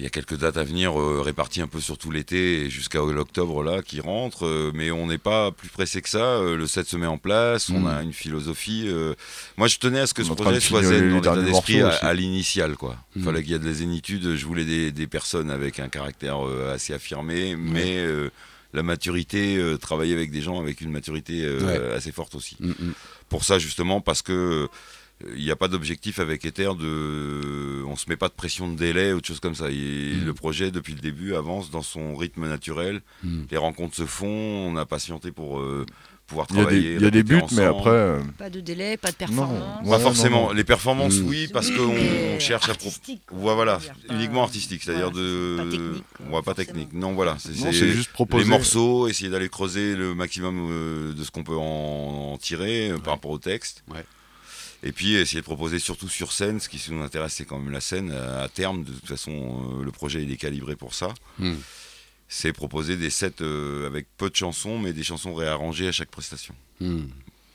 Il 0.00 0.04
y 0.04 0.06
a 0.06 0.10
quelques 0.10 0.36
dates 0.38 0.56
à 0.56 0.64
venir 0.64 0.98
euh, 0.98 1.20
réparties 1.20 1.60
un 1.60 1.66
peu 1.66 1.78
sur 1.78 1.98
tout 1.98 2.10
l'été 2.10 2.62
et 2.64 2.70
jusqu'à 2.70 3.00
l'octobre 3.00 3.62
là 3.62 3.82
qui 3.82 4.00
rentrent. 4.00 4.46
euh, 4.46 4.70
mais 4.74 4.90
on 4.90 5.06
n'est 5.06 5.18
pas 5.18 5.50
plus 5.52 5.68
pressé 5.68 6.00
que 6.00 6.08
ça. 6.08 6.18
euh, 6.24 6.56
le 6.56 6.66
set 6.66 6.86
se 6.88 6.96
met 6.96 7.06
en 7.06 7.18
place. 7.18 7.68
On 7.68 7.80
Mm. 7.80 7.86
a 7.86 8.02
une 8.02 8.14
philosophie. 8.14 8.88
moi, 9.58 9.68
je 9.68 9.76
tenais 9.78 10.00
à 10.00 10.06
ce 10.06 10.14
que 10.14 10.24
ce 10.24 10.32
projet 10.32 10.58
soit 10.60 10.82
zen 10.82 11.20
dans 11.20 11.34
l'état 11.34 11.42
d'esprit 11.42 11.82
à, 11.82 12.14
l'initial. 12.14 12.76
quoi. 12.76 12.96
Il 13.14 13.20
Mm. 13.20 13.24
fallait 13.26 13.42
qu'il 13.42 13.52
y 13.52 13.54
ait 13.54 13.58
de 13.58 13.66
la 13.66 13.74
zénitude. 13.74 14.36
Je 14.36 14.46
voulais 14.46 14.64
des, 14.64 14.90
des 14.90 15.06
personnes 15.06 15.50
avec 15.50 15.78
un 15.80 15.88
caractère 15.88 16.38
assez 16.72 16.94
affirmé, 16.94 17.54
mais 17.56 18.02
la 18.72 18.82
maturité, 18.82 19.62
travailler 19.82 20.14
avec 20.14 20.30
des 20.30 20.40
gens 20.40 20.58
avec 20.60 20.80
une 20.80 20.90
maturité 20.92 21.46
assez 21.94 22.12
forte 22.12 22.34
aussi 22.36 22.56
Mm, 22.60 22.68
mm. 22.70 22.92
pour 23.28 23.44
ça 23.44 23.58
justement 23.58 24.00
parce 24.00 24.22
que 24.22 24.66
il 25.36 25.44
n'y 25.44 25.50
a 25.50 25.56
pas 25.56 25.68
d'objectif 25.68 26.18
avec 26.18 26.44
Ether 26.44 26.70
de 26.78 27.82
on 27.86 27.96
se 27.96 28.08
met 28.08 28.16
pas 28.16 28.28
de 28.28 28.34
pression 28.34 28.68
de 28.72 28.76
délai 28.76 29.12
ou 29.12 29.20
de 29.20 29.26
choses 29.26 29.40
comme 29.40 29.54
ça 29.54 29.70
Et 29.70 30.14
Mm. 30.14 30.24
le 30.24 30.34
projet 30.34 30.70
depuis 30.70 30.94
le 30.94 31.00
début 31.00 31.34
avance 31.34 31.70
dans 31.70 31.82
son 31.82 32.16
rythme 32.16 32.48
naturel 32.48 33.02
Mm. 33.22 33.42
les 33.50 33.56
rencontres 33.56 33.96
se 33.96 34.06
font 34.06 34.26
on 34.28 34.76
a 34.76 34.86
patienté 34.86 35.30
pour 35.32 35.60
euh, 35.60 35.84
pouvoir 36.26 36.46
Il 36.50 36.56
y 36.56 36.58
a 36.60 36.62
travailler 36.62 36.80
des, 36.90 36.94
il 36.96 37.02
y 37.02 37.06
a 37.06 37.10
des 37.10 37.22
buts, 37.24 37.42
mais 37.52 37.64
après 37.64 37.90
euh, 37.90 38.20
Pas 38.38 38.48
de 38.50 38.60
délai, 38.60 38.96
pas 38.96 39.10
de 39.10 39.16
non, 39.20 39.26
performance. 39.26 39.84
ouais, 39.84 39.90
pas 39.90 39.98
forcément 39.98 40.46
non. 40.48 40.52
les 40.52 40.64
performances 40.64 41.18
Mm. 41.18 41.28
oui 41.28 41.48
parce 41.52 41.70
qu'on 41.70 42.38
cherche 42.38 42.68
à 42.70 42.74
pro- 42.74 42.90
voilà 43.32 43.78
pas- 43.78 44.14
uniquement 44.14 44.44
artistique 44.44 44.82
c'est-à-dire 44.84 45.10
voilà, 45.10 45.20
de 45.20 45.56
pas 45.58 45.64
technique, 45.70 46.04
quoi, 46.16 46.36
ouais, 46.38 46.42
pas 46.42 46.54
technique 46.54 46.92
non 46.94 47.12
voilà 47.12 47.36
c'est 47.38 47.52
juste 47.72 48.12
proposer. 48.12 48.44
les 48.44 48.48
morceaux, 48.50 49.08
essayer 49.08 49.28
d'aller 49.28 49.48
creuser 49.50 49.96
le 49.96 50.14
maximum 50.14 50.68
euh, 50.70 51.12
de 51.12 51.24
ce 51.24 51.30
qu'on 51.30 51.42
peut 51.44 51.56
en, 51.56 52.32
en 52.32 52.38
tirer 52.38 52.92
par 53.04 53.14
rapport 53.14 53.32
au 53.32 53.38
texte. 53.38 53.82
Ouais. 53.92 54.04
Et 54.82 54.92
puis 54.92 55.14
essayer 55.14 55.40
de 55.40 55.44
proposer 55.44 55.78
surtout 55.78 56.08
sur 56.08 56.32
scène, 56.32 56.58
ce 56.60 56.68
qui 56.68 56.82
nous 56.90 57.02
intéresse 57.02 57.34
c'est 57.34 57.44
quand 57.44 57.58
même 57.58 57.72
la 57.72 57.80
scène. 57.80 58.12
À, 58.12 58.42
à 58.42 58.48
terme, 58.48 58.82
de 58.84 58.92
toute 58.92 59.06
façon, 59.06 59.78
euh, 59.80 59.84
le 59.84 59.90
projet 59.92 60.22
il 60.22 60.30
est 60.32 60.36
calibré 60.38 60.74
pour 60.76 60.94
ça. 60.94 61.12
Mm. 61.38 61.54
c'est 62.28 62.52
proposer 62.52 62.96
des 62.96 63.10
sets 63.10 63.42
euh, 63.42 63.86
avec 63.86 64.06
peu 64.16 64.30
de 64.30 64.36
chansons, 64.36 64.78
mais 64.78 64.92
des 64.92 65.02
chansons 65.02 65.34
réarrangées 65.34 65.88
à 65.88 65.92
chaque 65.92 66.10
prestation, 66.10 66.54
Hmm. 66.80 67.08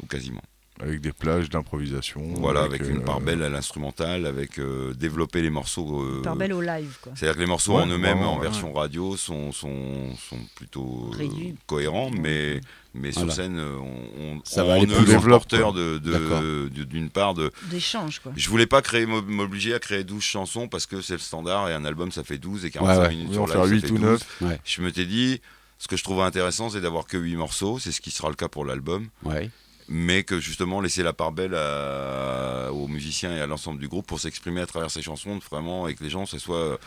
ou 0.04 0.06
quasiment. 0.06 0.44
Avec 0.82 1.00
des 1.00 1.14
plages 1.14 1.50
d'improvisation. 1.50 2.22
Voilà, 2.36 2.64
avec, 2.64 2.82
une 2.82 2.98
euh, 2.98 3.00
part 3.06 3.22
belle 3.22 3.42
à 3.44 3.50
l'instrumental, 3.50 4.26
avec 4.26 4.60
euh, 4.60 4.94
développer 4.94 5.42
les 5.42 5.50
morceaux. 5.50 6.02
euh, 6.04 6.22
Par 6.22 6.36
belle 6.36 6.52
au 6.52 6.60
live, 6.60 6.98
quoi. 7.02 7.14
C'est-à-dire 7.16 7.36
que 7.36 7.40
les 7.42 7.46
morceaux 7.48 7.78
Ouais, 7.78 7.84
en 7.84 7.88
eux-mêmes, 7.88 8.20
en 8.20 8.36
ouais. 8.36 8.42
version 8.44 8.74
radio, 8.74 9.16
sont, 9.16 9.54
sont, 9.54 10.14
sont 10.30 10.38
plutôt 10.56 11.12
euh, 11.18 11.28
cohérents, 11.66 12.12
mais, 12.12 12.60
mais 12.94 13.14
sur 13.14 13.32
scène, 13.32 13.58
on, 13.58 13.84
on, 14.22 14.42
Ça 14.44 14.66
on 14.66 14.68
va 14.68 14.74
aller 14.74 14.88
plus 14.88 15.06
de, 15.06 15.98
de- 16.00 16.70
de- 16.70 16.84
d'une 16.84 17.10
part 17.10 17.34
de. 17.36 17.52
D'échange, 17.72 18.20
quoi. 18.20 18.34
Je 18.36 18.50
voulais 18.50 18.68
pas 18.68 18.82
créer 18.82 19.06
m'obliger 19.06 19.74
à 19.74 19.80
créer 19.80 20.04
12 20.04 20.22
chansons 20.22 20.68
parce 20.68 20.86
que 20.86 21.00
c'est 21.02 21.14
le 21.14 21.20
standard 21.20 21.70
et 21.70 21.74
un 21.74 21.86
album 21.86 22.12
ça 22.12 22.26
fait 22.26 22.38
12 22.38 22.66
et 22.66 22.70
45 22.72 22.96
Ouais, 22.96 23.04
ouais. 23.08 23.10
minutes 23.12 23.28
Oui, 23.30 23.34
sur 23.36 23.44
en 23.44 23.46
live, 23.46 23.54
faire 23.56 23.64
ça 23.64 23.70
8 23.72 23.82
fait 23.82 23.92
ou 23.92 23.98
12. 23.98 24.02
9. 24.02 24.42
Ouais. 24.42 24.60
Je 24.66 24.82
me 24.82 24.92
t'ai 24.92 25.06
dit, 25.06 25.40
ce 25.80 25.88
que 25.88 25.96
je 25.96 26.04
trouve 26.04 26.20
intéressant, 26.22 26.70
c'est 26.70 26.82
d'avoir 26.82 27.06
que 27.06 27.16
8 27.16 27.38
morceaux, 27.38 27.80
c'est 27.80 27.94
ce 27.94 28.02
qui 28.02 28.12
sera 28.12 28.28
le 28.28 28.36
cas 28.36 28.50
pour 28.50 28.66
l'album, 28.66 29.08
Ouais. 29.24 29.50
Mais 29.88 30.24
que 30.24 30.40
justement 30.40 30.82
laisser 30.82 31.04
la 31.04 31.14
part 31.14 31.32
belle 31.32 31.56
à- 31.56 32.72
aux 32.72 32.88
musiciens 32.88 33.36
et 33.36 33.40
à 33.42 33.48
l'ensemble 33.48 33.80
du 33.80 33.88
groupe 33.88 34.08
pour 34.08 34.20
s'exprimer 34.20 34.62
à 34.62 34.66
travers 34.66 34.90
ces 34.92 35.02
chansons, 35.02 35.40
vraiment, 35.52 35.88
et 35.88 35.96
que 35.96 36.04
les 36.04 36.10
gens, 36.10 36.26
ce 36.26 36.40
soit. 36.40 36.80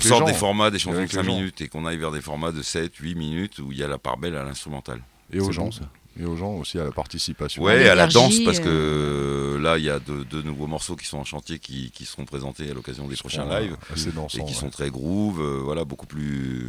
Sorte 0.00 0.02
gens. 0.02 0.26
des 0.26 0.34
formats, 0.34 0.70
des 0.70 0.78
chansons 0.80 0.94
de 0.94 0.98
avec 0.98 1.12
5 1.12 1.22
les 1.22 1.28
gens. 1.28 1.36
minutes, 1.36 1.60
et 1.60 1.68
qu'on 1.68 1.86
aille 1.86 1.98
vers 1.98 2.10
des 2.10 2.20
formats 2.20 2.50
de 2.50 2.62
7, 2.62 2.96
8 2.96 3.14
minutes 3.14 3.60
où 3.60 3.70
il 3.70 3.78
y 3.78 3.84
a 3.84 3.86
la 3.88 3.98
part 3.98 4.16
belle 4.16 4.36
à 4.36 4.42
l'instrumental. 4.42 5.00
Et 5.32 5.38
aux 5.40 5.52
gens. 5.52 5.66
bon, 5.66 5.70
ça. 5.70 5.82
Et 6.20 6.24
aux 6.24 6.34
gens 6.36 6.50
aussi 6.54 6.80
à 6.80 6.84
la 6.84 6.90
participation. 6.90 7.62
Ouais, 7.62 7.84
et 7.84 7.88
à 7.88 7.94
la 7.94 8.08
danse, 8.08 8.40
parce 8.44 8.58
que 8.58 8.66
euh, 8.68 9.54
euh, 9.56 9.60
là, 9.60 9.78
il 9.78 9.84
y 9.84 9.90
a 9.90 10.00
deux, 10.00 10.42
nouveaux 10.42 10.66
morceaux 10.66 10.96
qui 10.96 11.06
sont 11.06 11.18
en 11.18 11.24
chantier 11.24 11.60
qui, 11.60 11.92
qui 11.92 12.06
seront 12.06 12.24
présentés 12.24 12.68
à 12.68 12.74
l'occasion 12.74 13.06
des 13.06 13.14
prochains 13.14 13.44
Bon, 13.46 13.56
lives. 13.56 13.76
Assez 13.94 14.08
et 14.08 14.12
dansant. 14.12 14.38
qui 14.44 14.52
ouais. 14.52 14.58
sont 14.58 14.68
très 14.70 14.90
groove, 14.90 15.40
euh, 15.40 15.60
voilà, 15.62 15.84
beaucoup 15.84 16.06
plus. 16.06 16.66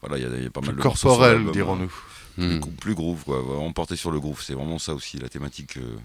Voilà, 0.00 0.18
il 0.18 0.20
y, 0.40 0.42
y 0.44 0.46
a 0.46 0.50
pas 0.50 0.60
mal 0.60 0.76
de 0.76 0.80
corporel, 0.82 1.50
dirons-nous. 1.52 1.92
Plus, 2.40 2.56
Hmm. 2.56 2.60
plus 2.80 2.94
groove, 2.94 3.24
quoi. 3.24 3.42
Porté 3.74 3.96
sur 3.96 4.10
le 4.10 4.18
groove, 4.20 4.42
c'est 4.42 4.54
vraiment 4.54 4.78
ça 4.78 4.94
aussi, 4.94 5.18
la 5.18 5.28
thématique. 5.28 5.76
euh. 5.76 5.96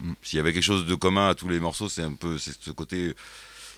Mm. 0.00 0.12
S'il 0.22 0.36
y 0.38 0.40
avait 0.40 0.52
quelque 0.52 0.62
chose 0.62 0.86
de 0.86 0.94
commun 0.94 1.28
à 1.28 1.34
tous 1.34 1.48
les 1.48 1.60
morceaux, 1.60 1.88
c'est 1.88 2.02
un 2.02 2.14
peu 2.14 2.38
ce 2.38 2.70
côté. 2.70 3.14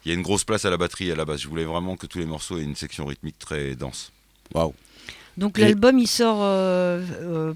Il 0.04 0.08
y 0.08 0.12
a 0.12 0.14
une 0.14 0.22
grosse 0.22 0.44
place 0.44 0.64
à 0.64 0.70
la 0.70 0.76
batterie 0.76 1.10
à 1.12 1.16
la 1.16 1.24
base. 1.24 1.40
Je 1.40 1.48
voulais 1.48 1.64
vraiment 1.64 1.96
que 1.96 2.06
tous 2.06 2.18
les 2.18 2.26
morceaux 2.26 2.58
aient 2.58 2.62
une 2.64 2.76
section 2.76 3.06
rythmique 3.06 3.38
très 3.38 3.74
dense. 3.74 4.10
Waouh. 4.54 4.74
Donc 5.36 5.58
Et- 5.58 5.62
l'album, 5.62 5.98
il 5.98 6.06
sort 6.08 6.38
euh, 6.42 7.00
euh, 7.22 7.54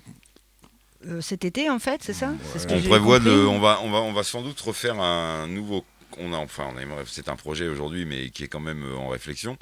euh, 1.06 1.20
cet 1.20 1.44
été, 1.44 1.68
en 1.70 1.78
fait, 1.78 2.02
c'est 2.02 2.12
ça? 2.14 2.32
C'est 2.52 2.58
ce 2.60 2.66
que 2.66 2.74
On 2.74 2.78
prévoit 2.80 3.18
compris 3.18 3.30
de, 3.30 3.44
on 3.46 3.58
va, 3.60 3.80
on 3.82 3.90
va, 3.90 3.98
on 3.98 4.12
va 4.12 4.22
sans 4.22 4.42
doute 4.42 4.60
refaire 4.60 5.00
un 5.00 5.46
nouveau. 5.46 5.84
On 6.18 6.32
a, 6.32 6.38
enfin, 6.38 6.72
c'est 7.06 7.28
un 7.28 7.36
projet 7.36 7.68
aujourd'hui, 7.68 8.04
mais 8.06 8.30
qui 8.30 8.44
est 8.44 8.48
quand 8.48 8.60
même 8.60 8.84
en 8.96 9.08
réflexion. 9.08 9.58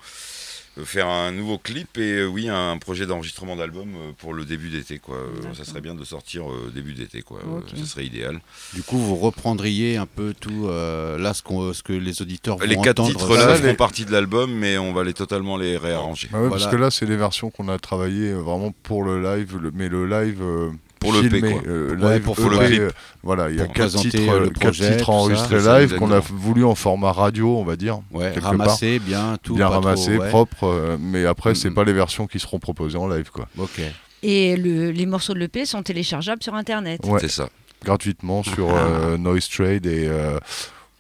Euh, 0.79 0.85
Faire 0.85 1.07
un 1.09 1.31
nouveau 1.31 1.57
clip 1.59 1.99
et 1.99 2.01
euh, 2.19 2.27
oui, 2.27 2.49
un 2.49 2.77
projet 2.79 3.07
d'enregistrement 3.07 3.55
d'album 3.57 3.89
euh, 3.95 4.11
pour 4.19 4.35
le 4.35 4.45
début 4.45 4.71
d'été, 4.71 4.99
quoi. 4.99 5.19
Ça 5.57 5.65
serait 5.65 5.81
bien 5.81 5.95
de 5.95 6.05
sortir 6.05 6.51
euh, 6.51 6.71
début 6.75 6.95
d'été, 6.95 7.23
quoi. 7.23 7.39
Euh, 7.47 7.59
Ok. 7.59 7.79
Ça 7.79 7.85
serait 7.87 8.07
idéal. 8.07 8.41
Du 8.75 8.83
coup, 8.83 8.99
vous 8.99 9.15
reprendriez 9.17 9.97
un 9.97 10.07
peu 10.07 10.35
tout 10.39 10.67
euh, 10.67 11.17
là 11.19 11.33
ce, 11.35 11.43
qu'on- 11.43 11.73
ce 11.73 11.83
que 11.83 11.93
les 11.93 12.23
auditeurs 12.23 12.57
vont 12.59 12.67
Les 12.67 12.77
quatre 12.77 13.01
entendre. 13.01 13.11
titres 13.19 13.37
là 13.37 13.55
les- 13.57 13.63
feront 13.63 13.75
partie 13.77 14.05
de 14.05 14.11
l'album, 14.13 14.53
mais 14.53 14.77
on 14.79 14.93
va 14.93 15.05
les 15.05 15.15
totalement 15.15 15.57
les 15.57 15.77
réarranger. 15.77 16.29
Bah 16.33 16.39
ouais, 16.41 16.49
Voilà. 16.49 16.63
Parce 16.65 16.75
que 16.75 16.81
là, 16.81 16.91
c'est 16.91 17.07
des 17.07 17.17
versions 17.17 17.51
qu'on 17.51 17.69
a 17.69 17.79
travaillées 17.79 18.33
vraiment 18.33 18.73
pour 18.83 19.05
le 19.05 19.23
live, 19.23 19.57
le- 19.61 19.71
mais 19.73 19.89
le 19.89 20.07
live. 20.07 20.43
euh, 20.43 20.71
Pour 21.05 21.13
le 21.23 21.29
P, 21.29 21.41
quoi. 21.41 21.63
euh, 21.67 21.97
Ouais, 21.97 22.15
live 22.15 22.23
pour- 22.23 22.35
pour 22.37 22.51
le 22.51 22.59
clip. 22.59 22.81
euh, 22.81 22.91
voilà, 23.23 23.51
il 23.51 23.57
y 23.57 23.61
a 23.61 23.67
quatre 23.67 23.97
titres, 23.97 24.19
euh, 24.19 24.41
le 24.41 24.47
euh, 24.47 24.51
quatre 24.51 25.11
enregistrés 25.11 25.59
C'est 25.59 25.65
ça, 25.65 25.79
live 25.81 25.95
qu'on 25.97 26.11
a 26.11 26.19
voulu 26.21 26.65
en 26.65 26.75
format 26.75 27.13
radio, 27.13 27.57
on 27.57 27.65
va 27.65 27.77
dire. 27.77 28.01
Ouais, 28.13 28.33
quelque 28.33 28.45
ramasser 28.45 28.99
bien 28.99 29.37
tout. 29.43 29.55
bien 29.55 29.67
pas 29.69 29.73
trop, 29.75 29.83
ramassé, 29.85 30.19
ouais. 30.19 30.29
propre, 30.29 30.65
euh, 30.65 30.97
mais 31.01 31.25
après, 31.27 31.55
c'est 31.55 31.69
Mhm. 31.69 31.75
pas 31.75 31.85
les 31.85 31.93
versions 31.93 32.27
qui 32.27 32.39
seront 32.39 32.59
proposées 32.59 32.99
en 32.99 33.09
live, 33.09 33.31
quoi. 33.31 33.49
Ok. 33.59 33.81
Et 34.23 34.57
le- 34.57 34.91
les 34.91 35.07
morceaux 35.07 35.35
de 35.35 35.39
l'EP 35.39 35.67
sont 35.67 35.83
téléchargeables 35.83 36.43
sur 36.43 36.55
Internet. 36.55 37.01
Ouais. 37.05 37.21
C'est 37.21 37.29
ça. 37.31 37.49
gratuitement 37.85 38.43
sur 38.43 38.71
Ah. 38.71 38.79
euh, 38.79 39.19
Noise 39.19 39.47
Trade 39.51 39.85
et 39.85 40.07
euh, 40.09 40.39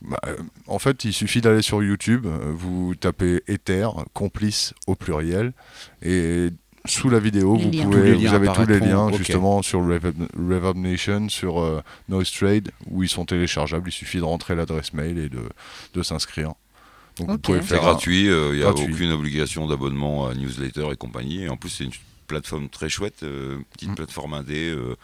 bah, 0.03 0.19
euh, 0.27 0.37
en 0.67 0.79
fait 0.79 1.03
il 1.07 1.15
suffit 1.15 1.41
d'aller 1.41 1.63
sur 1.63 1.83
YouTube, 1.83 2.27
euh, 2.27 2.53
vous 2.55 2.95
tapez 2.95 3.43
Ether, 3.49 3.89
complice 4.13 4.75
au 4.87 4.95
pluriel 4.95 5.55
et 6.03 6.51
sous 6.87 7.09
la 7.09 7.19
vidéo 7.19 7.57
Les 7.57 7.65
vous 7.65 7.71
liens. 7.71 7.85
pouvez 7.85 8.27
avez 8.29 8.49
tous 8.53 8.67
les 8.67 8.81
liens 8.81 9.11
justement 9.13 9.63
sur 9.63 9.81
Reverb, 9.81 10.77
Nation, 10.77 11.29
sur 11.29 11.61
euh, 11.61 11.83
Noise 12.09 12.31
Trade 12.33 12.71
où 12.91 13.03
ils 13.03 13.09
sont 13.09 13.25
téléchargeables, 13.25 13.89
il 13.89 13.93
suffit 13.93 14.19
de 14.19 14.25
rentrer 14.25 14.55
l'adresse 14.55 14.93
mail 14.93 15.19
et 15.19 15.29
de, 15.29 15.41
de 15.95 16.03
s'inscrire. 16.03 16.53
Donc 17.19 17.31
vous 17.31 17.39
pouvez 17.39 17.63
faire 17.63 17.81
gratuit, 17.81 18.29
euh, 18.29 18.51
il 18.53 18.57
n'y 18.59 18.63
a 18.63 18.73
gratuit. 18.73 18.93
aucune 18.93 19.13
obligation 19.13 19.67
d'abonnement 19.67 20.27
à 20.27 20.35
newsletter 20.35 20.89
et 20.93 20.97
compagnie. 20.97 21.45
Et 21.45 21.49
en 21.49 21.57
plus, 21.57 21.71
c'est 21.71 21.85
une 21.85 21.93
plateforme 22.27 22.69
très 22.69 22.89
chouette, 22.89 23.23
euh, 23.23 23.59
petite 23.73 23.91
Mm. 23.91 23.95
plateforme 23.95 24.35
indé 24.35 24.71
euh, 24.71 24.97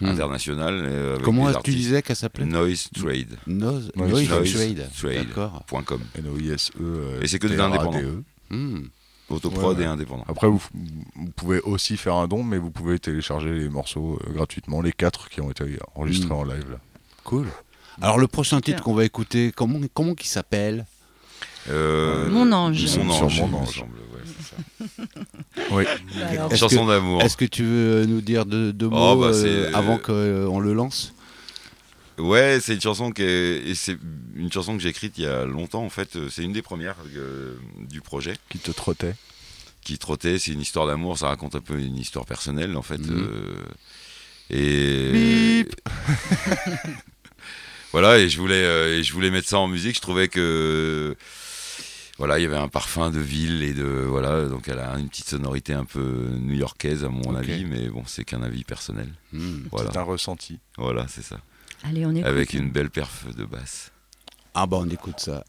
Hmm. 0.00 0.06
internationale. 0.06 0.82
euh, 0.84 1.12
avec 1.12 1.22
Comment 1.24 1.48
tu 1.50 1.56
artistes. 1.56 1.76
disais 1.76 2.02
qu'elle 2.02 2.16
s'appelait 2.16 2.46
Noise 2.46 2.88
Trade. 2.94 3.36
Noise, 3.46 3.92
Noise 3.94 4.28
Noise 4.28 4.52
Trade. 4.54 4.90
Trade. 4.98 5.26
D'accord. 5.28 5.62
point 5.68 5.82
com. 5.84 6.00
N-O-I-S-E, 6.18 6.72
euh, 6.80 7.20
Et 7.22 7.28
c'est 7.28 7.38
que 7.38 7.46
des 7.46 7.54
T-R-A-D-E. 7.56 7.78
indépendants. 7.78 8.22
Hmm. 8.50 8.80
Autoprod 9.30 9.78
Ouais, 9.78 9.84
et 9.84 9.86
indépendant. 9.86 10.24
Après, 10.28 10.46
vous, 10.48 10.62
vous 10.74 11.30
pouvez 11.36 11.60
aussi 11.60 11.96
faire 11.96 12.14
un 12.16 12.28
don, 12.28 12.42
mais 12.42 12.58
vous 12.58 12.70
pouvez 12.70 12.98
télécharger 12.98 13.50
les 13.52 13.68
morceaux 13.68 14.18
euh, 14.26 14.32
gratuitement, 14.32 14.82
les 14.82 14.92
quatre 14.92 15.28
qui 15.30 15.40
ont 15.40 15.50
été 15.50 15.64
enregistrés 15.94 16.28
Mm. 16.28 16.38
en 16.38 16.44
live. 16.44 16.66
Là. 16.70 16.78
Cool. 17.24 17.46
Alors 18.00 18.18
le 18.18 18.26
prochain 18.26 18.60
titre 18.60 18.82
qu'on 18.82 18.94
va 18.94 19.04
écouter, 19.04 19.52
comment 19.54 19.78
comment 19.94 20.14
qui 20.14 20.28
s'appelle? 20.28 20.86
Euh, 21.70 22.28
Mon 22.30 22.50
ange. 22.52 22.82
Mon 22.98 23.12
Sur 23.12 23.24
ange, 23.26 23.40
Mon 23.40 23.46
il 23.46 23.52
me 23.52 23.56
Ange. 23.56 23.84
ouais, 23.84 24.24
ça. 24.40 25.04
Oui. 26.50 26.56
Chanson 26.56 26.86
d'amour. 26.86 27.22
Est-ce 27.22 27.36
que 27.36 27.44
tu 27.44 27.62
veux 27.64 28.04
nous 28.06 28.20
dire 28.20 28.44
deux, 28.46 28.72
deux 28.72 28.86
Oh, 28.86 28.90
mots 28.90 29.16
bah, 29.20 29.30
euh, 29.34 29.70
avant 29.74 29.98
qu'on 29.98 30.58
le 30.60 30.72
lance? 30.72 31.14
Ouais, 32.18 32.58
c'est 32.60 32.74
une 32.74 32.80
chanson 32.80 33.12
et 33.18 33.72
c'est 33.74 33.96
une 34.36 34.52
chanson 34.52 34.76
que 34.76 34.82
j'ai 34.82 34.90
écrite 34.90 35.14
il 35.18 35.24
y 35.24 35.26
a 35.26 35.44
longtemps 35.44 35.84
en 35.84 35.90
fait. 35.90 36.16
C'est 36.30 36.44
une 36.44 36.52
des 36.52 36.62
premières 36.62 36.96
euh, 37.16 37.56
du 37.80 38.00
projet 38.00 38.34
Qui 38.50 38.58
te 38.58 38.70
trottait. 38.70 39.14
qui 39.82 39.98
trottait. 39.98 40.38
C'est 40.38 40.52
une 40.52 40.60
histoire 40.60 40.86
d'amour. 40.86 41.18
Ça 41.18 41.28
raconte 41.28 41.54
un 41.54 41.60
peu 41.60 41.78
une 41.78 41.96
histoire 41.96 42.26
personnelle 42.26 42.76
en 42.76 42.82
fait. 42.82 42.98
Mhm. 42.98 43.28
euh, 43.30 43.64
et 44.50 45.66
voilà. 47.92 48.18
Et 48.18 48.28
je 48.28 48.38
voulais, 48.38 48.64
euh, 48.64 48.98
et 48.98 49.02
je 49.02 49.12
voulais 49.12 49.30
mettre 49.30 49.48
ça 49.48 49.58
en 49.58 49.68
musique. 49.68 49.96
Je 49.96 50.00
trouvais 50.00 50.28
que 50.28 51.16
voilà, 52.18 52.38
il 52.38 52.42
y 52.42 52.46
avait 52.46 52.56
un 52.56 52.68
parfum 52.68 53.10
de 53.10 53.18
ville 53.18 53.62
et 53.62 53.72
de 53.72 53.84
voilà. 53.84 54.46
Donc 54.46 54.68
elle 54.68 54.78
a 54.78 54.94
une 54.98 55.08
petite 55.08 55.28
sonorité 55.28 55.72
un 55.72 55.84
peu 55.84 56.28
new-yorkaise 56.38 57.04
à 57.04 57.08
mon 57.08 57.34
avis, 57.34 57.64
mais 57.64 57.88
bon, 57.88 58.04
c'est 58.06 58.24
qu'un 58.24 58.42
avis 58.42 58.64
personnel. 58.64 59.08
Hmm. 59.32 59.62
Voilà, 59.70 59.90
C'est 59.92 59.98
un 59.98 60.02
ressenti. 60.02 60.58
voilà, 60.76 61.06
c'est 61.08 61.22
ça. 61.22 61.40
Allez, 61.84 62.06
on 62.06 62.10
écoute. 62.10 62.24
Avec 62.26 62.54
une 62.54 62.70
belle 62.70 62.90
perf 62.90 63.26
de 63.34 63.44
basse. 63.44 63.90
Ah 64.54 64.66
bah 64.66 64.78
on 64.80 64.88
écoute 64.88 65.18
ça. 65.18 65.44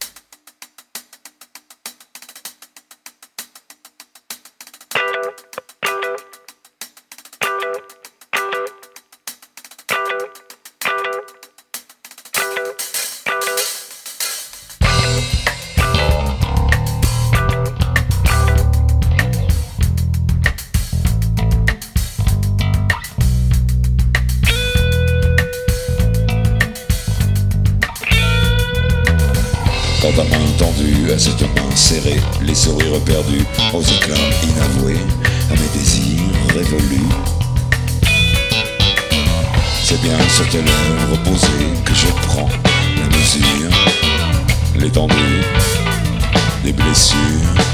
Main 31.14 31.76
serrée, 31.76 32.20
les 32.41 32.55
sourires 32.55 32.99
perdus 33.05 33.45
aux 33.72 33.82
éclats 33.82 34.16
inavoués, 34.43 34.97
à 35.51 35.53
mes 35.53 35.78
désirs 35.78 36.24
révolus. 36.55 37.07
C'est 39.84 40.01
bien 40.01 40.18
sur 40.30 40.47
tes 40.49 40.57
lèvres 40.57 41.84
que 41.86 41.93
je 41.93 42.07
prends 42.28 42.49
la 42.97 43.16
mesure, 43.16 43.70
l'étendue 44.76 45.41
des 46.64 46.74
blessures. 46.74 47.72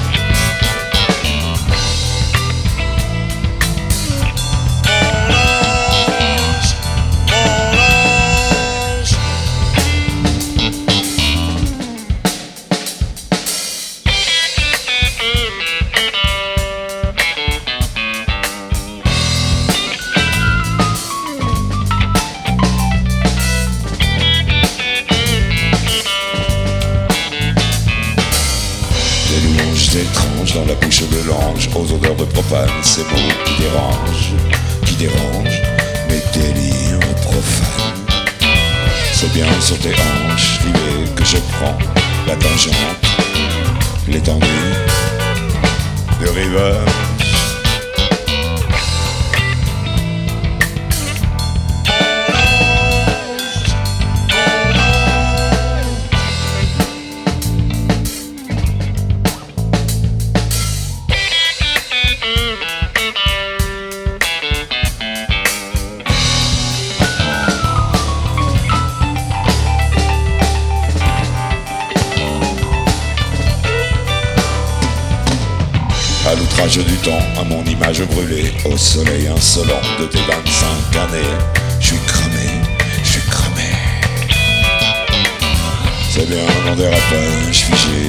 Qui 33.45 33.61
dérangent, 33.61 34.33
qui 34.85 34.95
dérangent 34.95 35.61
mes 36.09 36.21
délires 36.33 37.15
profanes. 37.21 38.05
C'est 39.13 39.31
bien 39.33 39.47
sur 39.59 39.77
tes 39.79 39.93
hanches, 39.93 40.59
filet 40.61 41.09
que 41.15 41.25
je 41.25 41.37
prends 41.37 41.77
la 42.27 42.35
tangente, 42.35 42.75
l'étendue, 44.07 44.45
le 46.21 46.29
rivage. 46.29 47.08
L'outrage 76.69 76.85
du 76.85 76.97
temps, 76.97 77.19
à 77.39 77.43
mon 77.43 77.63
image 77.63 78.03
brûlée, 78.03 78.53
au 78.65 78.77
soleil 78.77 79.27
insolent 79.27 79.81
de 79.99 80.05
tes 80.05 80.19
25 80.19 80.97
années, 80.97 81.17
je 81.79 81.87
suis 81.87 81.97
cramé, 82.05 82.61
je 83.03 83.09
suis 83.09 83.21
cramé. 83.21 83.71
C'est 86.11 86.29
bien 86.29 86.45
dans 86.67 86.75
des 86.75 86.85
rapages 86.85 87.65
figés 87.65 88.08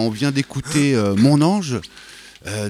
on 0.00 0.10
vient 0.10 0.30
d'écouter 0.30 0.94
euh, 0.94 1.14
Mon 1.16 1.40
ange. 1.42 1.80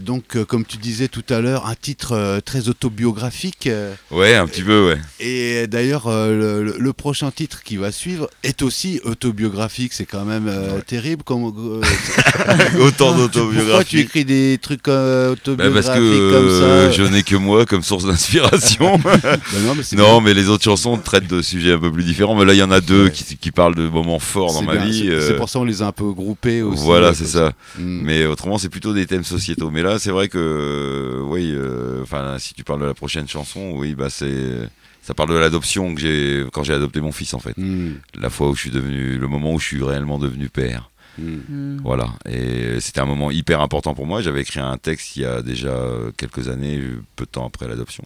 Euh, 0.01 0.05
donc 0.05 0.36
euh, 0.36 0.44
comme 0.44 0.64
tu 0.64 0.76
disais 0.76 1.09
tout 1.09 1.24
à 1.30 1.40
l'heure, 1.40 1.66
un 1.66 1.74
titre 1.74 2.12
euh, 2.12 2.40
très 2.40 2.68
autobiographique. 2.68 3.68
Ouais, 4.11 4.34
un 4.34 4.46
petit 4.46 4.62
peu, 4.62 4.88
ouais. 4.88 4.98
et 5.20 5.66
d'ailleurs 5.66 6.09
le, 6.09 6.76
le 6.78 6.92
prochain 6.92 7.30
titre 7.30 7.62
qui 7.62 7.76
va 7.76 7.92
suivre 7.92 8.28
est 8.42 8.62
aussi 8.62 9.01
autobiographique. 9.05 9.92
C'est 9.92 10.07
quand 10.07 10.24
même 10.24 10.51
terrible. 10.86 11.22
Comme, 11.22 11.44
Autant 12.80 13.14
Pourquoi 13.28 13.84
tu 13.84 14.01
écris 14.01 14.24
des 14.24 14.59
trucs 14.61 14.84
Bah, 14.84 15.30
autobiographiques 15.30 15.84
parce 15.84 15.98
que 15.98 16.30
comme 16.32 16.51
ça 16.61 16.90
je 16.92 17.03
n'ai 17.03 17.22
que 17.22 17.36
moi 17.36 17.66
comme 17.66 17.82
source 17.82 18.05
d'inspiration. 18.05 18.98
Bah 19.11 19.59
non, 19.64 19.74
mais 19.74 19.96
non, 19.96 20.20
les 20.20 20.48
autres 20.48 20.64
chansons 20.64 20.96
traitent 20.96 21.26
de 21.28 21.42
sujets 21.42 21.72
un 21.72 21.78
peu 21.78 21.90
plus 21.90 22.05
différents. 22.05 22.34
Mais 22.36 22.44
là, 22.44 22.53
il 22.55 22.59
y 22.59 22.62
en 22.62 22.70
a 22.70 22.80
deux 22.80 23.05
Ouais. 23.05 23.11
qui, 23.11 23.36
qui 23.36 23.51
parlent 23.51 23.74
de 23.74 23.88
moments 23.88 24.18
forts 24.18 24.53
dans 24.53 24.62
ma 24.62 24.76
bien, 24.76 24.84
vie. 24.84 25.11
c'est- 25.20 25.34
pour 25.36 25.48
ça 25.48 25.59
on 25.59 25.64
les 25.64 25.80
a 25.82 25.86
un 25.86 25.92
peu 25.92 26.11
groupés 26.12 26.62
aussi. 26.62 26.82
Voilà, 26.84 27.14
c'est 27.14 27.26
ça. 27.26 27.53
Mm. 27.78 28.01
Mais 28.03 28.26
autrement, 28.26 28.59
c'est 28.59 28.68
plutôt 28.68 28.92
des 28.92 29.07
thèmes 29.07 29.24
sociétaux. 29.24 29.70
Mais 29.70 29.82
là, 29.82 29.89
c'est 29.99 30.11
vrai 30.11 30.28
que, 30.28 31.20
oui, 31.24 31.53
euh, 31.55 32.03
enfin, 32.03 32.38
si 32.38 32.55
tu 32.55 32.64
parles 32.64 32.80
de 32.80 32.86
la 32.86 32.95
prochaine 32.95 33.28
chanson, 33.28 33.72
oui, 33.74 33.95
bah 33.95 34.11
c'est, 34.11 34.68
ça 35.03 35.14
parle 35.14 35.30
de 35.30 35.36
l'adoption 35.36 35.95
que 35.95 36.01
j'ai 36.01 36.45
quand 36.53 36.62
j'ai 36.62 36.74
adopté 36.74 37.01
mon 37.01 37.12
fils 37.12 37.34
en 37.34 37.38
fait. 37.38 37.57
Mm. 37.57 37.95
La 38.20 38.30
fois 38.30 38.51
où 38.51 38.55
je 38.55 38.61
suis 38.61 38.70
devenu, 38.70 39.18
le 39.18 39.26
moment 39.26 39.55
où 39.55 39.59
je 39.59 39.66
suis 39.66 39.82
réellement 39.82 40.18
devenu 40.18 40.49
père. 40.49 40.91
Mm. 41.18 41.36
Mm. 41.49 41.80
Voilà. 41.82 42.09
Et 42.28 42.80
c'était 42.80 43.01
un 43.01 43.07
moment 43.07 43.30
hyper 43.30 43.61
important 43.61 43.95
pour 43.95 44.07
moi. 44.07 44.22
J'avais 44.22 44.43
écrit 44.43 44.61
un 44.61 44.78
texte 44.78 45.16
il 45.16 45.22
y 45.22 45.24
a 45.24 45.43
déjà 45.43 45.76
quelques 46.16 46.49
années, 46.49 46.80
peu 47.16 47.24
de 47.24 47.30
temps 47.30 47.47
après 47.47 47.66
l'adoption. 47.66 48.05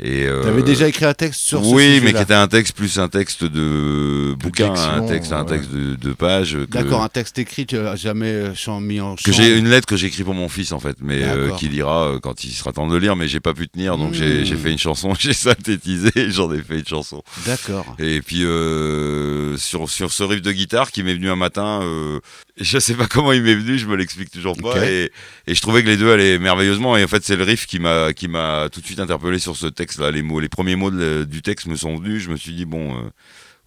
Et 0.00 0.26
euh, 0.26 0.42
T'avais 0.42 0.62
déjà 0.62 0.88
écrit 0.88 1.04
un 1.04 1.14
texte 1.14 1.40
sur 1.42 1.64
ce 1.64 1.68
oui, 1.72 2.00
mais 2.02 2.12
qui 2.12 2.20
était 2.22 2.34
un 2.34 2.48
texte 2.48 2.74
plus 2.74 2.98
un 2.98 3.08
texte 3.08 3.44
de 3.44 4.34
bouquin, 4.34 4.72
un 4.74 5.06
texte, 5.06 5.32
un 5.32 5.44
ouais. 5.44 5.48
texte 5.50 5.70
de, 5.70 5.94
de 5.94 6.12
page. 6.12 6.54
que- 6.54 6.64
D'accord, 6.64 7.02
un 7.02 7.08
texte 7.08 7.38
écrit, 7.38 7.66
tu 7.66 7.76
as 7.78 7.94
jamais 7.94 8.32
euh, 8.32 8.80
mis 8.80 9.00
en 9.00 9.14
que 9.14 9.22
chant. 9.30 9.32
j'ai 9.32 9.56
une 9.56 9.68
lettre 9.68 9.86
que 9.86 9.96
j'ai 9.96 10.08
écrite 10.08 10.24
pour 10.24 10.34
mon 10.34 10.48
fils 10.48 10.72
en 10.72 10.80
fait, 10.80 10.96
mais 11.00 11.22
euh, 11.22 11.50
qu'il 11.52 11.70
lira 11.70 12.04
euh, 12.06 12.18
quand 12.18 12.42
il 12.42 12.50
sera 12.50 12.72
temps 12.72 12.88
de 12.88 12.96
lire, 12.96 13.14
mais 13.14 13.28
j'ai 13.28 13.38
pas 13.40 13.54
pu 13.54 13.68
tenir, 13.68 13.96
donc 13.96 14.10
Mmh. 14.12 14.14
j'ai 14.14 14.44
j'ai 14.44 14.56
fait 14.56 14.72
une 14.72 14.78
chanson, 14.78 15.14
j'ai 15.18 15.32
synthétisé, 15.34 16.10
j'en 16.30 16.52
ai 16.52 16.60
fait 16.62 16.80
une 16.80 16.86
chanson. 16.86 17.22
D'accord. 17.46 17.94
Et 18.00 18.22
puis 18.22 18.44
euh, 18.44 19.56
sur 19.56 19.88
sur 19.88 20.10
ce 20.12 20.22
riff 20.24 20.42
de 20.42 20.50
guitare 20.52 20.90
qui 20.90 21.02
m'est 21.04 21.14
venu 21.14 21.30
un 21.30 21.36
matin, 21.36 21.80
euh, 21.82 22.18
je 22.60 22.78
sais 22.78 22.94
pas 22.94 23.06
comment 23.06 23.32
il 23.32 23.42
m'est 23.42 23.54
venu, 23.54 23.78
je 23.78 23.86
me 23.86 23.96
l'explique 23.96 24.30
toujours 24.30 24.56
pas, 24.56 24.74
et, 24.90 25.12
et 25.46 25.54
je 25.54 25.60
trouvais 25.60 25.82
que 25.82 25.88
les 25.88 25.96
deux 25.96 26.12
allaient 26.12 26.38
merveilleusement, 26.38 26.96
et 26.96 27.04
en 27.04 27.08
fait 27.08 27.24
c'est 27.24 27.36
le 27.36 27.44
riff 27.44 27.66
qui 27.66 27.78
m'a 27.78 28.12
qui 28.12 28.28
m'a 28.28 28.68
tout 28.70 28.80
de 28.80 28.86
suite 28.86 29.00
interpellé 29.00 29.38
sur 29.38 29.56
ce 29.56 29.66
texte-là, 29.66 30.10
les 30.10 30.22
mots, 30.22 30.38
les 30.40 30.48
premiers 30.50 30.76
mots 30.76 30.90
de- 30.90 31.24
du 31.24 31.40
texte 31.42 31.66
me 31.66 31.76
sont 31.76 31.96
venus, 31.96 32.22
je 32.22 32.30
me 32.30 32.36
suis 32.36 32.52
dit 32.52 32.64
bon. 32.66 32.96
euh, 32.96 33.08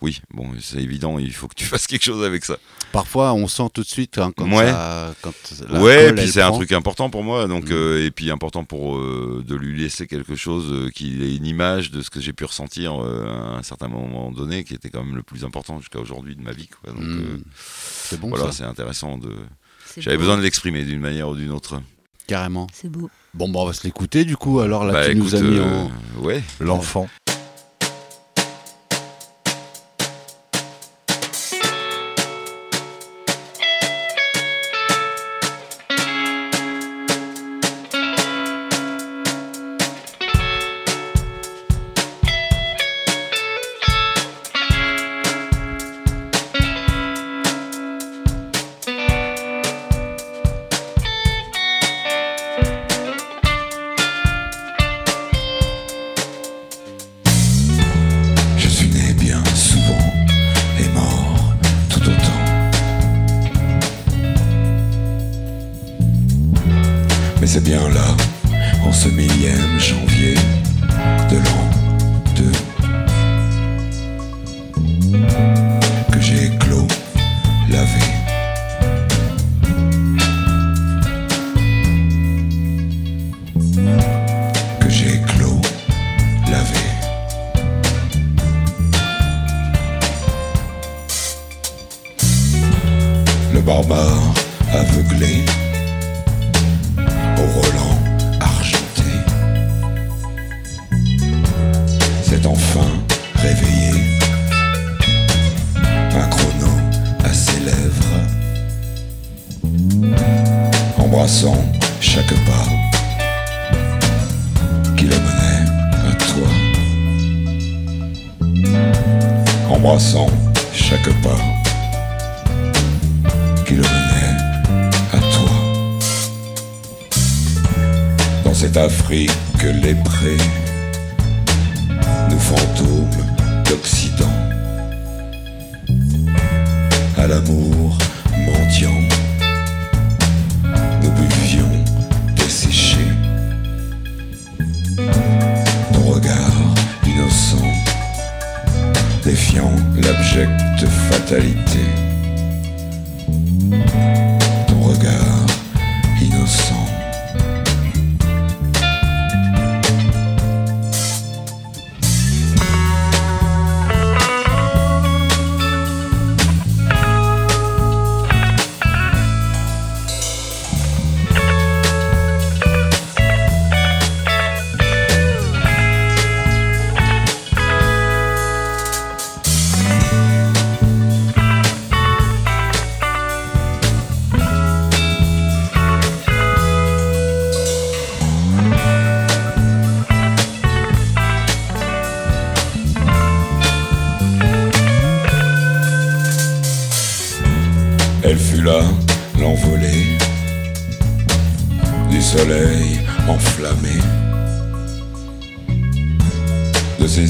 oui, 0.01 0.21
bon, 0.33 0.49
c'est 0.59 0.77
évident, 0.81 1.17
il 1.19 1.33
faut 1.33 1.47
que 1.47 1.55
tu 1.55 1.65
fasses 1.71 1.87
quelque 1.87 2.03
chose 2.03 2.23
avec 2.23 2.45
ça. 2.45 2.57
Parfois, 2.91 3.33
on 3.33 3.47
sent 3.47 3.67
tout 3.73 3.81
de 3.81 3.87
suite 3.87 4.17
hein, 4.17 4.31
quand 4.35 4.49
Ouais. 4.51 4.67
ça. 4.67 5.13
Quand 5.21 5.33
la 5.69 5.81
ouais, 5.81 6.05
colle, 6.07 6.15
puis 6.15 6.27
c'est 6.29 6.41
un 6.41 6.51
truc 6.51 6.71
important 6.71 7.09
pour 7.09 7.23
moi, 7.23 7.47
donc 7.47 7.65
Mm. 7.69 7.73
euh, 7.73 8.05
et 8.05 8.11
puis 8.11 8.29
important 8.31 8.63
pour 8.63 8.97
euh, 8.97 9.43
de 9.47 9.55
lui 9.55 9.81
laisser 9.81 10.05
quelque 10.07 10.35
chose 10.35 10.67
euh, 10.71 10.89
qui 10.89 11.21
ait 11.23 11.35
une 11.35 11.45
image 11.45 11.91
de 11.91 12.01
ce 12.01 12.09
que 12.09 12.19
j'ai 12.21 12.33
pu 12.33 12.45
ressentir 12.45 13.01
euh, 13.03 13.25
à 13.27 13.57
un 13.57 13.63
certain 13.63 13.87
moment 13.87 14.31
donné, 14.31 14.63
qui 14.63 14.73
était 14.73 14.89
quand 14.89 15.03
même 15.03 15.15
le 15.15 15.23
plus 15.23 15.43
important 15.43 15.79
jusqu'à 15.79 15.99
aujourd'hui 15.99 16.35
de 16.35 16.41
ma 16.41 16.51
vie. 16.51 16.67
Quoi. 16.67 16.93
Donc 16.93 17.01
Mm. 17.03 17.19
euh, 17.19 17.37
C'est 17.55 18.19
bon, 18.19 18.29
voilà, 18.29 18.45
ça, 18.45 18.51
c'est 18.51 18.63
intéressant 18.63 19.17
de. 19.17 19.31
C'est 19.85 20.01
J'avais 20.01 20.17
beau. 20.17 20.21
besoin 20.23 20.37
de 20.37 20.41
l'exprimer 20.43 20.83
d'une 20.83 20.99
manière 20.99 21.29
ou 21.29 21.35
d'une 21.35 21.51
autre. 21.51 21.81
carrément. 22.27 22.67
C'est 22.73 22.89
beau. 22.89 23.09
Bon, 23.33 23.49
bah, 23.49 23.59
on 23.61 23.65
va 23.65 23.73
se 23.73 23.83
l'écouter 23.83 24.23
du 24.25 24.35
coup. 24.37 24.59
Alors 24.61 24.83
là, 24.85 24.93
Bah, 24.93 25.05
tu 25.05 25.11
écoute, 25.11 25.23
nous 25.33 25.35
as 25.35 25.41
mis 25.41 25.57
euh, 25.57 25.63
en. 25.63 26.21
ouais. 26.21 26.41
L'enfant. 26.59 27.07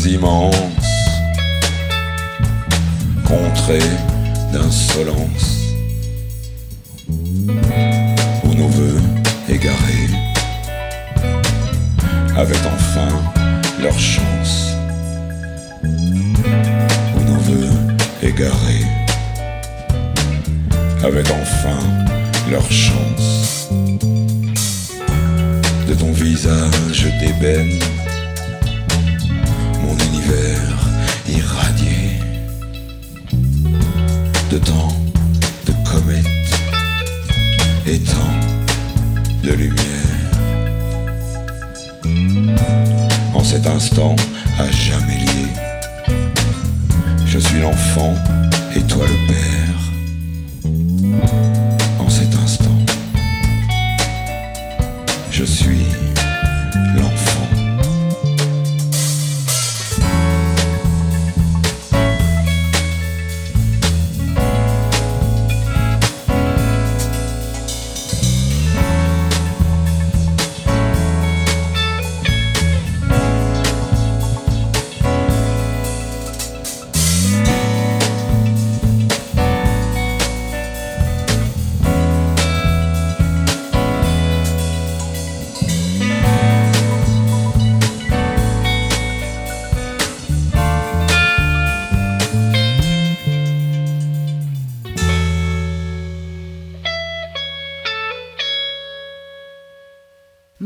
Immenses 0.05 0.55
contrées 3.27 3.79
d'insolence, 4.51 5.44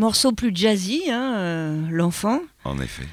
Morceau 0.09 0.31
plus 0.31 0.49
jazzy, 0.55 1.03
hein, 1.11 1.35
euh, 1.37 1.81
l'enfant, 1.91 2.41
En 2.65 2.79
effet. 2.81 3.03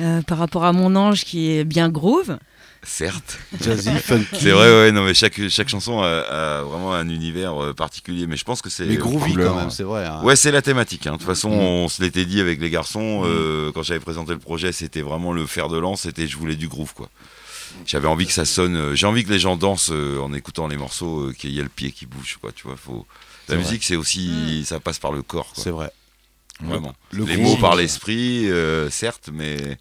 euh, 0.00 0.20
par 0.22 0.36
rapport 0.38 0.64
à 0.64 0.72
mon 0.72 0.96
ange 0.96 1.24
qui 1.24 1.52
est 1.52 1.62
bien 1.62 1.88
groove. 1.88 2.38
Certes. 2.82 3.38
Jazzy, 3.62 3.90
funky. 4.02 4.26
C'est 4.40 4.50
vrai, 4.50 4.68
ouais, 4.68 4.90
non, 4.90 5.04
mais 5.04 5.14
chaque, 5.14 5.40
chaque 5.48 5.68
chanson 5.68 6.00
a, 6.02 6.08
a 6.08 6.62
vraiment 6.64 6.92
un 6.92 7.08
univers 7.08 7.54
euh, 7.62 7.72
particulier. 7.72 8.26
Mais 8.26 8.36
je 8.36 8.42
pense 8.42 8.62
que 8.62 8.68
c'est. 8.68 8.84
Mais 8.86 8.96
groovy 8.96 9.34
quand 9.34 9.54
même, 9.54 9.66
hein. 9.66 9.70
c'est 9.70 9.84
vrai. 9.84 10.04
hein. 10.06 10.22
Ouais, 10.24 10.34
c'est 10.34 10.50
la 10.50 10.60
thématique. 10.60 11.06
hein. 11.06 11.12
De 11.12 11.18
toute 11.18 11.26
façon, 11.28 11.50
Mm. 11.50 11.52
on 11.84 11.88
se 11.88 12.02
l'était 12.02 12.24
dit 12.24 12.40
avec 12.40 12.60
les 12.60 12.68
garçons 12.70 13.22
euh, 13.24 13.70
quand 13.72 13.84
j'avais 13.84 14.00
présenté 14.00 14.32
le 14.32 14.40
projet, 14.40 14.72
c'était 14.72 15.02
vraiment 15.02 15.32
le 15.32 15.46
fer 15.46 15.68
de 15.68 15.78
lance. 15.78 16.00
C'était 16.00 16.26
je 16.26 16.36
voulais 16.36 16.56
du 16.56 16.66
groove, 16.66 16.94
quoi. 16.94 17.10
J'avais 17.86 18.08
envie 18.08 18.26
que 18.26 18.32
ça 18.32 18.44
sonne. 18.44 18.96
J'ai 18.96 19.06
envie 19.06 19.22
que 19.24 19.30
les 19.30 19.38
gens 19.38 19.54
dansent 19.54 19.92
en 20.20 20.32
écoutant 20.32 20.66
les 20.66 20.76
morceaux, 20.76 21.30
qu'il 21.38 21.50
y 21.52 21.60
ait 21.60 21.62
le 21.62 21.68
pied 21.68 21.92
qui 21.92 22.06
bouge, 22.06 22.38
quoi. 22.40 22.50
Tu 22.50 22.66
vois, 22.66 22.74
faut. 22.76 23.06
La 23.48 23.54
musique, 23.56 23.84
c'est 23.84 23.96
aussi, 23.96 24.64
ça 24.64 24.80
passe 24.80 24.98
par 24.98 25.12
le 25.12 25.22
corps, 25.22 25.52
quoi. 25.54 25.62
C'est 25.64 25.70
vrai. 25.70 25.90
Vraiment. 26.62 26.92
Le 27.12 27.24
les 27.24 27.36
mots 27.36 27.56
par 27.56 27.76
l'esprit, 27.76 28.50
euh, 28.50 28.90
certes, 28.90 29.30
mais 29.32 29.78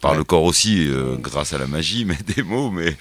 par 0.00 0.14
le 0.14 0.24
corps 0.24 0.44
aussi, 0.44 0.86
euh, 0.88 1.16
grâce 1.16 1.52
à 1.52 1.58
la 1.58 1.66
magie, 1.66 2.04
mais 2.06 2.18
des 2.34 2.42
mots, 2.42 2.70
mais 2.70 2.96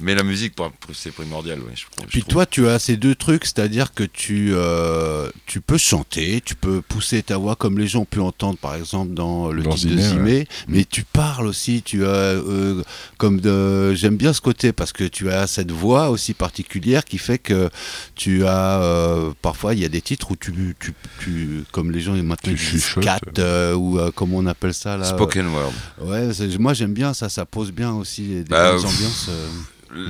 Mais 0.00 0.14
la 0.14 0.22
musique, 0.22 0.54
c'est 0.94 1.10
primordial, 1.10 1.58
ouais. 1.60 1.72
Je, 1.74 1.82
je 2.02 2.06
Puis 2.06 2.20
trouve. 2.20 2.32
toi, 2.34 2.46
tu 2.46 2.68
as 2.68 2.78
ces 2.78 2.96
deux 2.96 3.14
trucs, 3.16 3.44
c'est-à-dire 3.44 3.92
que 3.92 4.04
tu, 4.04 4.50
euh, 4.52 5.28
tu 5.46 5.60
peux 5.60 5.76
chanter, 5.78 6.40
tu 6.44 6.54
peux 6.54 6.80
pousser 6.82 7.22
ta 7.22 7.36
voix 7.36 7.56
comme 7.56 7.78
les 7.78 7.88
gens 7.88 8.00
ont 8.00 8.04
pu 8.04 8.20
entendre, 8.20 8.58
par 8.58 8.74
exemple, 8.76 9.12
dans 9.14 9.50
le 9.50 9.62
Dans 9.64 9.74
titre 9.74 9.94
de 9.96 10.00
Zimé, 10.00 10.32
ouais. 10.32 10.46
mais 10.68 10.84
tu 10.84 11.02
parles 11.02 11.46
aussi, 11.46 11.82
tu 11.82 12.04
as, 12.04 12.08
euh, 12.08 12.82
comme 13.16 13.40
de, 13.40 13.92
j'aime 13.94 14.16
bien 14.16 14.32
ce 14.32 14.40
côté 14.40 14.72
parce 14.72 14.92
que 14.92 15.04
tu 15.04 15.30
as 15.30 15.46
cette 15.48 15.72
voix 15.72 16.10
aussi 16.10 16.32
particulière 16.34 17.04
qui 17.04 17.18
fait 17.18 17.38
que 17.38 17.68
tu 18.14 18.46
as, 18.46 18.80
euh, 18.80 19.32
parfois, 19.42 19.74
il 19.74 19.80
y 19.80 19.84
a 19.84 19.88
des 19.88 20.00
titres 20.00 20.30
où 20.30 20.36
tu, 20.36 20.52
tu, 20.78 20.94
tu 21.20 21.64
comme 21.72 21.90
les 21.90 22.00
gens 22.00 22.12
maintenant 22.12 22.52
Tu 22.52 22.56
chuchotes. 22.56 23.38
euh, 23.40 23.74
ou 23.74 23.98
euh, 23.98 24.10
comment 24.14 24.36
on 24.38 24.46
appelle 24.46 24.74
ça 24.74 24.96
là 24.96 25.04
Spoken 25.06 25.46
word. 25.48 25.72
Ouais, 26.02 26.28
moi 26.58 26.72
j'aime 26.74 26.94
bien 26.94 27.14
ça, 27.14 27.28
ça 27.28 27.44
pose 27.44 27.72
bien 27.72 27.92
aussi 27.94 28.22
des 28.28 28.44
Bah, 28.44 28.74
ambiances. 28.76 29.30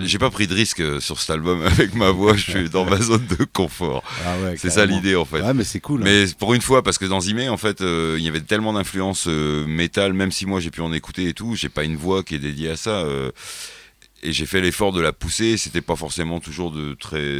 J'ai 0.04 0.18
pas 0.18 0.30
pris 0.30 0.46
de 0.46 0.54
risque 0.54 0.80
euh, 0.80 0.98
sur 1.00 1.20
cet 1.20 1.30
album 1.30 1.62
avec 1.66 1.94
ma 1.94 2.10
voix, 2.10 2.34
je 2.36 2.50
suis 2.50 2.68
dans 2.70 2.84
ma 2.84 3.00
zone 3.00 3.26
de 3.38 3.44
confort. 3.44 4.02
Ah 4.26 4.36
ouais, 4.40 4.56
C'est 4.56 4.70
ça 4.70 4.84
l'idée 4.86 5.14
en 5.16 5.24
fait. 5.24 5.40
Ouais, 5.40 5.54
mais 5.54 5.64
c'est 5.64 5.80
cool. 5.80 6.00
hein. 6.00 6.04
Mais 6.04 6.24
pour 6.38 6.54
une 6.54 6.60
fois, 6.62 6.82
parce 6.82 6.98
que 6.98 7.04
dans 7.06 7.20
Zimé, 7.20 7.48
en 7.48 7.56
fait, 7.56 7.80
euh, 7.80 8.16
il 8.18 8.24
y 8.24 8.28
avait 8.28 8.40
tellement 8.40 8.72
d'influence 8.72 9.26
euh, 9.28 9.66
métal, 9.66 10.12
même 10.14 10.32
si 10.32 10.46
moi 10.46 10.58
j'ai 10.60 10.70
pu 10.70 10.80
en 10.80 10.92
écouter 10.92 11.28
et 11.28 11.32
tout, 11.34 11.54
j'ai 11.54 11.68
pas 11.68 11.84
une 11.84 11.96
voix 11.96 12.22
qui 12.22 12.34
est 12.34 12.38
dédiée 12.40 12.70
à 12.70 12.76
ça. 12.76 12.90
euh, 13.02 13.30
et 14.22 14.32
j'ai 14.32 14.46
fait 14.46 14.60
l'effort 14.60 14.92
de 14.92 15.00
la 15.00 15.12
pousser. 15.12 15.56
C'était 15.56 15.80
pas 15.80 15.94
forcément 15.94 16.40
toujours 16.40 16.72
de 16.72 16.94
très 16.94 17.36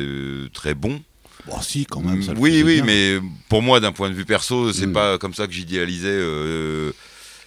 très 0.53 0.75
bon. 0.75 1.03
Bon, 1.47 1.61
si, 1.61 1.87
quand 1.87 2.01
même. 2.03 2.23
ça 2.23 2.35
oui, 2.37 2.63
oui, 2.65 2.83
bien. 2.83 2.85
mais 2.85 3.19
pour 3.49 3.63
moi, 3.63 3.81
d'un 3.81 3.91
point 3.93 4.11
de 4.11 4.15
vue 4.15 4.25
perso, 4.25 4.73
c'est 4.73 4.87
Mm. 4.87 4.93
pas 4.93 5.19
comme 5.19 5.35
ça 5.35 5.47
que 5.49 5.53
j'idéalisais. 5.53 6.19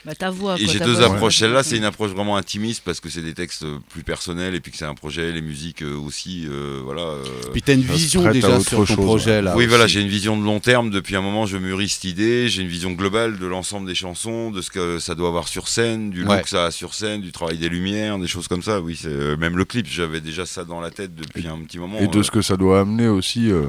Bah, 0.05 0.15
ta 0.15 0.29
voix. 0.31 0.55
et 0.59 0.65
j'ai 0.67 0.79
deux 0.79 0.93
voix, 0.93 1.05
approches. 1.05 1.37
Celle-là, 1.37 1.61
c'est 1.63 1.77
une 1.77 1.83
approche 1.83 2.11
vraiment 2.11 2.35
intimiste 2.37 2.81
parce 2.83 2.99
que 2.99 3.09
c'est 3.09 3.21
des 3.21 3.33
textes 3.33 3.63
euh, 3.63 3.77
plus 3.89 4.03
personnels 4.03 4.55
et 4.55 4.59
puis 4.59 4.71
que 4.71 4.77
c'est 4.77 4.85
un 4.85 4.95
projet, 4.95 5.31
les 5.31 5.41
musiques 5.41 5.83
euh, 5.83 5.95
aussi, 5.95 6.47
euh, 6.49 6.81
voilà. 6.83 7.01
euh, 7.01 7.23
Puis 7.51 7.61
t'as 7.61 7.73
une 7.75 7.85
Ça 7.85 7.93
vision 7.93 8.31
déjà 8.31 8.59
sur 8.61 8.79
ton 8.79 8.85
chose, 8.85 8.95
projet 8.95 9.41
là. 9.41 9.51
oui, 9.55 9.59
aussi. 9.63 9.67
voilà, 9.67 9.85
j'ai 9.87 10.01
une 10.01 10.07
vision 10.07 10.37
de 10.37 10.43
long 10.43 10.59
terme. 10.59 10.89
Depuis 10.89 11.15
un 11.15 11.21
moment, 11.21 11.45
je 11.45 11.57
mûris 11.57 11.89
cette 11.89 12.05
idée. 12.05 12.49
J'ai 12.49 12.63
une 12.63 12.67
vision 12.67 12.91
globale 12.93 13.37
de 13.37 13.45
l'ensemble 13.45 13.85
des 13.87 13.93
chansons, 13.95 14.49
de 14.51 14.61
ce 14.61 14.71
que 14.71 14.97
ça 14.99 15.13
doit 15.13 15.27
avoir 15.27 15.47
sur 15.47 15.67
scène, 15.67 16.09
du 16.09 16.21
look 16.21 16.31
Ouais. 16.31 16.41
que 16.41 16.49
ça 16.49 16.65
a 16.65 16.71
sur 16.71 16.93
scène, 16.95 17.21
du 17.21 17.31
travail 17.31 17.57
des 17.57 17.69
lumières, 17.69 18.17
des 18.17 18.27
choses 18.27 18.47
comme 18.47 18.63
ça. 18.63 18.79
Oui, 18.81 18.97
c'est 18.99 19.07
euh, 19.09 19.37
même 19.37 19.57
le 19.57 19.65
clip, 19.65 19.85
j'avais 19.87 20.21
déjà 20.21 20.45
ça 20.45 20.63
dans 20.63 20.79
la 20.81 20.89
tête 20.89 21.13
depuis 21.13 21.47
un 21.47 21.57
petit 21.59 21.77
moment. 21.77 21.99
Et 21.99 22.07
de 22.07 22.17
euh. 22.19 22.23
ce 22.23 22.31
que 22.31 22.41
ça 22.41 22.57
doit 22.57 22.79
amener 22.79 23.07
aussi 23.07 23.51
euh, 23.51 23.65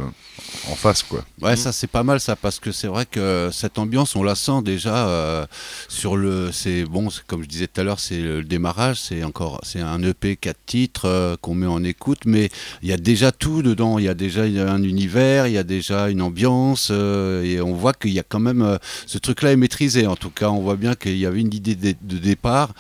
en 0.71 0.77
face, 0.77 1.03
quoi. 1.03 1.25
Ouais, 1.41 1.57
ça 1.57 1.73
c'est 1.73 1.87
pas 1.89 2.03
mal 2.05 2.21
ça 2.21 2.37
parce 2.37 2.59
que 2.59 2.73
c'est 2.73 2.87
vrai 2.87 3.05
que 3.05 3.51
cette 3.53 3.79
ambiance 3.79 4.17
on 4.17 4.23
la 4.23 4.35
sent 4.35 4.63
déjà 4.65 5.09
euh, 5.09 5.47
sur 5.89 6.17
le 6.17 6.22
c'est 6.53 6.85
bon 6.85 7.09
comme 7.27 7.43
je 7.43 7.49
disais 7.49 7.67
tout 7.67 7.81
à 7.81 7.85
l'heure 7.85 8.01
c'est 8.01 8.21
le 8.21 8.43
démarrage 8.43 9.01
c'est 9.01 9.25
encore 9.25 9.61
c'est 9.63 9.81
un 9.81 10.03
EP 10.03 10.37
4 10.37 10.57
titres 10.67 11.07
euh, 11.07 11.37
qu'on 11.41 11.55
met 11.55 11.67
en 11.67 11.83
écoute 11.85 12.21
mais 12.25 12.49
il 12.83 12.89
y 12.89 12.93
a 12.93 12.97
déjà 12.97 13.33
tout 13.33 13.63
dedans. 13.63 13.99
Il 13.99 14.05
y 14.05 14.09
a 14.09 14.15
déjà 14.15 14.43
un 14.43 14.83
univers 14.83 15.47
il 15.47 15.55
y 15.55 15.59
a 15.59 15.63
déjà 15.63 16.09
une 16.09 16.23
ambiance 16.23 16.89
euh, 16.91 17.43
et 17.43 17.61
on 17.61 17.75
voit 17.75 17.93
qu'il 17.93 18.13
y 18.13 18.19
a 18.19 18.23
quand 18.23 18.41
même 18.41 18.63
euh, 18.63 18.79
ce 19.07 19.19
truc 19.19 19.43
là 19.43 19.53
est 19.53 19.57
maîtrisé. 19.57 20.07
En 20.07 20.17
tout 20.17 20.31
cas 20.31 20.49
on 20.49 20.61
voit 20.61 20.77
bien 20.77 20.95
qu'il 20.95 21.17
y 21.17 21.27
avait 21.27 21.41
une 21.41 21.55
idée 21.55 21.75
de 21.75 22.19
départ 22.19 22.73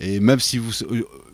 et 0.00 0.20
même 0.20 0.40
si 0.40 0.58
vous 0.58 0.72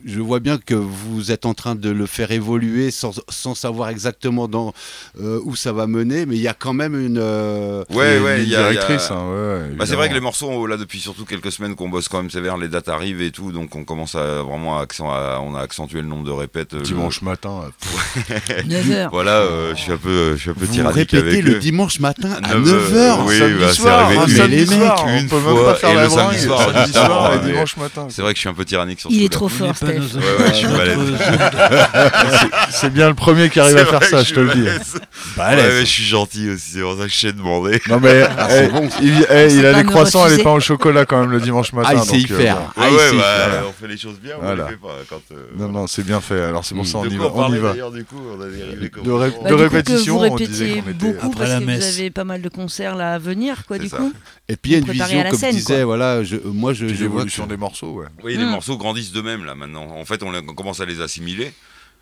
je 0.06 0.18
vois 0.20 0.40
bien 0.40 0.56
que 0.56 0.74
vous 0.74 1.30
êtes 1.30 1.44
en 1.44 1.52
train 1.52 1.74
de 1.74 1.90
le 1.90 2.06
faire 2.06 2.30
évoluer 2.30 2.90
sans, 2.90 3.20
sans 3.28 3.54
savoir 3.54 3.90
exactement 3.90 4.48
dans, 4.48 4.72
euh, 5.20 5.40
où 5.44 5.54
ça 5.56 5.74
va 5.74 5.86
mener, 5.86 6.24
mais 6.24 6.36
il 6.36 6.40
y 6.40 6.48
a 6.48 6.54
quand 6.54 6.72
même 6.72 6.98
une. 6.98 7.18
euh, 7.20 7.84
Ouais, 7.90 8.16
Une 8.16 8.22
ouais, 8.22 8.44
y 8.46 8.56
a- 8.56 8.70
directrice, 8.70 9.10
hein, 9.10 9.28
ouais, 9.28 9.76
Bah, 9.76 9.84
c'est 9.84 9.96
vrai 9.96 10.08
que 10.08 10.14
les 10.14 10.20
morceaux, 10.20 10.66
là, 10.66 10.78
depuis 10.78 11.00
surtout 11.00 11.26
quelques 11.26 11.52
semaines 11.52 11.74
qu'on 11.74 11.90
bosse 11.90 12.08
quand 12.08 12.16
même 12.16 12.30
sévère, 12.30 12.56
les 12.56 12.68
dates 12.68 12.88
arrivent 12.88 13.20
et 13.20 13.30
tout, 13.30 13.52
donc 13.52 13.76
on 13.76 13.84
commence 13.84 14.14
à 14.14 14.40
vraiment 14.40 14.78
à, 14.78 14.82
accent- 14.84 15.10
à- 15.10 15.38
on 15.44 15.54
a 15.54 15.60
accentué 15.60 16.00
le 16.00 16.06
nombre 16.08 16.24
de 16.24 16.30
répètes. 16.30 16.72
euh, 16.72 16.78
le- 16.78 16.84
Dimanche 16.84 17.20
matin, 17.20 17.60
euh, 18.30 18.62
9h. 18.68 19.08
Voilà, 19.12 19.32
euh, 19.32 19.74
je 19.76 19.82
suis 19.82 19.92
un 19.92 19.96
peu, 19.98 20.08
euh, 20.08 20.32
je 20.36 20.40
suis 20.40 20.50
un 20.50 20.54
peu 20.54 20.64
Vous 20.64 20.80
avec 20.86 21.12
le 21.12 21.20
eux. 21.52 21.58
dimanche 21.58 22.00
matin 22.00 22.38
à 22.42 22.54
9 22.54 22.90
9h. 22.90 22.94
heures, 22.94 23.24
oui, 23.26 23.38
samedi 23.38 23.60
bah, 23.60 23.72
soir, 23.74 23.98
arrivé 24.06 24.20
hein, 24.22 24.26
une- 24.28 24.34
samedi 24.36 24.56
les 24.56 24.66
soir, 24.66 24.78
mecs, 24.78 25.14
on 25.14 25.18
une 25.20 25.28
peut 25.28 25.36
même 25.36 25.44
fois, 25.56 25.64
pas 25.66 25.74
faire 25.74 25.90
et 25.90 25.94
la 25.94 26.04
le 26.04 26.08
samedi 26.10 26.38
soir, 26.92 27.40
dimanche 27.44 27.76
matin. 27.76 28.06
C'est 28.08 28.22
vrai 28.22 28.32
que 28.32 28.36
je 28.38 28.40
suis 28.40 28.48
un 28.50 28.54
peu 28.54 28.64
tyrannique 28.64 29.00
sur 29.00 29.10
Il 29.10 29.20
ce 29.20 29.24
est 29.24 29.28
trop 29.28 29.48
fort, 29.48 29.76
Steph. 29.76 29.86
Ouais, 29.86 29.94
ouais, 29.98 30.48
je 30.48 30.54
suis. 30.54 30.66
C'est 32.70 32.92
bien 32.92 33.08
le 33.08 33.14
premier 33.14 33.48
qui 33.50 33.60
arrive 33.60 33.76
à 33.78 33.84
faire 33.86 34.04
ça, 34.04 34.22
je 34.22 34.34
te 34.34 34.40
le 34.40 34.52
dis. 34.54 34.62
Ouais, 35.38 35.80
je 35.80 35.84
suis 35.84 36.04
gentil 36.04 36.50
aussi, 36.50 36.70
c'est 36.74 36.80
pour 36.80 36.96
ça 36.98 37.04
que 37.04 37.12
je 37.12 37.20
t'ai 37.20 37.32
demandé. 37.32 37.80
Non 37.88 37.98
mais 38.00 38.22
eh, 38.50 38.68
il, 39.02 39.26
eh, 39.30 39.52
il 39.54 39.66
a 39.66 39.72
les 39.72 39.84
croissants 39.84 40.20
et 40.26 40.28
les 40.28 40.30
refuser. 40.34 40.44
pain 40.44 40.50
au 40.52 40.60
chocolat 40.60 41.04
quand 41.06 41.20
même 41.20 41.30
le 41.30 41.40
dimanche 41.40 41.72
matin. 41.72 41.90
Ah, 41.92 41.94
il 41.96 42.02
sait 42.08 42.20
y 42.20 42.32
euh, 42.32 42.36
faire. 42.38 42.58
Ah, 42.76 42.88
il 42.88 42.94
ouais, 42.96 43.16
bah, 43.18 43.64
on 43.68 43.72
fait 43.72 43.88
les 43.88 43.96
choses 43.96 44.18
bien, 44.22 44.34
on 44.40 44.50
les 44.54 44.62
fait 44.62 44.76
pas 44.76 44.88
quand. 45.08 45.20
euh, 45.32 45.46
Non, 45.58 45.68
non, 45.68 45.86
c'est 45.86 46.04
bien 46.04 46.20
fait. 46.20 46.40
Alors 46.42 46.64
c'est 46.64 46.74
pour 46.74 46.86
ça 46.86 46.98
on 46.98 47.04
y 47.06 47.16
va. 47.16 47.26
on 47.26 47.44
On 47.46 47.54
y 47.54 47.58
va. 47.58 47.70
d'ailleurs 47.70 47.90
du 47.90 48.04
coup 48.04 48.16
On 48.34 48.38
De 48.38 49.10
ré-. 49.12 49.32
Bah, 49.42 49.48
de 49.50 49.54
répétition, 49.54 50.18
vous 50.18 50.24
on 50.24 50.36
disait 50.36 50.68
qu'on 50.82 50.90
était- 50.90 50.92
beaucoup 50.92 51.26
Après 51.26 51.38
parce 51.38 51.50
la 51.50 51.58
que 51.60 51.64
messe. 51.64 51.92
vous 51.94 51.98
avez 52.00 52.10
pas 52.10 52.24
mal 52.24 52.42
de 52.42 52.48
concerts 52.48 52.96
là 52.96 53.14
à 53.14 53.18
venir, 53.18 53.64
quoi, 53.66 53.78
du 53.78 53.88
ça. 53.88 53.96
coup. 53.98 54.12
Et 54.48 54.56
puis 54.56 54.72
il 54.72 54.74
y 54.74 54.76
a 54.76 54.78
une 54.78 54.90
vision, 54.90 55.22
comme 55.30 55.38
scène, 55.38 55.62
quoi. 55.64 55.84
voilà, 55.84 56.24
je, 56.24 56.36
moi 56.44 56.72
je, 56.72 56.88
je 56.88 57.04
vois 57.06 57.24
que- 57.24 57.48
des 57.48 57.56
morceaux, 57.56 57.92
ouais. 57.92 58.06
Oui, 58.22 58.36
les 58.40 58.46
Mm. 58.46 58.50
morceaux 58.50 58.76
grandissent 58.76 59.12
d'eux-mêmes 59.12 59.44
là 59.44 59.54
maintenant. 59.54 59.88
En 59.90 60.04
fait, 60.04 60.22
on, 60.22 60.34
on 60.34 60.54
commence 60.54 60.80
à 60.80 60.84
les 60.84 61.00
assimiler 61.00 61.52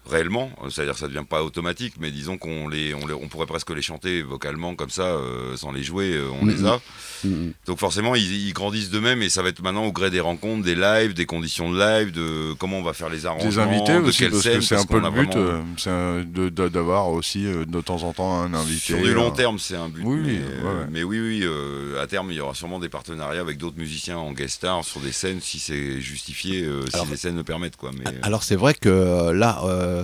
réellement, 0.08 0.50
c'est-à-dire 0.70 0.94
que 0.94 1.00
ça 1.00 1.08
devient 1.08 1.24
pas 1.28 1.42
automatique, 1.42 1.94
mais 2.00 2.10
disons 2.10 2.38
qu'on 2.38 2.68
les, 2.68 2.94
on 2.94 3.06
les- 3.06 3.14
on 3.14 3.28
pourrait 3.28 3.46
presque 3.46 3.70
les 3.70 3.82
chanter 3.82 4.22
vocalement 4.22 4.74
comme 4.74 4.90
ça, 4.90 5.02
euh, 5.02 5.56
sans 5.56 5.70
les 5.72 5.82
jouer, 5.82 6.12
euh, 6.14 6.28
on 6.40 6.44
Mhm. 6.46 6.50
les 6.50 6.64
a. 6.66 6.80
Mhm. 7.24 7.52
Donc 7.66 7.78
forcément, 7.78 8.14
ils, 8.14 8.46
ils 8.48 8.52
grandissent 8.52 8.90
d'eux-mêmes 8.90 9.22
et 9.22 9.28
ça 9.28 9.42
va 9.42 9.48
être 9.50 9.62
maintenant 9.62 9.84
au 9.84 9.92
gré 9.92 10.10
des 10.10 10.20
rencontres, 10.20 10.64
des 10.64 10.74
lives, 10.74 11.14
des 11.14 11.26
conditions 11.26 11.70
de 11.70 11.78
live, 11.78 12.12
de 12.12 12.54
comment 12.54 12.78
on 12.78 12.82
va 12.82 12.92
faire 12.94 13.08
les 13.10 13.26
arrangements, 13.26 13.48
Des 13.50 13.58
invités 13.58 13.94
de 13.94 13.98
aussi, 14.00 14.18
quelle 14.18 14.30
parce 14.30 14.42
scène, 14.42 14.58
que 14.60 14.64
c'est 14.64 14.76
un 14.76 14.84
peu 14.86 15.00
le 15.00 15.10
but, 15.10 15.30
vraiment- 15.32 15.74
euh, 15.88 16.24
de- 16.24 16.48
de- 16.48 16.68
d'avoir 16.68 17.08
aussi 17.10 17.42
de 17.44 17.80
temps 17.80 18.02
en 18.04 18.12
temps 18.12 18.40
un 18.42 18.54
invité. 18.54 18.78
Sur 18.94 19.02
du 19.02 19.12
long 19.12 19.30
terme, 19.30 19.58
c'est 19.58 19.76
un 19.76 19.88
but. 19.88 20.02
oui, 20.04 20.20
mais, 20.24 20.32
oui, 20.32 20.64
ouais, 20.64 20.86
mais 20.90 21.02
oui, 21.02 21.20
oui, 21.20 21.98
à 22.00 22.06
terme, 22.06 22.30
il 22.30 22.36
y 22.36 22.40
aura 22.40 22.54
sûrement 22.54 22.78
des 22.78 22.88
partenariats 22.88 23.40
avec 23.40 23.58
d'autres 23.58 23.78
musiciens 23.78 24.16
en 24.18 24.32
guest 24.32 24.54
star 24.56 24.84
sur 24.84 25.00
des 25.00 25.12
scènes 25.12 25.40
si 25.40 25.58
c'est 25.58 26.00
justifié, 26.00 26.64
Alors- 26.94 27.04
si 27.04 27.10
les 27.10 27.16
scènes 27.16 27.36
le 27.36 27.44
permettent. 27.44 27.76
Quoi. 27.76 27.90
Mais, 27.98 28.04
Alors 28.22 28.42
c'est 28.42 28.56
vrai 28.56 28.74
que 28.74 29.30
là, 29.32 29.60
euh, 29.64 29.97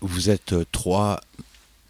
vous 0.00 0.30
êtes 0.30 0.52
euh, 0.52 0.64
trois, 0.72 1.20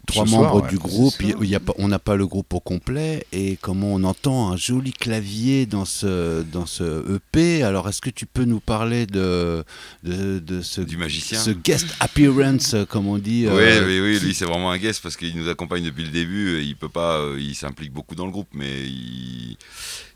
trois 0.07 0.25
Ce 0.25 0.31
membres 0.31 0.49
soir, 0.49 0.63
ouais. 0.63 0.69
du 0.69 0.77
groupe. 0.79 1.13
Il 1.21 1.47
y 1.47 1.55
a 1.55 1.59
on 1.77 1.87
n'a 1.87 1.99
pas 1.99 2.15
le 2.15 2.25
groupe 2.25 2.51
au 2.53 2.59
complet. 2.59 3.25
Et 3.31 3.57
comment 3.61 3.93
on 3.93 4.03
entend 4.03 4.51
un 4.51 4.57
joli 4.57 4.91
clavier 4.91 5.67
dans 5.67 5.85
ce, 5.85 6.41
dans 6.41 6.65
ce 6.65 7.15
EP. 7.15 7.61
Alors 7.61 7.87
est-ce 7.87 8.01
que 8.01 8.09
tu 8.09 8.25
peux 8.25 8.45
nous 8.45 8.59
parler 8.59 9.05
de, 9.05 9.63
de, 10.03 10.39
de 10.39 10.61
ce, 10.63 10.81
du 10.81 10.97
magicien. 10.97 11.39
ce 11.39 11.51
guest 11.51 11.87
appearance, 11.99 12.73
euh, 12.73 12.85
comme 12.85 13.05
on 13.07 13.19
dit 13.19 13.45
Oui, 13.47 13.53
euh, 13.61 13.85
oui, 13.85 13.99
oui, 14.13 14.19
qui- 14.19 14.25
lui 14.25 14.33
c'est 14.33 14.45
vraiment 14.45 14.71
un 14.71 14.77
guest 14.79 15.01
parce 15.03 15.15
qu'il 15.15 15.35
nous 15.37 15.47
accompagne 15.49 15.83
depuis 15.83 16.03
le 16.05 16.09
début. 16.11 16.57
et 16.57 16.63
Il 16.63 16.75
peut 16.75 16.89
pas, 16.89 17.17
euh, 17.19 17.37
il 17.39 17.53
s'implique 17.53 17.93
beaucoup 17.93 18.15
dans 18.15 18.25
le 18.25 18.31
groupe, 18.31 18.49
mais 18.53 18.81
il, 18.87 19.57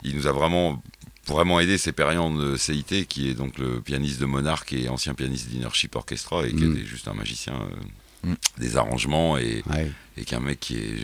il 0.04 0.16
nous 0.16 0.26
a 0.26 0.32
vraiment, 0.32 0.82
vraiment 1.28 1.59
aidé. 1.59 1.78
C'est 1.78 1.91
Perian 1.93 2.34
de 2.34 2.57
CIT 2.57 3.05
qui 3.07 3.30
est 3.30 3.34
donc 3.34 3.57
le 3.57 3.80
pianiste 3.82 4.19
de 4.19 4.26
Monarch 4.26 4.71
et 4.74 4.89
ancien 4.89 5.13
pianiste 5.13 5.49
d'Innership 5.49 5.95
Orchestra 5.95 6.45
et 6.45 6.49
qui 6.53 6.63
Mm. 6.65 6.76
était 6.76 6.86
juste 6.86 7.07
un 7.07 7.13
magicien 7.13 7.53
euh, 7.53 7.76
Mm. 8.26 8.36
des 8.57 8.78
arrangements 8.78 9.38
et, 9.38 9.63
Ouais. 9.69 9.91
et 10.15 10.24
qui 10.24 10.34
est 10.34 10.38
un 10.38 10.39
mec 10.39 10.57
qui 10.61 10.76
est 10.78 10.95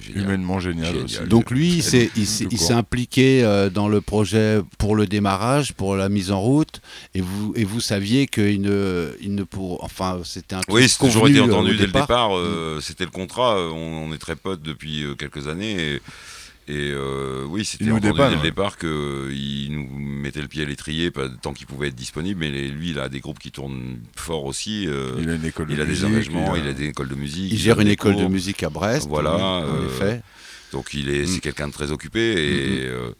génial. 0.00 0.24
Humainement 0.24 0.60
génial 0.60 0.86
Génial. 0.92 1.04
aussi. 1.06 1.18
Donc 1.28 1.50
lui, 1.50 1.68
il 1.78 1.82
s'est 1.82 2.08
il 2.14 2.72
impliqué 2.72 3.42
euh, 3.42 3.68
dans 3.68 3.88
le 3.88 4.00
projet 4.00 4.60
pour 4.78 4.94
le 4.94 5.06
démarrage, 5.08 5.72
pour 5.72 5.96
la 5.96 6.08
mise 6.08 6.30
en 6.30 6.40
route, 6.40 6.80
et 7.16 7.20
vous 7.20 7.52
et 7.56 7.64
vous 7.64 7.80
saviez 7.80 8.28
qu'il 8.28 8.60
ne 8.60 9.10
il 9.20 9.34
ne 9.34 9.42
pour 9.42 9.82
enfin 9.82 10.20
c'était 10.24 10.54
un 10.54 10.60
Oui, 10.68 10.88
c'est 10.88 10.98
toujours 10.98 11.26
été 11.28 11.40
euh, 11.40 11.44
entendu 11.46 11.76
dès 11.76 11.86
le 11.86 11.92
départ. 11.92 12.36
euh, 12.36 12.78
C'était 12.80 13.04
le 13.06 13.10
contrat. 13.10 13.56
On, 13.58 14.08
on 14.08 14.12
est 14.14 14.18
très 14.18 14.36
potes 14.36 14.62
depuis 14.62 15.02
euh, 15.02 15.14
quelques 15.16 15.48
années. 15.48 15.94
Et, 15.96 16.02
et, 16.72 16.90
euh, 16.92 17.44
oui, 17.48 17.64
c'était 17.64 17.84
dès 17.84 17.90
le 17.90 18.12
ouais. 18.12 18.36
départ 18.42 18.78
qu'il 18.78 19.68
nous 19.70 19.88
mettait 19.98 20.40
le 20.40 20.48
pied 20.48 20.62
à 20.62 20.66
l'étrier 20.66 21.10
tant 21.42 21.52
qu'il 21.52 21.66
pouvait 21.66 21.88
être 21.88 21.94
disponible. 21.94 22.40
Mais 22.40 22.50
lui, 22.68 22.90
il 22.90 22.98
a 22.98 23.08
des 23.08 23.20
groupes 23.20 23.38
qui 23.38 23.50
tournent 23.50 23.98
fort 24.16 24.44
aussi. 24.44 24.86
euh, 24.88 25.12
Il 25.20 25.28
a 25.30 25.34
une 25.34 25.44
école 25.44 25.66
de 25.66 25.74
il 25.74 25.80
a 25.80 25.84
des 25.84 26.04
engagements, 26.04 26.56
il 26.56 26.64
il 26.64 26.68
a- 26.68 26.72
des 26.72 26.86
écoles 26.86 27.08
de 27.08 27.14
musique. 27.14 27.52
Il 27.52 27.58
gère 27.58 27.80
une 27.80 27.88
école 27.88 28.16
de 28.16 28.26
musique 28.26 28.62
à 28.62 28.70
Brest. 28.70 29.06
Voilà, 29.08 29.36
oui, 29.36 29.42
en 29.42 29.62
euh, 29.64 29.86
effet. 29.86 30.22
Donc 30.72 30.94
il 30.94 31.10
est, 31.10 31.22
Mm. 31.24 31.26
c'est 31.26 31.40
quelqu'un 31.40 31.68
de 31.68 31.72
très 31.72 31.92
occupé 31.92 32.20
et 32.20 32.86
euh, 32.86 33.10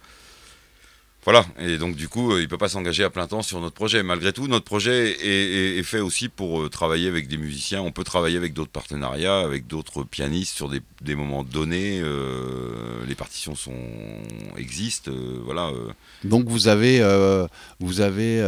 voilà. 1.25 1.45
Et 1.61 1.79
donc 1.79 1.95
du 1.97 2.09
coup, 2.09 2.37
il 2.39 2.49
peut 2.49 2.59
pas 2.59 2.69
s'engager 2.69 3.05
à 3.05 3.11
plein 3.11 3.27
temps 3.27 3.43
sur 3.43 3.61
notre 3.61 3.75
projet. 3.75 4.03
Malgré 4.03 4.33
tout, 4.33 4.49
notre 4.49 4.65
projet 4.65 5.11
est, 5.13 5.25
est- 5.25 5.79
est 5.79 5.83
fait 5.83 6.01
aussi 6.01 6.29
pour 6.29 6.63
euh, 6.63 6.69
travailler 6.69 7.09
avec 7.09 7.29
des 7.29 7.37
musiciens. 7.37 7.81
On 7.83 7.93
peut 7.93 8.05
travailler 8.05 8.37
avec 8.37 8.53
d'autres 8.55 8.71
partenariats, 8.73 9.41
avec 9.41 9.67
d'autres 9.67 10.03
pianistes 10.05 10.55
sur 10.57 10.69
des, 10.69 10.81
des 11.01 11.15
moments 11.15 11.45
donnés. 11.45 12.01
euh, 12.03 13.05
les 13.07 13.15
partitions 13.15 13.55
sont 13.55 13.73
existent. 14.57 15.11
euh, 15.11 15.41
voilà. 15.45 15.71
Donc 16.25 16.49
vous 16.49 16.69
avez 16.69 17.01
vous 17.81 18.01
avez 18.01 18.43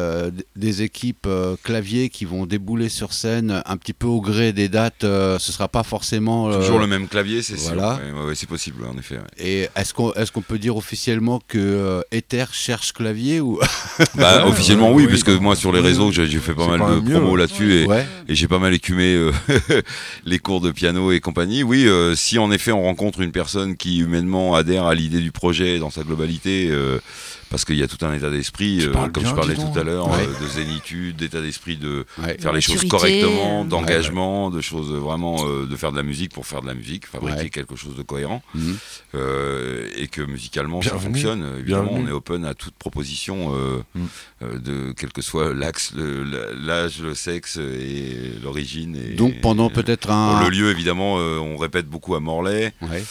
des 0.56 0.82
équipes 0.82 1.28
claviers 1.62 2.08
qui 2.08 2.24
vont 2.24 2.46
débouler 2.46 2.88
sur 2.88 3.12
scène 3.12 3.62
un 3.66 3.76
petit 3.76 3.92
peu 3.92 4.06
au 4.06 4.20
gré 4.20 4.52
des 4.52 4.68
dates. 4.68 5.02
ce 5.02 5.38
sera 5.38 5.68
pas 5.68 5.82
forcément 5.82 6.52
Toujours 6.60 6.78
le 6.78 6.86
même 6.86 7.08
clavier, 7.08 7.42
c'est 7.42 7.54
voilà. 7.56 7.96
sûr. 7.96 8.04
Ouais, 8.04 8.20
ouais, 8.20 8.26
ouais, 8.28 8.34
c'est 8.34 8.48
possible, 8.48 8.84
en 8.86 8.96
effet. 8.98 9.18
Et 9.38 9.68
est-ce 9.76 9.94
qu'on 9.94 10.12
qu'on 10.32 10.42
peut 10.42 10.58
dire 10.58 10.76
officiellement 10.76 11.40
que 11.46 12.02
Ether 12.10 12.46
cherche 12.64 12.92
clavier 12.92 13.40
ou 13.40 13.58
Bah, 14.14 14.46
officiellement 14.46 14.90
oui, 14.92 15.04
oui, 15.04 15.10
parce 15.10 15.22
que 15.22 15.32
moi 15.32 15.54
sur 15.56 15.72
les 15.72 15.80
réseaux 15.80 16.10
j'ai 16.12 16.26
fait 16.38 16.54
pas 16.54 16.66
mal 16.66 16.80
de 16.80 17.00
mieux, 17.00 17.14
promos 17.14 17.32
ouais. 17.32 17.40
là-dessus 17.40 17.74
et, 17.82 17.86
Ouais. 17.86 18.06
et 18.28 18.34
j'ai 18.34 18.48
pas 18.48 18.58
mal 18.58 18.72
écumé 18.72 19.14
euh, 19.14 19.32
les 20.24 20.38
cours 20.38 20.60
de 20.60 20.70
piano 20.70 21.12
et 21.12 21.20
compagnie. 21.20 21.62
Oui, 21.62 21.86
euh, 21.86 22.14
si 22.14 22.38
en 22.38 22.50
effet 22.50 22.72
on 22.72 22.82
rencontre 22.82 23.20
une 23.20 23.32
personne 23.32 23.76
qui 23.76 23.98
humainement 23.98 24.54
adhère 24.54 24.86
à 24.86 24.94
l'idée 24.94 25.20
du 25.20 25.32
projet 25.32 25.78
dans 25.78 25.90
sa 25.90 26.02
globalité, 26.02 26.68
euh, 26.70 26.98
parce 27.50 27.64
qu'il 27.64 27.76
y 27.76 27.82
a 27.82 27.88
tout 27.88 28.04
un 28.04 28.12
état 28.14 28.30
d'esprit, 28.30 28.80
euh, 28.82 28.92
comme 28.92 29.22
bien, 29.22 29.30
je 29.30 29.34
parlais 29.34 29.54
tout 29.54 29.78
à 29.78 29.84
l'heure, 29.84 30.08
Ouais. 30.10 30.26
euh, 30.26 30.44
de 30.44 30.48
zénitude, 30.48 31.16
d'état 31.16 31.40
d'esprit 31.40 31.76
de 31.76 32.04
Ouais. 32.22 32.36
faire 32.40 32.52
les 32.52 32.60
choses 32.60 32.84
correctement, 32.88 33.64
d'engagement, 33.64 34.50
de 34.50 34.60
choses 34.60 34.90
vraiment 34.92 35.36
euh, 35.46 35.66
de 35.66 35.76
faire 35.76 35.92
de 35.92 35.96
la 35.96 36.02
musique 36.02 36.32
pour 36.32 36.46
faire 36.46 36.62
de 36.62 36.66
la 36.66 36.74
musique, 36.74 37.06
fabriquer 37.06 37.42
Ouais. 37.42 37.48
quelque 37.50 37.76
chose 37.76 37.94
de 37.96 38.02
cohérent, 38.02 38.42
Mhm. 38.54 38.76
euh, 39.14 39.88
et 39.96 40.08
que 40.08 40.22
musicalement 40.22 40.82
ça 40.82 40.98
fonctionne. 40.98 41.44
Évidemment, 41.60 41.92
on 41.92 42.06
est 42.08 42.12
open 42.12 42.44
à 42.44 42.53
toute 42.54 42.74
proposition, 42.76 43.54
euh, 43.54 43.82
Mm. 43.94 44.04
euh, 44.42 44.58
de 44.58 44.92
quel 44.96 45.12
que 45.12 45.22
soit 45.22 45.52
l'axe, 45.54 45.92
l'âge, 45.96 47.00
le 47.00 47.14
sexe 47.14 47.56
et 47.58 48.32
l'origine. 48.42 48.96
Et, 48.96 49.14
Donc 49.14 49.40
pendant 49.40 49.70
peut-être 49.70 50.08
Bon, 50.08 50.14
un. 50.14 50.44
le 50.44 50.50
lieu, 50.50 50.70
évidemment, 50.70 51.18
euh, 51.18 51.38
on 51.38 51.56
répète 51.56 51.86
beaucoup 51.86 52.14
à 52.14 52.20
Morlaix. 52.20 52.72
Ouais. 52.82 53.04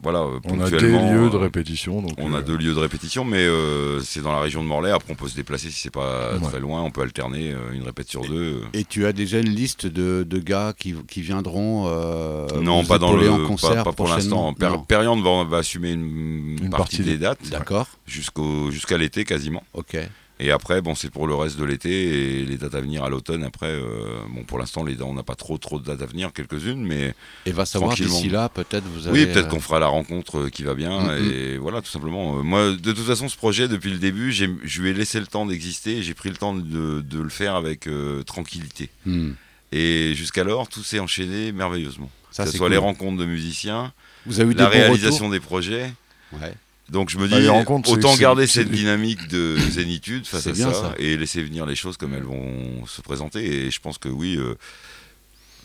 Voilà, 0.00 0.20
euh, 0.20 0.38
On 0.44 0.60
a 0.60 0.70
des 0.70 0.78
lieux 0.78 1.28
de 1.28 1.34
euh, 1.34 1.38
répétition. 1.38 2.00
Donc, 2.00 2.12
on 2.18 2.32
a 2.32 2.38
euh, 2.38 2.42
deux 2.42 2.56
lieux 2.56 2.72
de 2.72 2.78
répétition, 2.78 3.24
mais 3.24 3.38
euh, 3.44 4.00
c'est 4.00 4.20
dans 4.22 4.32
la 4.32 4.38
région 4.40 4.62
de 4.62 4.68
Morlaix. 4.68 4.92
Après, 4.92 5.12
on 5.12 5.16
peut 5.16 5.26
se 5.26 5.34
déplacer 5.34 5.70
si 5.70 5.80
c'est 5.80 5.90
pas 5.90 6.34
Ouais. 6.34 6.40
très 6.48 6.60
loin. 6.60 6.82
On 6.82 6.90
peut 6.92 7.02
alterner 7.02 7.52
euh, 7.52 7.72
une 7.72 7.82
répète 7.82 8.08
sur 8.08 8.22
deux. 8.22 8.62
Et 8.74 8.84
tu 8.84 9.06
as 9.06 9.12
déjà 9.12 9.40
une 9.40 9.48
liste 9.50 9.86
de, 9.86 10.24
de 10.28 10.38
gars 10.38 10.72
qui, 10.78 10.94
qui 11.08 11.20
viendront 11.20 11.86
euh, 11.88 12.46
non, 12.62 12.84
pas 12.84 12.98
dans 12.98 13.12
le, 13.16 13.28
en 13.28 13.38
pas- 13.40 13.46
concert 13.46 13.84
pas, 13.84 13.92
pour 13.92 14.06
prochainement 14.06 14.54
l'instant. 14.60 14.84
Periande 14.86 15.22
va, 15.24 15.42
va 15.44 15.56
assumer 15.58 15.90
une, 15.90 16.58
Une 16.62 16.70
partie, 16.70 16.70
partie 16.70 16.96
des 16.98 17.04
des- 17.12 17.18
dates 17.18 17.48
D'accord. 17.50 17.88
jusqu'au 18.06 18.70
jusqu'à 18.70 18.98
l'été 18.98 19.24
quasiment. 19.24 19.64
Ok. 19.74 19.96
Et 20.40 20.50
après, 20.52 20.80
bon, 20.82 20.94
c'est 20.94 21.10
pour 21.10 21.26
le 21.26 21.34
reste 21.34 21.58
de 21.58 21.64
l'été 21.64 22.40
et 22.40 22.44
les 22.44 22.56
dates 22.58 22.74
à 22.76 22.80
venir 22.80 23.02
à 23.02 23.08
l'automne. 23.08 23.42
Après, 23.42 23.66
euh, 23.70 24.20
bon, 24.30 24.44
pour 24.44 24.58
l'instant, 24.58 24.84
les 24.84 25.00
on 25.02 25.14
n'a 25.14 25.22
pas 25.24 25.34
trop 25.34 25.58
trop 25.58 25.80
de 25.80 25.84
dates 25.84 26.00
à 26.02 26.06
venir, 26.06 26.32
quelques-unes, 26.32 26.84
mais 26.86 27.14
Et 27.46 27.50
va 27.52 27.66
savoir 27.66 27.94
d'ici 27.94 28.28
là, 28.28 28.48
peut-être 28.48 28.84
vous 28.84 29.08
avez. 29.08 29.18
oui, 29.20 29.26
peut-être 29.26 29.46
euh, 29.46 29.50
qu'on 29.50 29.60
fera 29.60 29.80
la 29.80 29.88
rencontre 29.88 30.38
euh, 30.38 30.48
qui 30.48 30.62
va 30.62 30.74
bien. 30.74 31.00
Mm, 31.00 31.22
mm. 31.22 31.32
Et 31.32 31.56
voilà, 31.58 31.82
tout 31.82 31.90
simplement. 31.90 32.42
Moi, 32.44 32.70
de 32.72 32.92
toute 32.92 33.04
façon, 33.06 33.28
ce 33.28 33.36
projet, 33.36 33.66
depuis 33.68 33.90
le 33.90 33.98
début, 33.98 34.30
j'ai- 34.32 34.50
je 34.64 34.80
lui 34.82 34.90
ai 34.90 34.94
laissé 34.94 35.18
le 35.18 35.26
temps 35.26 35.44
d'exister. 35.46 35.98
et 35.98 36.02
J'ai 36.02 36.14
pris 36.14 36.28
le 36.30 36.36
temps 36.36 36.54
de, 36.54 37.00
de 37.00 37.20
le 37.20 37.28
faire 37.30 37.54
avec 37.56 37.86
euh, 37.88 38.22
tranquillité. 38.22 38.90
hmm. 39.06 39.30
Et 39.72 40.14
jusqu'alors, 40.14 40.68
tout 40.68 40.82
s'est 40.82 40.98
enchaîné 41.00 41.52
merveilleusement. 41.52 42.10
Ça, 42.30 42.44
que 42.44 42.50
ce 42.50 42.56
soit 42.56 42.66
cool. 42.66 42.72
les 42.72 42.78
rencontres 42.78 43.18
de 43.18 43.24
musiciens, 43.24 43.92
Vous 44.24 44.40
avez 44.40 44.52
eu 44.52 44.54
la 44.56 44.66
des 44.70 44.78
réalisation 44.78 45.28
des 45.28 45.40
projets. 45.40 45.92
Ouais. 46.32 46.54
Donc 46.90 47.10
je 47.10 47.18
me 47.18 47.28
Bah, 47.28 47.38
dis, 47.38 47.46
autant 47.92 48.16
garder 48.16 48.46
cette 48.46 48.70
dynamique 48.70 49.28
de 49.28 49.56
zénitude 49.70 50.26
face 50.26 50.46
à 50.46 50.54
ça, 50.54 50.72
ça. 50.72 50.94
et 50.98 51.16
laisser 51.16 51.42
venir 51.42 51.66
les 51.66 51.76
choses 51.76 51.96
comme 51.96 52.14
elles 52.14 52.22
vont 52.22 52.86
se 52.86 53.02
présenter. 53.02 53.44
Et 53.66 53.70
je 53.70 53.80
pense 53.80 53.98
que 53.98 54.08
oui. 54.08 54.36
euh, 54.38 54.54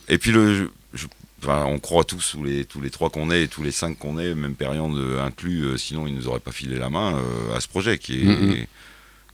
Et 0.08 0.18
puis 0.18 0.32
le, 0.32 0.54
je- 0.54 0.64
je- 0.92 1.06
enfin, 1.42 1.64
on 1.66 1.78
croit 1.78 2.04
tous, 2.04 2.32
tous 2.32 2.44
les, 2.44 2.64
tous 2.66 2.80
les 2.82 2.90
trois 2.90 3.08
qu'on 3.08 3.30
est 3.30 3.44
et 3.44 3.48
tous 3.48 3.62
les 3.62 3.72
cinq 3.72 3.98
qu'on 3.98 4.18
est, 4.18 4.34
même 4.34 4.54
période 4.54 4.94
euh, 4.96 5.24
inclus, 5.24 5.62
euh, 5.64 5.76
sinon 5.78 6.06
ils 6.06 6.14
nous 6.14 6.28
auraient 6.28 6.40
pas 6.40 6.52
filé 6.52 6.76
la 6.78 6.90
main 6.90 7.16
euh, 7.16 7.56
à 7.56 7.60
ce 7.60 7.68
projet 7.68 7.96
qui 7.98 8.20
est, 8.20 8.24
Mm, 8.24 8.50
mm. 8.50 8.66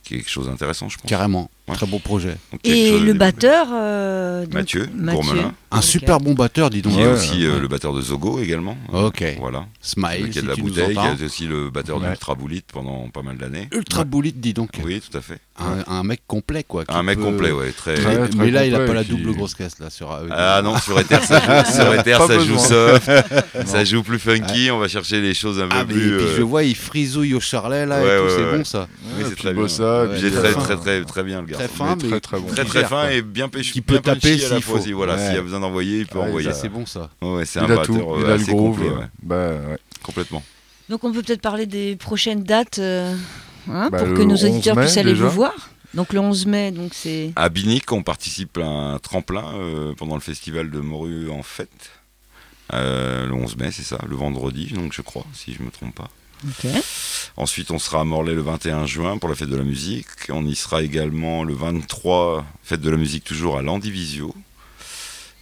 qui 0.03 0.13
est 0.15 0.17
quelque 0.19 0.29
chose 0.29 0.47
d'intéressant, 0.47 0.87
je 0.87 0.97
pense. 0.97 1.09
Carrément. 1.09 1.51
Ouais. 1.67 1.75
Très 1.75 1.85
beau 1.85 1.99
projet. 1.99 2.35
Donc, 2.51 2.59
Et 2.63 2.99
le 2.99 3.13
batteur 3.13 3.67
euh, 3.71 4.43
donc, 4.45 4.53
Mathieu, 4.53 4.89
Gourmelin. 4.93 5.53
Un 5.73 5.81
super 5.81 6.19
bon 6.19 6.33
batteur, 6.33 6.69
dis 6.69 6.81
donc. 6.81 6.93
Qui 6.93 6.99
est 6.99 7.05
Ouais, 7.05 7.13
aussi 7.13 7.45
euh, 7.45 7.53
ouais. 7.53 7.59
le 7.61 7.67
batteur 7.69 7.93
de 7.93 8.01
Zogo 8.01 8.39
également. 8.39 8.75
Ok. 8.91 9.23
Voilà. 9.39 9.65
Smile, 9.79 10.25
qui 10.27 10.33
si 10.33 10.39
a 10.39 10.41
de 10.41 10.47
la 10.49 10.55
bouteille, 10.55 10.95
qui 10.95 11.21
est 11.21 11.25
aussi 11.25 11.45
le 11.45 11.69
batteur 11.69 12.01
Ouais. 12.01 12.09
d'Ultra 12.09 12.35
Bullet 12.35 12.61
pendant 12.73 13.07
pas 13.09 13.21
mal 13.21 13.37
d'années. 13.37 13.69
Ultra 13.71 14.03
boulite, 14.03 14.39
dis 14.41 14.53
donc. 14.53 14.71
Oui, 14.83 14.99
tout 15.01 15.15
à 15.17 15.21
fait. 15.21 15.37
Un, 15.59 15.83
un 15.93 16.03
mec 16.03 16.21
complet, 16.27 16.63
quoi. 16.67 16.83
qui 16.83 16.93
Un 16.93 17.03
mec 17.03 17.19
peut- 17.19 17.25
complet, 17.25 17.51
ouais, 17.51 17.71
très. 17.71 17.93
Mais, 17.95 18.01
Très, 18.03 18.27
très 18.29 18.37
mais 18.39 18.51
là, 18.51 18.65
il 18.65 18.73
a 18.73 18.79
complet, 18.79 18.87
pas 18.87 18.93
la 18.95 19.03
qui- 19.03 19.11
double 19.11 19.33
grosse 19.35 19.53
caisse, 19.53 19.77
là. 19.79 19.89
Sur, 19.91 20.11
avec- 20.11 20.31
Ah 20.35 20.61
non, 20.63 20.77
sur 20.79 20.99
Ether, 20.99 21.19
ça 21.21 21.39
joue, 21.39 21.71
sur 21.73 21.93
Ether, 21.93 22.17
Pas 22.17 22.27
ça 22.27 22.39
joue 22.39 22.57
soft, 22.57 23.11
ça 23.67 23.83
joue 23.85 24.01
plus 24.01 24.17
funky, 24.19 24.71
on 24.71 24.79
va 24.79 24.87
chercher 24.87 25.21
les 25.21 25.35
choses 25.35 25.59
un 25.59 25.67
peu 25.67 25.75
Ah, 25.79 25.85
mais 25.87 25.93
plus. 25.93 26.13
et 26.15 26.17
puis 26.17 26.25
euh, 26.25 26.37
je 26.37 26.41
vois, 26.41 26.63
il 26.63 26.75
frisouille 26.75 27.35
au 27.35 27.39
charlet, 27.39 27.85
là, 27.85 27.99
et 28.01 28.19
tout, 28.19 28.33
c'est 28.35 28.57
bon, 28.57 28.65
ça. 28.65 28.87
oui, 29.17 29.23
c'est 29.29 29.35
très 29.35 29.53
bien. 29.53 29.63
euh, 29.79 30.53
très, 30.63 30.75
très, 30.77 31.03
très 31.05 31.23
bien 31.23 31.41
le 31.41 31.47
Très 31.57 31.67
fin, 31.67 31.95
mais 31.95 32.03
mais 32.03 32.09
très, 32.09 32.19
très 32.19 32.39
bon. 32.39 32.47
Très, 32.47 32.63
qui 32.63 32.69
très 32.69 32.79
gère, 32.81 32.89
fin 32.89 33.01
quoi. 33.03 33.13
et 33.13 33.21
bien 33.21 33.49
pêché. 33.49 33.71
Qui 33.73 33.81
peut 33.81 33.99
taper 33.99 34.19
punchy 34.19 34.45
à 34.45 34.49
la 34.49 34.55
s'il 34.55 34.63
fois 34.63 34.75
faut. 34.75 34.81
aussi. 34.81 34.91
Voilà, 34.93 35.15
Ouais. 35.15 35.25
s'il 35.25 35.35
y 35.35 35.37
a 35.37 35.41
besoin 35.41 35.59
d'envoyer, 35.59 35.99
il 35.99 36.07
peut 36.07 36.19
Ouais, 36.19 36.25
envoyer. 36.27 36.53
C'est 36.53 36.69
bon, 36.69 36.85
ça. 36.85 37.09
Ouais, 37.21 37.45
c'est 37.45 37.59
un 37.59 37.67
batteur 37.67 37.85
tout, 37.85 38.15
il 38.19 38.25
a 38.25 38.37
le 38.37 38.43
groove. 38.45 38.77
complet. 38.79 39.05
Bah. 39.21 39.51
Complètement. 40.03 40.43
Donc 40.89 41.03
on 41.03 41.11
peut 41.13 41.21
peut-être 41.21 41.41
parler 41.41 41.65
des 41.65 41.95
prochaines 41.95 42.43
dates 42.43 42.79
euh, 42.79 43.15
hein, 43.69 43.89
Bah, 43.91 43.99
pour 43.99 44.13
que 44.13 44.21
nos 44.23 44.33
11 44.35 44.45
auditeurs 44.45 44.75
mai, 44.75 44.83
puissent 44.83 44.97
aller 44.97 45.11
déjà. 45.13 45.25
vous 45.25 45.31
voir. 45.35 45.69
Donc 45.93 46.13
le 46.13 46.19
11 46.19 46.45
mai, 46.45 46.71
donc 46.71 46.93
c'est 46.93 47.31
À 47.35 47.49
Binic, 47.49 47.91
on 47.91 48.01
participe 48.03 48.57
à 48.57 48.65
un 48.65 48.99
tremplin 48.99 49.43
euh, 49.55 49.93
pendant 49.97 50.15
le 50.15 50.21
festival 50.21 50.69
de 50.71 50.79
Morue 50.79 51.29
en 51.29 51.43
fête. 51.43 51.91
Euh, 52.73 53.27
le 53.27 53.33
11 53.33 53.57
mai, 53.57 53.69
c'est 53.71 53.83
ça, 53.83 53.97
le 54.07 54.15
vendredi, 54.15 54.67
donc 54.73 54.93
je 54.93 55.01
crois, 55.01 55.25
si 55.33 55.53
je 55.53 55.61
me 55.63 55.69
trompe 55.69 55.93
pas. 55.95 56.09
Ok. 56.47 56.67
Ensuite, 57.37 57.71
on 57.71 57.79
sera 57.79 58.01
à 58.01 58.03
Morlaix 58.03 58.33
le 58.35 58.41
21 58.41 58.85
juin 58.85 59.17
pour 59.17 59.29
la 59.29 59.35
fête 59.35 59.49
de 59.49 59.55
la 59.55 59.63
musique. 59.63 60.07
On 60.29 60.45
y 60.45 60.55
sera 60.55 60.81
également 60.83 61.43
le 61.43 61.53
23, 61.53 62.45
fête 62.63 62.81
de 62.81 62.89
la 62.89 62.97
musique 62.97 63.23
toujours 63.23 63.57
à 63.57 63.61
l'Andivisio. 63.61 64.35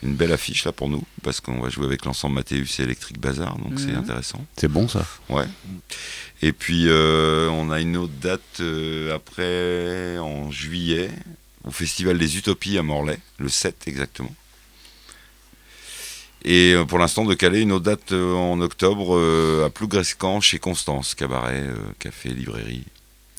Une 0.01 0.13
belle 0.15 0.31
affiche 0.31 0.63
là 0.63 0.71
pour 0.71 0.87
nous, 0.87 1.03
parce 1.23 1.41
qu'on 1.41 1.59
va 1.59 1.69
jouer 1.69 1.85
avec 1.85 2.05
l'ensemble 2.05 2.35
Mathéus 2.35 2.79
et 2.79 2.83
Electric 2.83 3.19
Bazar, 3.19 3.57
donc 3.57 3.73
c'est 3.79 3.87
Mhm. 3.87 3.97
intéressant. 3.97 4.45
C'est 4.55 4.69
bon, 4.69 4.87
ça. 4.87 5.05
Ouais. 5.27 5.43
Et 6.41 6.53
puis, 6.53 6.85
euh, 6.87 7.49
on 7.49 7.69
a 7.69 7.81
une 7.81 7.97
autre 7.97 8.13
date 8.21 8.39
euh, 8.61 9.13
après, 9.13 10.17
en 10.19 10.51
juillet, 10.51 11.11
au 11.65 11.71
Festival 11.71 12.17
des 12.17 12.37
Utopies 12.37 12.77
à 12.77 12.81
Morlaix, 12.83 13.19
le 13.39 13.49
7 13.49 13.75
exactement. 13.87 14.33
Et 16.45 16.73
euh, 16.73 16.85
pour 16.85 16.99
l'instant, 16.99 17.25
de 17.25 17.33
caler 17.33 17.61
une 17.61 17.71
autre 17.71 17.85
date 17.85 18.11
euh, 18.13 18.33
en 18.33 18.61
octobre 18.61 19.15
euh, 19.17 19.65
à 19.65 19.69
Plougrescan 19.69 20.39
chez 20.41 20.57
Constance, 20.59 21.13
cabaret, 21.15 21.65
café, 21.99 22.29
librairie. 22.29 22.85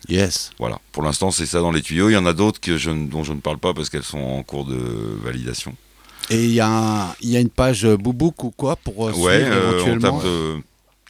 Yes. 0.09 0.51
Voilà. 0.59 0.81
Pour 0.93 1.03
l'instant, 1.03 1.31
c'est 1.31 1.47
ça 1.47 1.61
dans 1.61 1.71
les 1.73 1.83
tuyaux. 1.83 2.09
Il 2.09 2.13
y 2.13 2.17
en 2.17 2.27
a 2.27 2.33
d'autres 2.33 2.61
que 2.61 2.77
je, 2.79 2.91
ne- 2.91 3.07
dont 3.09 3.23
je 3.25 3.33
ne 3.33 3.41
parle 3.41 3.59
pas 3.59 3.73
parce 3.75 3.89
qu'elles 3.91 4.03
sont 4.03 4.19
en 4.19 4.43
cours 4.43 4.65
de 4.65 4.77
validation. 5.23 5.75
Et 6.31 6.45
il 6.45 6.51
y, 6.53 6.61
a 6.61 6.69
un- 6.69 7.15
il 7.21 7.31
y 7.31 7.37
a 7.37 7.41
une 7.41 7.49
page 7.51 7.87
Boubouk 7.87 8.45
ou 8.45 8.51
quoi 8.51 8.77
pour 8.77 8.99
Ouais, 8.99 9.13
suivre 9.15 9.29
euh, 9.53 9.71
on 9.71 9.75
éventuellement 9.75 10.19
tape 10.19 10.27
euh, 10.27 10.59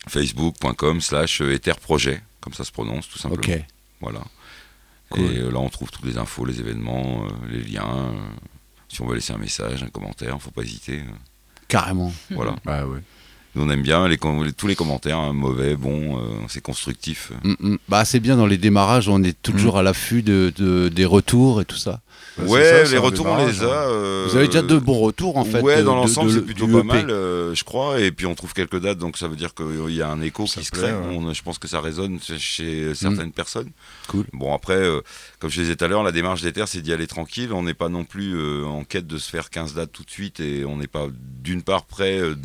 facebook.com 0.09 1.01
slash 1.01 1.41
etherprojet, 1.41 2.23
comme 2.41 2.53
ça 2.55 2.65
se 2.65 2.73
prononce 2.73 3.09
tout 3.09 3.19
simplement. 3.19 3.55
Ok. 3.55 3.63
Voilà. 4.01 4.21
Cool. 5.11 5.21
Et 5.33 5.39
là, 5.51 5.59
on 5.59 5.69
trouve 5.69 5.91
toutes 5.91 6.05
les 6.07 6.19
infos, 6.19 6.45
les 6.45 6.61
événements, 6.61 7.25
les 7.51 7.63
liens. 7.63 8.13
si 8.89 9.01
on 9.03 9.07
veut 9.07 9.15
laisser 9.17 9.33
un 9.33 9.39
message, 9.39 9.83
un 9.83 9.89
commentaire, 9.89 10.41
faut 10.41 10.51
pas 10.53 10.63
hésiter. 10.63 11.03
Carrément. 11.71 12.13
Voilà. 12.31 12.57
Bah 12.65 12.85
ouais. 12.87 13.01
Nous, 13.55 13.65
on 13.65 13.71
aime 13.71 13.83
bien 13.83 14.07
les, 14.07 14.17
com- 14.17 14.45
les- 14.45 14.53
tous 14.53 14.69
les 14.69 14.77
commentaires, 14.77 15.19
hein, 15.19 15.33
mauvais, 15.33 15.75
bons, 15.77 16.19
euh, 16.19 16.23
c'est 16.49 16.63
constructif. 16.63 17.33
Mm, 17.43 17.55
mm. 17.59 17.79
Bah, 17.89 18.05
c'est 18.05 18.21
bien 18.21 18.37
dans 18.37 18.47
les 18.47 18.59
démarrages, 18.59 19.09
on 19.09 19.23
est 19.25 19.41
toujours 19.43 19.77
à 19.79 19.83
l'affût 19.83 20.23
de, 20.23 20.53
de- 20.57 20.89
des 20.89 21.05
retours 21.05 21.61
et 21.61 21.65
tout 21.65 21.77
ça. 21.77 22.01
Bah, 22.39 22.45
ouais, 22.45 22.85
ça, 22.87 22.93
les 22.93 22.99
retours, 22.99 23.27
on 23.27 23.45
les 23.45 23.63
a. 23.63 23.67
hein. 23.67 23.69
euh, 23.89 24.27
Vous 24.29 24.37
avez 24.37 24.47
déjà 24.47 24.63
de 24.63 24.79
bons 24.79 25.01
retours 25.01 25.37
en 25.37 25.45
fait. 25.45 25.61
Ouais, 25.63 25.79
de- 25.79 25.83
dans 25.83 25.97
de- 25.97 26.01
l'ensemble, 26.03 26.29
de- 26.31 26.35
c'est 26.37 26.43
plutôt 26.45 26.67
du 26.67 26.73
pas 26.73 26.83
mal, 26.85 27.11
euh, 27.11 27.53
je 27.55 27.65
crois. 27.65 27.99
Et 28.01 28.13
puis 28.13 28.25
on 28.27 28.37
trouve 28.37 28.53
quelques 28.55 28.81
dates, 28.81 28.99
donc 28.99 29.19
ça 29.19 29.27
veut 29.27 29.35
dire 29.37 29.53
qu'il 29.53 29.95
y 29.97 30.01
a 30.01 30.09
un 30.09 30.21
écho 30.23 30.47
Ça 30.47 30.61
qui 30.61 30.67
se 30.67 30.71
crée. 30.71 30.93
ouais. 30.93 31.17
On- 31.17 31.33
je 31.35 31.43
pense 31.43 31.59
que 31.59 31.67
ça 31.67 31.81
résonne 31.81 32.19
chez- 32.39 32.95
certaines 32.95 33.33
personnes. 33.33 33.71
Cool. 34.07 34.27
Bon, 34.33 34.55
après, 34.55 34.75
euh, 34.75 35.01
comme 35.41 35.51
je 35.51 35.61
disais 35.61 35.75
tout 35.75 35.85
à 35.85 35.89
l'heure, 35.89 36.05
la 36.05 36.13
démarche 36.13 36.43
des 36.43 36.53
terres, 36.53 36.69
c'est 36.69 36.83
d'y 36.83 36.93
aller 36.93 37.09
tranquille. 37.09 37.53
On 37.53 37.65
n'est 37.65 37.75
pas 37.75 37.89
non 37.89 38.05
plus 38.05 38.37
euh, 38.37 38.65
en 38.65 38.85
quête 38.85 39.09
de 39.09 39.19
se 39.19 39.29
faire 39.29 39.51
15 39.51 39.75
dates 39.75 39.91
tout 39.93 40.05
de 40.05 40.11
suite 40.11 40.39
et 40.39 40.65
on 40.65 40.77
n'est 40.77 40.87
pas 40.87 41.09
d'une 41.43 41.63
part 41.63 41.85
prêt, 41.85 42.19
euh, 42.21 42.37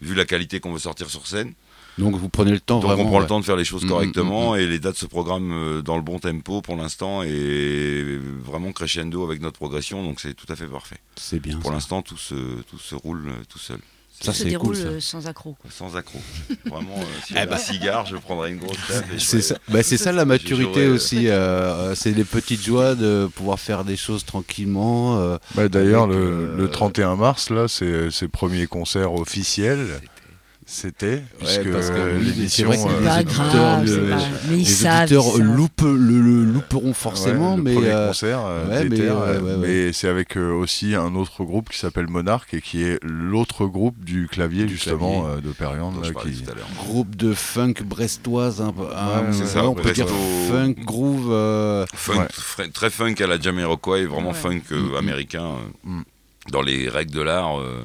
vu 0.00 0.14
la 0.14 0.24
qualité 0.24 0.60
qu'on 0.60 0.72
veut 0.72 0.78
sortir 0.78 1.10
sur 1.10 1.26
scène. 1.26 1.52
Donc 1.98 2.14
vous 2.16 2.28
prenez 2.28 2.52
le 2.52 2.60
temps 2.60 2.76
Donc 2.80 2.84
vraiment. 2.90 3.02
on 3.02 3.06
prend 3.06 3.16
ouais. 3.16 3.22
le 3.22 3.28
temps 3.28 3.40
de 3.40 3.44
faire 3.44 3.56
les 3.56 3.64
choses 3.64 3.84
Mm, 3.84 3.88
correctement 3.88 4.52
mm, 4.54 4.58
et 4.58 4.66
les 4.66 4.78
dates 4.78 4.96
se 4.96 5.06
programment 5.06 5.52
euh, 5.52 5.82
dans 5.82 5.96
le 5.96 6.02
bon 6.02 6.18
tempo 6.18 6.62
pour 6.62 6.76
l'instant 6.76 7.22
et 7.22 8.18
vraiment 8.42 8.72
crescendo 8.72 9.24
avec 9.24 9.40
notre 9.42 9.58
progression. 9.58 10.02
Donc 10.04 10.20
c'est 10.20 10.34
tout 10.34 10.46
à 10.50 10.56
fait 10.56 10.66
parfait. 10.66 10.98
C'est 11.16 11.40
bien. 11.40 11.58
Pour 11.58 11.72
l'instant, 11.72 12.00
tout 12.02 12.16
se, 12.16 12.34
tout 12.62 12.78
se 12.78 12.94
roule 12.94 13.28
euh, 13.28 13.42
tout 13.48 13.58
seul. 13.58 13.80
Ça, 14.22 14.32
se 14.34 14.42
c'est 14.42 14.50
déroule 14.50 14.76
cool, 14.76 14.86
euh, 14.86 15.00
sans 15.00 15.26
accroc. 15.26 15.56
Sans 15.70 15.96
accroc. 15.96 16.20
Vraiment, 16.66 16.98
euh, 16.98 17.04
si 17.26 17.32
Eh 17.40 17.46
ben. 17.46 17.52
un 17.54 17.56
cigare, 17.56 18.04
je 18.06 18.16
prendrais 18.16 18.50
une 18.50 18.58
grosse 18.58 18.76
C'est 19.18 19.40
ça, 19.40 19.56
bah, 19.68 19.82
c'est 19.82 19.96
ça 19.96 20.12
la 20.12 20.24
maturité 20.26 20.80
euh, 20.84 20.94
aussi. 20.94 21.28
euh, 21.28 21.32
euh, 21.32 21.94
c'est 21.94 22.12
les 22.12 22.24
petites 22.24 22.62
joies 22.62 22.94
de 22.94 23.28
pouvoir 23.34 23.58
faire 23.58 23.82
des 23.84 23.96
choses 23.96 24.24
tranquillement. 24.26 25.18
euh, 25.20 25.38
Bah, 25.54 25.68
D'ailleurs, 25.68 26.06
le, 26.06 26.16
euh, 26.16 26.56
le 26.56 26.68
31 26.70 27.16
mars, 27.16 27.48
là, 27.50 27.66
c'est 27.68 28.10
ses 28.10 28.28
premiers 28.28 28.66
concerts 28.66 29.14
officiels. 29.14 29.86
C'était, 30.72 31.24
parce 31.40 31.58
puisque 31.58 31.64
que 31.88 32.18
l'édition, 32.22 32.48
c'est 32.48 32.62
vrai 32.62 32.76
que 32.76 32.82
euh, 32.94 33.00
les 33.00 33.04
Pas 33.06 33.18
auditeurs, 33.20 33.44
grave, 33.50 33.84
le- 33.84 33.90
c'est 33.92 34.08
pas- 34.14 34.28
mais 34.48 34.54
ils 34.54 34.58
les 34.58 34.64
savent, 34.64 35.02
auditeurs 35.02 35.24
ils 35.24 35.38
savent. 35.38 35.56
loupent- 35.56 35.80
le, 35.82 36.20
le 36.20 36.44
louperont 36.44 36.94
forcément, 36.94 37.50
Ouais, 37.50 37.56
le 37.56 37.62
mais 37.64 37.74
premier 37.74 37.88
euh, 37.90 38.06
concert 38.06 38.40
ouais, 38.44 38.84
mais, 38.84 38.88
d'Ether, 38.88 39.02
ouais, 39.02 39.08
euh, 39.10 39.40
ouais, 39.40 39.50
ouais. 39.54 39.56
mais 39.86 39.92
c'est 39.92 40.06
avec 40.08 40.36
euh, 40.36 40.52
aussi 40.52 40.94
un 40.94 41.16
autre 41.16 41.42
groupe 41.42 41.70
qui 41.70 41.78
s'appelle 41.80 42.06
Monarch 42.06 42.54
et 42.54 42.60
qui 42.60 42.84
est 42.84 43.00
l'autre 43.02 43.66
groupe 43.66 43.98
du 44.04 44.28
clavier 44.28 44.66
Du 44.66 44.74
justement 44.74 45.22
clavier. 45.22 45.38
euh, 45.38 45.40
de 45.40 45.52
parlais 46.14 46.30
qui- 46.30 46.42
tout 46.42 46.50
à 46.52 46.54
l'heure. 46.54 46.68
groupe 46.78 47.16
de 47.16 47.34
funk 47.34 47.74
brestoise, 47.84 48.60
un 48.60 48.72
peu- 48.72 48.86
un- 48.94 49.32
ça, 49.32 49.64
on 49.66 49.74
peut 49.74 49.90
dire 49.90 50.06
funk 50.48 50.74
groove. 50.84 51.30
euh, 51.32 51.84
Funk, 51.94 52.16
Ouais. 52.20 52.26
fr- 52.26 52.70
très 52.70 52.90
funk 52.90 53.14
à 53.18 53.26
la 53.26 53.40
Jamiroquai, 53.40 54.04
vraiment 54.06 54.28
Ouais. 54.28 54.34
funk 54.34 54.60
euh, 54.70 54.96
américain, 54.96 55.46
euh, 55.46 55.88
Mm. 55.90 56.02
dans 56.52 56.62
les 56.62 56.88
règles 56.88 57.12
de 57.12 57.22
l'art, 57.22 57.58
euh, 57.58 57.82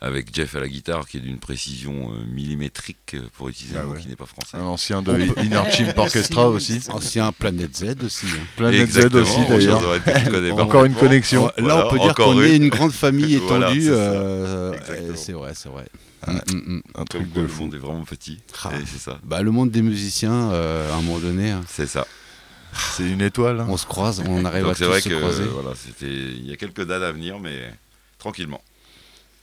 avec 0.00 0.32
Jeff 0.34 0.54
à 0.54 0.60
la 0.60 0.68
guitare, 0.68 1.08
qui 1.08 1.16
est 1.16 1.20
d'une 1.20 1.38
précision 1.38 2.12
euh, 2.12 2.24
millimétrique, 2.32 3.14
euh, 3.14 3.22
pour 3.36 3.48
utiliser 3.48 3.76
Ah 3.78 3.82
un 3.82 3.86
mot 3.86 3.94
qui 3.94 4.06
n'est 4.08 4.14
pas 4.16 4.26
français. 4.26 4.56
un 4.56 4.62
ancien 4.62 5.02
de 5.02 5.12
Inner 5.42 5.62
Chimp 5.72 5.98
Orchestra 5.98 6.48
aussi. 6.48 6.80
Ancien 6.90 7.32
Planète 7.32 7.76
Z 7.76 7.96
aussi. 8.04 8.26
hein. 8.26 8.44
Planète 8.56 8.90
Z 8.92 9.12
aussi 9.14 9.38
d'ailleurs. 9.48 9.82
Encore 10.60 10.84
une 10.84 10.94
connexion. 10.94 11.46
Là, 11.46 11.52
Voilà, 11.58 11.86
on 11.86 11.90
peut 11.90 11.98
dire 11.98 12.14
qu'on 12.14 12.40
est 12.40 12.56
une 12.56 12.68
grande 12.68 12.92
famille 12.92 13.34
étendue. 13.44 13.88
Voilà, 13.88 13.98
euh, 14.10 14.72
c'est 15.16 15.32
vrai, 15.32 15.52
c'est 15.54 15.68
vrai. 15.68 15.86
Ouais. 16.26 16.34
Mm, 16.34 16.54
mm, 16.56 16.62
mm. 16.76 16.82
Un 16.96 17.04
truc 17.04 17.32
de 17.32 17.40
le 17.40 17.48
fou. 17.48 17.62
monde 17.62 17.74
est 17.74 17.78
vraiment 17.78 18.04
petit. 18.04 18.38
Ah. 18.64 18.70
C'est 18.86 18.98
ça. 19.00 19.18
Bah, 19.24 19.42
le 19.42 19.50
monde 19.50 19.70
des 19.70 19.82
musiciens, 19.82 20.50
euh, 20.52 20.92
à 20.92 20.96
un 20.96 21.00
moment 21.02 21.18
donné, 21.18 21.50
hein, 21.50 21.60
C'est 21.68 21.86
ça. 21.86 22.06
C'est 22.96 23.08
une 23.08 23.22
étoile. 23.22 23.60
hein. 23.60 23.66
on 23.68 23.76
se 23.76 23.86
croise, 23.86 24.22
on 24.26 24.44
arrive 24.44 24.62
Donc 24.64 24.72
à 24.72 24.74
c'est 24.76 24.84
tous 24.84 24.90
vrai 24.90 25.00
se 25.00 25.08
que 25.08 25.14
croiser. 25.14 25.42
euh, 25.42 25.48
voilà, 25.52 25.70
c'était. 25.76 26.06
Il 26.06 26.46
y 26.48 26.52
a 26.52 26.56
quelques 26.56 26.84
dates 26.84 27.02
à 27.02 27.10
venir, 27.12 27.38
mais 27.40 27.72
tranquillement. 28.18 28.60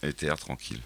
ETR 0.06 0.38
tranquille. 0.38 0.82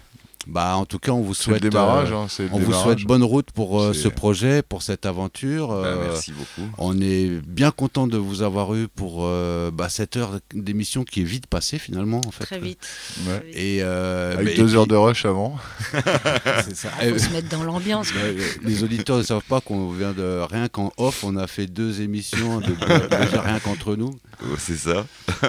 Bah, 0.46 0.74
en 0.76 0.86
tout 0.86 0.98
cas, 0.98 1.12
on 1.12 1.20
vous 1.20 1.34
souhaite. 1.34 1.60
démarrage. 1.62 2.12
euh, 2.12 2.16
hein, 2.16 2.26
c'est 2.28 2.44
le 2.44 2.48
on 2.52 2.58
vous 2.58 2.64
démarrage. 2.66 2.84
souhaite 2.84 3.00
bonne 3.02 3.22
route 3.22 3.50
pour 3.52 3.80
euh, 3.80 3.92
ce 3.92 4.08
projet, 4.08 4.62
pour 4.62 4.82
cette 4.82 5.04
aventure. 5.04 5.68
Bah, 5.68 5.74
euh, 5.84 6.06
merci 6.08 6.32
beaucoup. 6.32 6.68
On 6.78 6.98
est 7.00 7.28
bien 7.46 7.70
content 7.70 8.06
de 8.06 8.16
vous 8.16 8.40
avoir 8.40 8.74
eu 8.74 8.88
pour 8.88 9.18
euh, 9.20 9.70
bah, 9.70 9.88
cette 9.90 10.16
heure 10.16 10.38
d'émission 10.54 11.04
qui 11.04 11.20
est 11.20 11.24
vite 11.24 11.46
passée 11.46 11.78
finalement 11.78 12.22
en 12.26 12.30
fait. 12.30 12.44
Très 12.44 12.58
vite. 12.58 12.78
Ouais. 13.26 13.44
Et 13.52 13.78
euh, 13.82 14.32
Avec 14.34 14.46
bah, 14.46 14.52
et 14.52 14.56
deux 14.56 14.66
puis- 14.66 14.76
heures 14.76 14.86
de 14.86 14.96
rush 14.96 15.26
avant. 15.26 15.56
ça. 16.74 16.88
Faut 16.88 17.18
se 17.18 17.30
mettre 17.30 17.48
dans 17.50 17.62
l'ambiance. 17.62 18.08
Euh, 18.16 18.40
les 18.64 18.82
auditeurs 18.82 19.18
ne 19.18 19.22
savent 19.22 19.42
pas 19.46 19.60
qu'on 19.60 19.90
vient 19.90 20.12
de 20.12 20.40
rien 20.50 20.68
qu'en 20.68 20.90
off, 20.96 21.22
on 21.22 21.36
a 21.36 21.46
fait 21.46 21.66
deux 21.66 22.00
émissions 22.00 22.60
de, 22.60 22.66
de- 22.68 23.08
déjà 23.26 23.42
rien 23.42 23.58
qu'entre 23.60 23.94
nous. 23.94 24.10
Oh, 24.42 24.54
c'est 24.58 24.78
ça. 24.78 25.04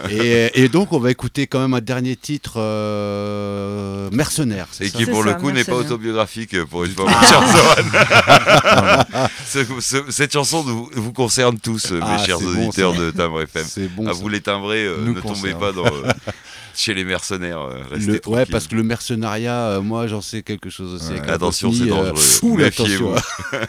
Et, 0.09 0.51
et 0.61 0.67
donc 0.67 0.91
on 0.91 0.99
va 0.99 1.11
écouter 1.11 1.47
quand 1.47 1.59
même 1.61 1.73
un 1.73 1.79
dernier 1.81 2.17
titre 2.17 2.55
euh, 2.57 4.09
mercenaire. 4.11 4.67
Et 4.81 4.89
qui 4.89 5.05
pour 5.05 5.23
ça, 5.23 5.29
le 5.29 5.35
coup 5.35 5.51
n'est 5.51 5.63
pas 5.63 5.75
autobiographique 5.75 6.53
euh, 6.55 6.65
pour 6.65 6.83
une 6.85 6.91
fois, 6.93 7.05
mon 7.05 7.21
cher 7.21 7.41
Zoran. 7.47 9.25
Ce- 9.45 9.65
ce- 9.81 10.11
Cette 10.11 10.33
chanson 10.33 10.61
vous, 10.63 10.89
vous 10.93 11.13
concerne 11.13 11.57
tous, 11.59 11.91
euh, 11.91 11.99
Ah, 12.01 12.17
mes 12.17 12.25
chers 12.25 12.39
c'est 12.39 12.45
bon, 12.45 12.67
auditeurs 12.67 12.93
de 12.93 13.11
Timbre 13.11 13.41
FM. 13.43 13.65
C'est 13.67 13.87
bon. 13.87 14.07
à 14.07 14.13
ça. 14.13 14.19
vous 14.19 14.29
les 14.29 14.41
timbrer, 14.41 14.85
euh, 14.85 14.97
ne 15.05 15.19
tombez 15.19 15.53
pas 15.53 15.71
dans, 15.71 15.85
euh, 15.85 16.03
chez 16.75 16.93
les 16.93 17.03
mercenaires. 17.03 17.59
euh, 17.61 17.79
restez 17.91 18.11
Le- 18.23 18.29
ouais, 18.29 18.45
parce 18.45 18.67
que 18.67 18.75
le 18.75 18.83
mercenariat, 18.83 19.79
moi 19.81 20.07
j'en 20.07 20.21
sais 20.21 20.41
quelque 20.41 20.69
chose 20.69 20.93
aussi. 20.95 21.13
Ouais. 21.19 21.29
Attention, 21.29 21.71
c'est 21.71 21.85
dangereux. 21.85 22.55
Méfiez-vous. 22.57 23.15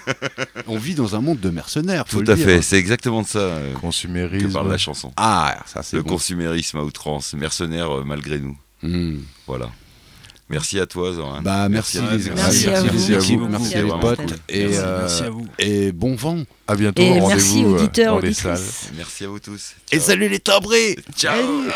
on 0.66 0.78
vit 0.78 0.94
dans 0.94 1.14
un 1.16 1.20
monde 1.20 1.40
de 1.40 1.50
mercenaires. 1.50 2.04
Tout 2.04 2.24
à 2.26 2.36
fait, 2.36 2.62
c'est 2.62 2.76
exactement 2.78 3.22
de 3.22 3.26
ça 3.26 3.38
euh, 3.40 3.74
que 3.74 3.78
Consumérisme. 3.80 4.52
parle 4.52 4.70
la 4.70 4.78
chanson. 4.78 5.12
Ah, 5.16 5.56
ça 5.66 5.82
c'est 5.82 5.96
Le 5.96 6.02
bon. 6.02 6.10
consumérisme 6.10 6.78
à 6.78 6.82
outrance, 6.82 7.34
mercenaire 7.34 7.90
euh, 7.98 8.04
malgré 8.04 8.38
nous. 8.38 8.56
Hmm. 8.82 9.18
Voilà. 9.46 9.68
Merci 10.52 10.78
à 10.78 10.84
toi, 10.84 11.14
Zoran. 11.14 11.40
Bah 11.40 11.66
merci, 11.70 11.98
les. 11.98 12.30
Merci 12.36 12.68
à 12.68 12.82
vous. 12.82 12.86
les 12.86 12.92
Merci 12.92 13.14
à 13.14 13.18
vous. 13.36 13.48
merci 13.48 13.74
à 13.76 13.82
vous. 13.84 13.98
potes 13.98 14.18
Merci. 14.18 14.34
et, 14.50 14.64
Merci, 14.66 14.78
euh, 14.82 14.98
merci 15.00 15.22
à 15.22 15.30
vous. 15.30 15.46
et 15.58 15.92
bon 15.92 16.14
vent. 16.14 16.38
À 16.68 16.76
bientôt. 16.76 17.00
Et 17.00 17.08
Rendez-vous 17.08 17.28
merci 17.28 17.64
euh, 17.64 17.68
auditeurs, 17.68 18.14
dans 18.16 18.20
les 18.20 18.34
salles. 18.34 18.60
Merci 18.94 19.24
à 19.24 19.28
vous 19.28 19.38
tous. 19.38 19.72
Et 19.90 19.98
salut 19.98 20.28
les 20.28 20.40
timbrés 20.40 20.98
Ciao. 21.16 21.40
Salut. 21.40 21.70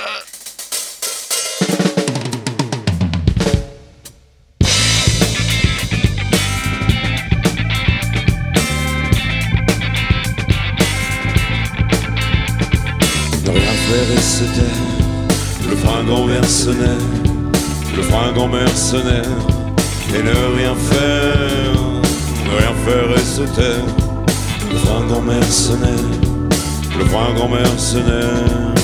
Le 15.68 17.25
le 17.96 18.02
fringant 18.02 18.48
mercenaire, 18.48 19.24
et 20.14 20.22
ne 20.22 20.56
rien 20.56 20.74
faire, 20.74 21.72
ne 22.44 22.58
rien 22.58 22.74
faire 22.84 23.16
et 23.16 23.24
se 23.24 23.42
taire, 23.54 23.84
le 24.70 24.78
fringant 24.78 25.22
mercenaire, 25.22 25.90
le 26.98 27.04
fringant 27.06 27.48
mercenaire. 27.48 28.74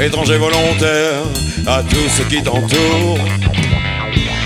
Étranger 0.00 0.38
volontaire 0.38 1.22
à 1.66 1.82
tout 1.82 2.08
ce 2.08 2.22
qui 2.22 2.42
t'entoure, 2.42 3.18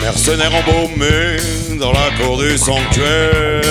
Mercenaire 0.00 0.52
embaumé 0.54 1.78
dans 1.78 1.92
la 1.92 2.10
cour 2.18 2.36
du 2.36 2.58
sanctuaire. 2.58 3.62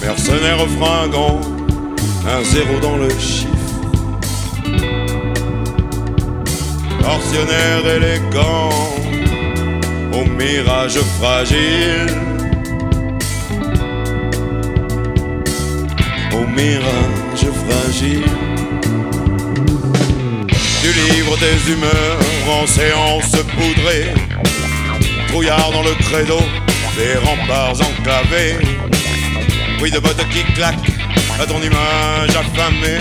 Mercenaire 0.00 0.66
fringant, 0.78 1.40
un 2.26 2.44
zéro 2.44 2.78
dans 2.80 2.96
le 2.96 3.08
chiffre. 3.10 3.48
Tortionnaire 7.00 7.86
élégant, 7.96 8.70
au 10.12 10.24
mirage 10.24 10.98
fragile. 11.18 12.06
Au 16.32 16.46
mirage 16.46 17.46
fragile 17.66 18.24
du 20.82 20.92
livre 21.12 21.36
des 21.38 21.72
humeurs 21.72 22.18
en 22.48 22.66
séance 22.66 23.32
poudrée. 23.56 24.14
Trouillard 25.28 25.70
dans 25.72 25.82
le 25.82 25.94
credo 26.04 26.38
des 26.96 27.14
remparts 27.18 27.80
enclavés. 27.80 28.58
Bruit 29.78 29.90
de 29.92 29.98
bottes 30.00 30.26
qui 30.30 30.42
claquent 30.54 30.90
à 31.40 31.46
ton 31.46 31.60
image 31.62 32.30
affamée. 32.30 32.98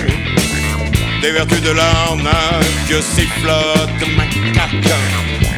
Des 1.22 1.32
vertus 1.32 1.62
de 1.62 1.72
l'arnaque, 1.72 3.02
sifflote 3.02 4.16
macaque, 4.16 4.94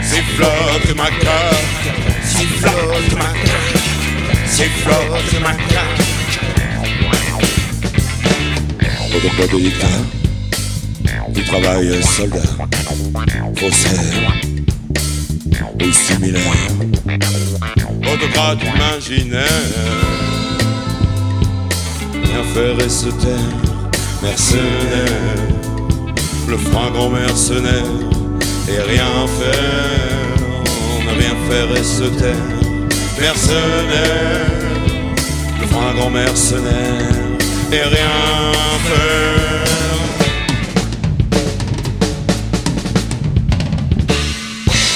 sifflote 0.02 0.96
macaque, 0.96 1.90
sifflote 2.24 3.12
macaque, 3.18 3.78
sifflote 4.48 5.42
macaque. 5.42 6.06
Pas 9.12 9.20
de 9.20 9.30
pas 9.36 9.48
délicat 9.52 9.88
du 11.34 11.44
travail 11.44 12.02
soldat, 12.04 12.40
faussaire 13.58 14.32
ou 15.82 15.92
similaire, 15.92 16.42
autocrate 18.08 18.60
imaginaire, 18.64 19.48
rien 22.30 22.44
faire 22.54 22.86
et 22.86 22.90
se 22.90 23.10
taire, 23.10 23.38
mercenaire, 24.22 25.44
le 26.48 26.58
fringant 26.58 27.10
mercenaire, 27.10 27.86
et 28.68 28.80
rien 28.92 29.28
faire, 29.40 31.06
ne 31.06 31.12
rien 31.20 31.36
faire 31.50 31.72
et 31.76 31.84
se 31.84 32.04
taire, 32.04 32.36
mercenaire, 33.20 34.46
le 35.60 35.68
fringant 35.68 36.10
mercenaire, 36.10 37.08
et 37.72 37.82
rien 37.82 38.52
faire. 38.84 39.60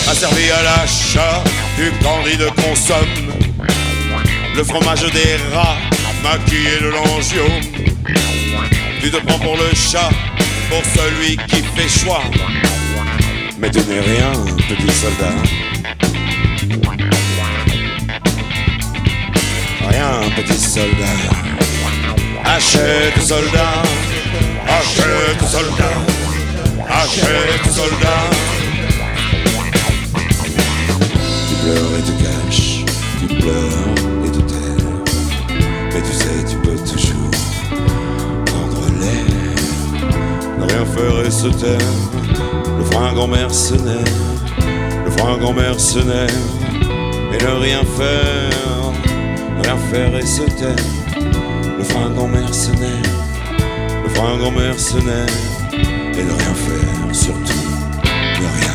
asservi 0.10 0.52
à 0.52 0.62
l'achat 0.64 1.44
du 1.78 1.92
candide 2.04 2.46
consomme. 2.56 3.08
Le 4.56 4.64
fromage 4.64 5.02
des 5.12 5.38
rats, 5.52 5.78
maquillé 6.24 6.80
de 6.82 6.88
l'angiome. 6.88 7.62
Tu 9.02 9.12
te 9.12 9.18
prends 9.18 9.40
pour 9.40 9.58
le 9.58 9.76
chat, 9.76 10.10
pour 10.70 10.82
celui 10.96 11.38
qui 11.48 11.62
fait 11.76 11.90
choix. 11.90 12.24
Mais 13.60 13.70
tu 13.70 13.80
n'es 13.80 14.00
rien, 14.00 14.32
petit 14.70 14.92
soldat. 14.92 15.36
Rien, 19.90 20.22
petit 20.36 20.58
soldat. 20.58 21.18
Achète, 22.46 23.22
soldat. 23.22 23.84
Achète, 24.68 25.50
soldat. 25.50 25.98
Achète, 26.90 27.72
soldat. 27.72 28.30
Tu 31.50 31.56
pleures 31.64 31.94
et 31.98 32.04
tu 32.04 32.14
caches, 32.24 32.86
tu 33.20 33.36
pleures 33.36 34.13
tu 36.06 36.14
sais, 36.14 36.44
tu 36.50 36.58
peux 36.58 36.78
toujours 36.78 37.32
prendre 38.46 38.82
l'air, 39.00 40.60
ne 40.60 40.64
rien 40.64 40.86
faire 40.86 41.26
et 41.26 41.32
se 41.32 41.48
taire. 41.48 41.78
Le 42.78 42.84
frein 42.86 43.14
grand-mère 43.14 43.54
le 45.06 45.12
frein 45.12 45.38
grand-mère 45.38 45.80
et 47.32 47.44
ne 47.44 47.62
rien 47.62 47.84
faire, 47.84 48.92
ne 49.58 49.64
rien 49.64 49.78
faire 49.92 50.18
et 50.18 50.26
se 50.26 50.44
taire. 50.44 50.76
Le 51.78 51.84
frein 51.84 52.10
grand-mère 52.10 52.54
le 54.04 54.10
frein 54.10 54.38
grand-mère 54.38 54.80
et 56.18 56.24
ne 56.24 56.32
rien 56.32 56.54
faire, 56.54 57.14
surtout 57.16 57.54
ne 58.42 58.62
rien 58.62 58.73